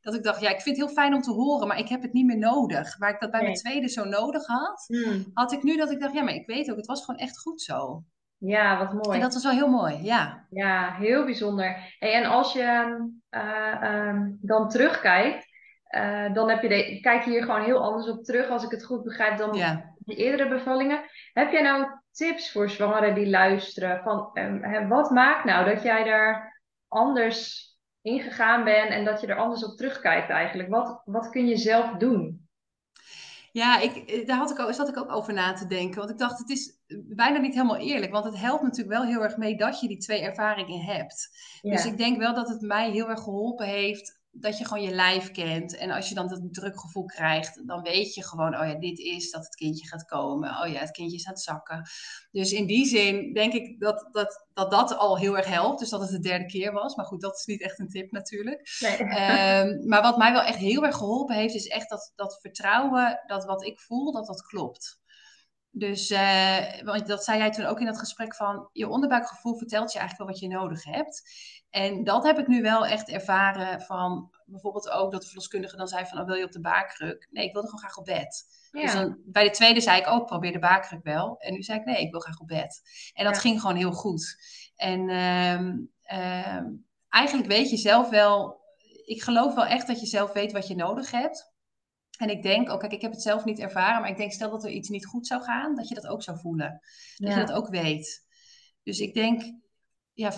Dat 0.00 0.14
ik 0.14 0.22
dacht, 0.22 0.40
ja, 0.40 0.50
ik 0.50 0.60
vind 0.60 0.76
het 0.76 0.86
heel 0.86 0.94
fijn 0.94 1.14
om 1.14 1.22
te 1.22 1.30
horen, 1.30 1.68
maar 1.68 1.78
ik 1.78 1.88
heb 1.88 2.02
het 2.02 2.12
niet 2.12 2.26
meer 2.26 2.38
nodig. 2.38 2.98
Waar 2.98 3.10
ik 3.10 3.20
dat 3.20 3.30
bij 3.30 3.42
mijn 3.42 3.54
tweede 3.54 3.88
zo 3.88 4.04
nodig 4.04 4.46
had, 4.46 4.84
hmm. 4.86 5.30
had 5.34 5.52
ik 5.52 5.62
nu 5.62 5.76
dat 5.76 5.90
ik 5.90 6.00
dacht, 6.00 6.14
ja, 6.14 6.22
maar 6.22 6.34
ik 6.34 6.46
weet 6.46 6.70
ook, 6.70 6.76
het 6.76 6.86
was 6.86 7.04
gewoon 7.04 7.20
echt 7.20 7.38
goed 7.38 7.62
zo. 7.62 8.04
Ja, 8.38 8.78
wat 8.78 8.92
mooi. 8.92 9.16
En 9.16 9.22
dat 9.22 9.32
was 9.32 9.42
wel 9.42 9.52
heel 9.52 9.68
mooi, 9.68 10.02
ja. 10.02 10.46
Ja, 10.50 10.94
heel 10.94 11.24
bijzonder. 11.24 11.96
Hey, 11.98 12.12
en 12.12 12.24
als 12.24 12.52
je 12.52 12.96
uh, 13.30 14.08
um, 14.08 14.38
dan 14.40 14.68
terugkijkt, 14.68 15.46
uh, 15.96 16.34
dan 16.34 16.48
heb 16.48 16.62
je 16.62 16.68
de, 16.68 16.98
kijk 17.00 17.24
je 17.24 17.30
hier 17.30 17.42
gewoon 17.42 17.64
heel 17.64 17.82
anders 17.82 18.08
op 18.08 18.24
terug, 18.24 18.48
als 18.48 18.64
ik 18.64 18.70
het 18.70 18.84
goed 18.84 19.04
begrijp, 19.04 19.38
dan 19.38 19.54
ja. 19.54 19.94
die 19.98 20.16
eerdere 20.16 20.48
bevallingen. 20.48 21.00
Heb 21.32 21.52
jij 21.52 21.62
nou 21.62 21.86
tips 22.14 22.52
voor 22.52 22.70
zwangeren 22.70 23.14
die 23.14 23.28
luisteren? 23.28 24.02
Van, 24.02 24.30
um, 24.34 24.88
wat 24.88 25.10
maakt 25.10 25.44
nou 25.44 25.74
dat 25.74 25.82
jij 25.82 26.04
daar 26.04 26.62
anders 26.88 27.68
in 28.02 28.20
gegaan 28.20 28.64
bent 28.64 28.90
en 28.90 29.04
dat 29.04 29.20
je 29.20 29.26
er 29.26 29.36
anders 29.36 29.64
op 29.64 29.76
terugkijkt 29.76 30.30
eigenlijk? 30.30 30.68
Wat, 30.68 31.02
wat 31.04 31.28
kun 31.30 31.46
je 31.46 31.56
zelf 31.56 31.90
doen? 31.90 32.48
Ja, 33.52 33.80
ik, 33.80 33.96
eh, 33.96 34.26
daar 34.26 34.36
had 34.36 34.50
ik 34.50 34.58
ook, 34.58 34.72
zat 34.72 34.88
ik 34.88 34.96
ook 34.96 35.12
over 35.12 35.32
na 35.32 35.52
te 35.52 35.66
denken. 35.66 35.98
Want 35.98 36.10
ik 36.10 36.18
dacht, 36.18 36.38
het 36.38 36.50
is 36.50 36.78
bijna 37.06 37.38
niet 37.38 37.54
helemaal 37.54 37.76
eerlijk. 37.76 38.12
Want 38.12 38.24
het 38.24 38.38
helpt 38.38 38.62
natuurlijk 38.62 38.96
wel 38.96 39.04
heel 39.04 39.22
erg 39.22 39.36
mee 39.36 39.56
dat 39.56 39.80
je 39.80 39.88
die 39.88 39.98
twee 39.98 40.20
ervaringen 40.20 40.80
hebt. 40.80 41.28
Dus 41.62 41.84
ik 41.84 41.96
denk 41.96 42.18
wel 42.18 42.34
dat 42.34 42.48
het 42.48 42.60
mij 42.60 42.90
heel 42.90 43.08
erg 43.08 43.20
geholpen 43.20 43.66
heeft 43.66 44.22
dat 44.34 44.58
je 44.58 44.64
gewoon 44.64 44.82
je 44.82 44.94
lijf 44.94 45.30
kent. 45.30 45.76
En 45.76 45.90
als 45.90 46.08
je 46.08 46.14
dan 46.14 46.28
dat 46.28 46.40
drukgevoel 46.50 47.04
krijgt, 47.04 47.66
dan 47.66 47.82
weet 47.82 48.14
je 48.14 48.24
gewoon, 48.24 48.60
oh 48.60 48.66
ja, 48.66 48.74
dit 48.74 48.98
is 48.98 49.30
dat 49.30 49.44
het 49.44 49.54
kindje 49.54 49.88
gaat 49.88 50.04
komen. 50.04 50.50
Oh 50.50 50.72
ja, 50.72 50.80
het 50.80 50.90
kindje 50.90 51.16
is 51.16 51.26
aan 51.26 51.32
het 51.32 51.42
zakken. 51.42 51.88
Dus 52.30 52.52
in 52.52 52.66
die 52.66 52.86
zin 52.86 53.32
denk 53.32 53.52
ik 53.52 53.80
dat 53.80 54.08
dat, 54.12 54.46
dat, 54.52 54.70
dat 54.70 54.96
al 54.96 55.18
heel 55.18 55.36
erg 55.36 55.46
helpt. 55.46 55.78
Dus 55.78 55.88
dat 55.88 56.00
het 56.00 56.10
de 56.10 56.20
derde 56.20 56.46
keer 56.46 56.72
was. 56.72 56.94
Maar 56.94 57.06
goed, 57.06 57.20
dat 57.20 57.36
is 57.36 57.44
niet 57.44 57.62
echt 57.62 57.78
een 57.78 57.88
tip 57.88 58.10
natuurlijk. 58.12 58.76
Nee. 58.80 58.96
Ehm, 59.24 59.88
maar 59.88 60.02
wat 60.02 60.16
mij 60.16 60.32
wel 60.32 60.42
echt 60.42 60.58
heel 60.58 60.84
erg 60.84 60.96
geholpen 60.96 61.36
heeft, 61.36 61.54
is 61.54 61.68
echt 61.68 61.88
dat, 61.88 62.12
dat 62.14 62.38
vertrouwen, 62.40 63.22
dat 63.26 63.44
wat 63.44 63.64
ik 63.64 63.80
voel, 63.80 64.12
dat 64.12 64.26
dat 64.26 64.42
klopt. 64.42 65.02
Dus 65.76 66.10
uh, 66.10 66.82
want 66.82 67.06
dat 67.06 67.24
zei 67.24 67.38
jij 67.38 67.50
toen 67.50 67.64
ook 67.64 67.80
in 67.80 67.86
dat 67.86 67.98
gesprek 67.98 68.34
van 68.34 68.68
je 68.72 68.88
onderbuikgevoel 68.88 69.56
vertelt 69.56 69.92
je 69.92 69.98
eigenlijk 69.98 70.30
wel 70.30 70.38
wat 70.38 70.50
je 70.50 70.58
nodig 70.58 70.84
hebt. 70.84 71.22
En 71.70 72.04
dat 72.04 72.24
heb 72.24 72.38
ik 72.38 72.46
nu 72.46 72.62
wel 72.62 72.86
echt 72.86 73.08
ervaren 73.08 73.80
van 73.80 74.30
bijvoorbeeld 74.46 74.90
ook 74.90 75.12
dat 75.12 75.20
de 75.20 75.26
verloskundige 75.26 75.76
dan 75.76 75.86
zei 75.88 76.06
van 76.06 76.20
oh, 76.20 76.26
wil 76.26 76.34
je 76.34 76.44
op 76.44 76.52
de 76.52 76.60
baarkruk? 76.60 77.28
Nee, 77.30 77.44
ik 77.44 77.52
wilde 77.52 77.68
gewoon 77.68 77.84
graag 77.84 77.96
op 77.96 78.04
bed. 78.04 78.44
Dus 78.70 78.92
dan, 78.92 79.18
bij 79.24 79.44
de 79.44 79.50
tweede 79.50 79.80
zei 79.80 80.00
ik 80.00 80.08
ook 80.08 80.26
probeer 80.26 80.52
de 80.52 80.58
baarkruk 80.58 81.02
wel. 81.02 81.36
En 81.38 81.52
nu 81.52 81.62
zei 81.62 81.78
ik 81.78 81.84
nee, 81.84 82.00
ik 82.00 82.10
wil 82.10 82.20
graag 82.20 82.40
op 82.40 82.46
bed. 82.46 82.82
En 83.12 83.24
dat 83.24 83.38
ging 83.38 83.60
gewoon 83.60 83.76
heel 83.76 83.92
goed. 83.92 84.36
En 84.76 85.08
uh, 85.08 85.60
uh, 86.18 86.62
eigenlijk 87.08 87.48
weet 87.48 87.70
je 87.70 87.76
zelf 87.76 88.08
wel, 88.08 88.60
ik 89.04 89.22
geloof 89.22 89.54
wel 89.54 89.66
echt 89.66 89.86
dat 89.86 90.00
je 90.00 90.06
zelf 90.06 90.32
weet 90.32 90.52
wat 90.52 90.68
je 90.68 90.74
nodig 90.74 91.10
hebt. 91.10 91.53
En 92.16 92.30
ik 92.30 92.42
denk, 92.42 92.70
oh 92.70 92.78
kijk, 92.78 92.92
ik 92.92 93.02
heb 93.02 93.12
het 93.12 93.22
zelf 93.22 93.44
niet 93.44 93.58
ervaren, 93.58 94.00
maar 94.00 94.10
ik 94.10 94.16
denk 94.16 94.32
stel 94.32 94.50
dat 94.50 94.64
er 94.64 94.70
iets 94.70 94.88
niet 94.88 95.06
goed 95.06 95.26
zou 95.26 95.42
gaan, 95.42 95.74
dat 95.74 95.88
je 95.88 95.94
dat 95.94 96.06
ook 96.06 96.22
zou 96.22 96.38
voelen. 96.38 96.80
Dat 97.16 97.32
je 97.32 97.38
dat 97.38 97.52
ook 97.52 97.68
weet. 97.68 98.26
Dus 98.82 99.00
ik 99.00 99.14
denk, 99.14 99.42
ja, 100.12 100.32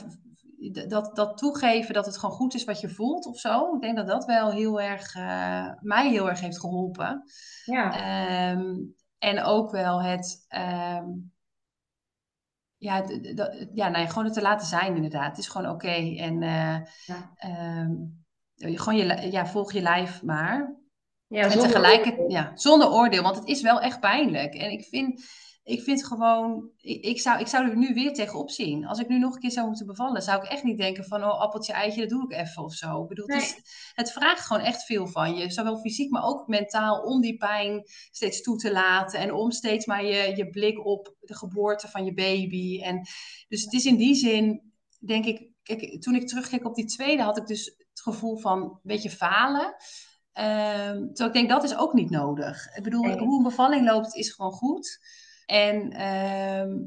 dat, 0.89 1.17
dat 1.17 1.39
toegeven 1.39 1.95
dat 1.95 2.07
het 2.07 2.19
gewoon 2.19 2.35
goed 2.35 2.55
is 2.55 2.65
wat 2.65 2.81
je 2.81 2.89
voelt 2.89 3.27
of 3.27 3.39
zo. 3.39 3.75
Ik 3.75 3.81
denk 3.81 3.97
dat 3.97 4.07
dat 4.07 4.25
wel 4.25 4.51
heel 4.51 4.81
erg, 4.81 5.15
uh, 5.15 5.73
mij 5.81 6.11
heel 6.11 6.29
erg 6.29 6.41
heeft 6.41 6.61
geholpen. 6.61 7.23
Ja. 7.65 8.51
Um, 8.51 8.95
en 9.19 9.43
ook 9.43 9.71
wel 9.71 10.03
het, 10.03 10.47
um, 10.57 11.33
ja, 12.77 13.05
ja, 13.75 13.89
nee, 13.89 14.07
gewoon 14.07 14.25
het 14.25 14.35
te 14.35 14.43
laten 14.43 14.67
zijn 14.67 14.95
inderdaad. 14.95 15.29
Het 15.29 15.39
is 15.39 15.49
gewoon 15.49 15.71
oké. 15.71 15.87
Okay. 15.87 16.19
En 16.19 16.43
uh, 16.43 16.79
ja. 17.05 17.33
Um, 17.81 18.25
gewoon 18.55 18.97
je, 18.97 19.31
ja, 19.31 19.47
volg 19.47 19.73
je 19.73 19.81
lijf 19.81 20.23
maar. 20.23 20.77
Ja, 21.29 21.43
en 21.43 21.59
tegelijkertijd, 21.59 22.31
ja, 22.31 22.53
zonder 22.55 22.93
oordeel, 22.93 23.23
want 23.23 23.37
het 23.37 23.49
is 23.49 23.63
wel 23.63 23.81
echt 23.81 24.01
pijnlijk. 24.01 24.55
En 24.55 24.71
ik 24.71 24.85
vind, 24.85 25.25
ik 25.63 25.83
vind 25.83 26.07
gewoon, 26.07 26.71
ik, 26.77 27.05
ik, 27.05 27.21
zou, 27.21 27.41
ik 27.41 27.47
zou 27.47 27.69
er 27.69 27.77
nu 27.77 27.95
weer 27.95 28.13
tegenop 28.13 28.51
zien. 28.51 28.87
Als 28.87 28.99
ik 28.99 29.09
nu 29.09 29.19
nog 29.19 29.35
een 29.35 29.41
keer 29.41 29.51
zou 29.51 29.67
moeten 29.67 29.87
bevallen, 29.87 30.23
zou 30.23 30.43
ik 30.43 30.51
echt 30.51 30.63
niet 30.63 30.79
denken 30.79 31.05
van, 31.05 31.25
oh, 31.25 31.41
appeltje, 31.41 31.73
eitje, 31.73 32.01
dat 32.01 32.09
doe 32.09 32.25
ik 32.25 32.33
even 32.33 32.63
of 32.63 32.75
zo. 32.75 33.03
Ik 33.03 33.09
bedoel, 33.09 33.27
het, 33.27 33.43
is, 33.43 33.57
het, 33.95 34.13
vraagt 34.13 34.47
gewoon 34.47 34.63
echt 34.63 34.85
veel 34.85 35.07
van 35.07 35.37
je, 35.37 35.51
zowel 35.51 35.79
fysiek, 35.79 36.11
maar 36.11 36.25
ook 36.25 36.47
mentaal, 36.47 37.03
om 37.03 37.21
die 37.21 37.37
pijn 37.37 37.83
steeds 38.11 38.43
toe 38.43 38.57
te 38.57 38.73
laten 38.73 39.21
en 39.21 39.33
om 39.33 39.51
steeds 39.51 39.87
maar 39.87 40.05
je, 40.05 40.37
je 40.37 40.51
blik 40.51 40.87
op 40.87 41.15
de 41.21 41.35
geboorte 41.35 41.89
van 41.89 42.05
je 42.05 42.15
baby. 42.15 42.83
En 42.83 43.07
dus 43.49 43.63
het 43.63 43.73
is 43.73 43.85
in 43.85 43.97
die 43.97 44.15
zin, 44.15 44.73
denk 44.99 45.25
ik, 45.25 45.51
kijk, 45.63 46.03
toen 46.03 46.15
ik 46.15 46.27
terugkeek 46.27 46.67
op 46.67 46.75
die 46.75 46.87
tweede, 46.87 47.23
had 47.23 47.37
ik 47.37 47.47
dus 47.47 47.65
het 47.65 48.01
gevoel 48.01 48.37
van 48.39 48.63
een 48.63 48.81
beetje 48.83 49.11
falen. 49.11 49.75
Um, 50.39 51.11
ik 51.15 51.33
denk, 51.33 51.49
dat 51.49 51.65
is 51.65 51.77
ook 51.77 51.93
niet 51.93 52.11
nodig. 52.11 52.77
Ik 52.77 52.83
bedoel, 52.83 53.19
hoe 53.19 53.37
een 53.37 53.43
bevalling 53.43 53.87
loopt, 53.87 54.15
is 54.15 54.33
gewoon 54.33 54.53
goed. 54.53 54.99
En 55.47 55.93
ehm, 55.93 56.79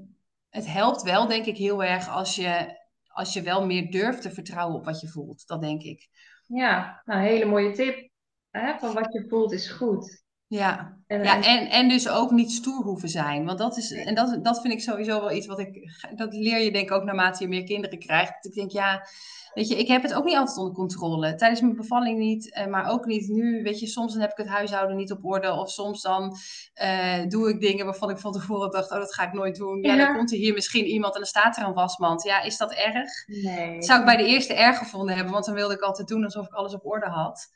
het 0.49 0.67
helpt 0.67 1.01
wel, 1.01 1.27
denk 1.27 1.45
ik, 1.45 1.57
heel 1.57 1.83
erg 1.83 2.09
als 2.09 2.35
je, 2.35 2.77
als 3.07 3.33
je 3.33 3.41
wel 3.41 3.65
meer 3.65 3.91
durft 3.91 4.21
te 4.21 4.31
vertrouwen 4.31 4.75
op 4.75 4.85
wat 4.85 5.01
je 5.01 5.07
voelt. 5.07 5.47
Dat 5.47 5.61
denk 5.61 5.81
ik. 5.81 6.07
Ja, 6.45 7.01
nou, 7.05 7.19
een 7.19 7.25
hele 7.25 7.45
mooie 7.45 7.71
tip. 7.71 8.09
Hè? 8.49 8.77
Van 8.79 8.93
wat 8.93 9.13
je 9.13 9.25
voelt 9.27 9.51
is 9.51 9.69
goed. 9.69 10.23
Ja, 10.49 10.97
en, 11.07 11.23
ja 11.23 11.43
en, 11.43 11.69
en 11.69 11.89
dus 11.89 12.09
ook 12.09 12.31
niet 12.31 12.51
stoer 12.51 12.83
hoeven 12.83 13.09
zijn. 13.09 13.45
Want 13.45 13.57
dat 13.57 13.77
is, 13.77 13.91
en 13.91 14.15
dat, 14.15 14.39
dat 14.43 14.61
vind 14.61 14.73
ik 14.73 14.81
sowieso 14.81 15.19
wel 15.19 15.31
iets 15.31 15.47
wat 15.47 15.59
ik, 15.59 15.91
dat 16.15 16.33
leer 16.33 16.59
je 16.59 16.71
denk 16.71 16.89
ik 16.89 16.95
ook 16.95 17.03
naarmate 17.03 17.43
je 17.43 17.49
meer 17.49 17.63
kinderen 17.63 17.99
krijgt. 17.99 18.45
Ik 18.45 18.53
denk, 18.53 18.71
ja, 18.71 19.03
Weet 19.53 19.67
je, 19.67 19.75
ik 19.75 19.87
heb 19.87 20.01
het 20.01 20.13
ook 20.13 20.23
niet 20.23 20.35
altijd 20.35 20.57
onder 20.57 20.73
controle. 20.73 21.35
Tijdens 21.35 21.61
mijn 21.61 21.75
bevalling 21.75 22.19
niet, 22.19 22.53
eh, 22.53 22.67
maar 22.67 22.89
ook 22.89 23.05
niet 23.05 23.27
nu. 23.27 23.63
Weet 23.63 23.79
je, 23.79 23.87
soms 23.87 24.11
dan 24.11 24.21
heb 24.21 24.31
ik 24.31 24.37
het 24.37 24.47
huishouden 24.47 24.95
niet 24.95 25.11
op 25.11 25.25
orde. 25.25 25.51
Of 25.51 25.69
soms 25.69 26.01
dan 26.01 26.37
uh, 26.81 27.27
doe 27.27 27.49
ik 27.49 27.59
dingen 27.59 27.85
waarvan 27.85 28.09
ik 28.09 28.17
van 28.17 28.31
tevoren 28.31 28.71
dacht, 28.71 28.91
oh, 28.91 28.97
dat 28.97 29.13
ga 29.13 29.27
ik 29.27 29.33
nooit 29.33 29.55
doen. 29.55 29.81
Ja, 29.81 29.95
dan 29.95 30.15
komt 30.15 30.31
er 30.31 30.37
hier 30.37 30.53
misschien 30.53 30.85
iemand 30.85 31.13
en 31.13 31.19
dan 31.19 31.29
staat 31.29 31.57
er 31.57 31.63
een 31.63 31.73
wasmand. 31.73 32.23
Ja, 32.23 32.41
is 32.41 32.57
dat 32.57 32.73
erg? 32.73 33.09
Nee. 33.25 33.73
Dat 33.75 33.85
zou 33.85 33.99
ik 33.99 34.05
bij 34.05 34.17
de 34.17 34.25
eerste 34.25 34.53
erg 34.53 34.77
gevonden 34.77 35.15
hebben, 35.15 35.33
want 35.33 35.45
dan 35.45 35.55
wilde 35.55 35.73
ik 35.73 35.81
altijd 35.81 36.07
doen 36.07 36.23
alsof 36.23 36.45
ik 36.45 36.53
alles 36.53 36.73
op 36.73 36.85
orde 36.85 37.09
had. 37.09 37.47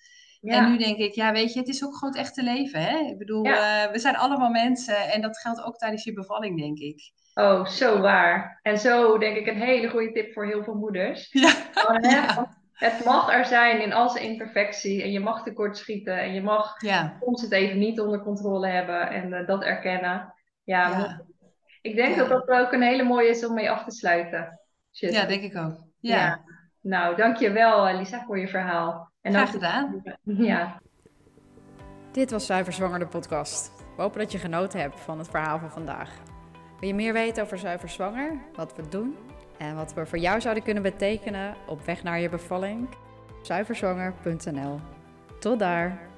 Ja. 0.44 0.58
En 0.58 0.72
nu 0.72 0.78
denk 0.78 0.98
ik, 0.98 1.14
ja, 1.14 1.32
weet 1.32 1.54
je, 1.54 1.60
het 1.60 1.68
is 1.68 1.86
ook 1.86 1.94
gewoon 1.96 2.14
het 2.14 2.22
echte 2.22 2.44
leven. 2.44 2.82
Hè? 2.82 2.98
Ik 2.98 3.18
bedoel, 3.18 3.46
uh, 3.46 3.86
we 3.92 4.00
zijn 4.00 4.16
allemaal 4.16 4.50
mensen 4.50 5.12
en 5.12 5.22
dat 5.22 5.40
geldt 5.40 5.64
ook 5.64 5.78
tijdens 5.78 6.04
je 6.04 6.14
bevalling, 6.14 6.60
denk 6.60 6.78
ik. 6.78 7.12
Oh, 7.34 7.66
zo 7.66 8.00
waar. 8.00 8.60
En 8.62 8.78
zo 8.78 9.18
denk 9.18 9.38
ik 9.38 9.48
een 9.48 9.62
hele 9.62 9.90
goede 9.90 10.12
tip 10.12 10.34
voor 10.34 10.46
heel 10.46 10.64
veel 10.64 10.76
moeders. 10.76 11.30
Ja. 12.02 12.62
Het 12.74 13.06
mag 13.06 13.34
er 13.34 13.46
zijn 13.46 13.82
in 13.82 13.94
al 13.94 14.10
zijn 14.10 14.24
imperfectie 14.24 15.04
en 15.04 15.12
je 15.12 15.20
mag 15.20 15.44
tekort 15.44 15.78
schieten 15.78 16.20
en 16.20 16.34
je 16.34 16.42
mag 16.42 16.76
soms 17.20 17.42
het 17.42 17.52
even 17.52 17.80
niet 17.80 18.00
onder 18.00 18.22
controle 18.22 18.68
hebben 18.68 19.10
en 19.10 19.30
uh, 19.30 19.48
dat 19.48 19.64
erkennen. 19.64 20.34
Ja, 20.64 21.22
ik 21.82 21.96
denk 21.96 22.18
dat 22.18 22.30
dat 22.30 22.48
ook 22.48 22.72
een 22.72 22.82
hele 22.82 23.04
mooie 23.04 23.30
is 23.30 23.46
om 23.46 23.54
mee 23.54 23.72
af 23.72 23.84
te 23.84 23.92
sluiten. 23.92 24.60
Ja, 24.90 25.26
denk 25.26 25.44
ik 25.44 25.58
ook. 25.58 25.84
Ja. 26.00 26.42
Nou, 26.82 27.16
dankjewel 27.16 27.88
eh, 27.88 27.98
Lisa 27.98 28.24
voor 28.26 28.40
je 28.40 28.48
verhaal. 28.48 29.13
En 29.24 29.34
Graag 29.34 29.52
gedaan. 29.52 30.04
Ja. 30.24 30.82
Dit 32.12 32.32
was 32.32 32.46
Zuiver 32.46 32.74
Zwanger 32.74 33.00
de 33.00 33.08
podcast. 33.08 33.72
We 33.96 34.02
hopen 34.02 34.20
dat 34.20 34.32
je 34.32 34.38
genoten 34.38 34.80
hebt 34.80 35.00
van 35.00 35.18
het 35.18 35.30
verhaal 35.30 35.60
van 35.60 35.72
vandaag. 35.72 36.10
Wil 36.80 36.88
je 36.90 36.96
meer 36.96 37.14
weten 37.14 37.44
over 37.44 37.58
Zuiver 37.58 37.90
Zwanger, 37.90 38.40
wat 38.56 38.76
we 38.76 38.88
doen 38.90 39.16
en 39.58 39.76
wat 39.76 39.94
we 39.94 40.06
voor 40.06 40.18
jou 40.18 40.42
zouden 40.42 40.64
kunnen 40.64 40.84
betekenen 40.84 41.56
op 41.68 41.86
weg 41.86 42.04
naar 42.04 42.20
je 42.20 42.30
bevalling? 42.30 42.88
Zuiverzwanger.nl. 43.42 44.80
Tot 45.40 45.60
daar! 45.60 46.13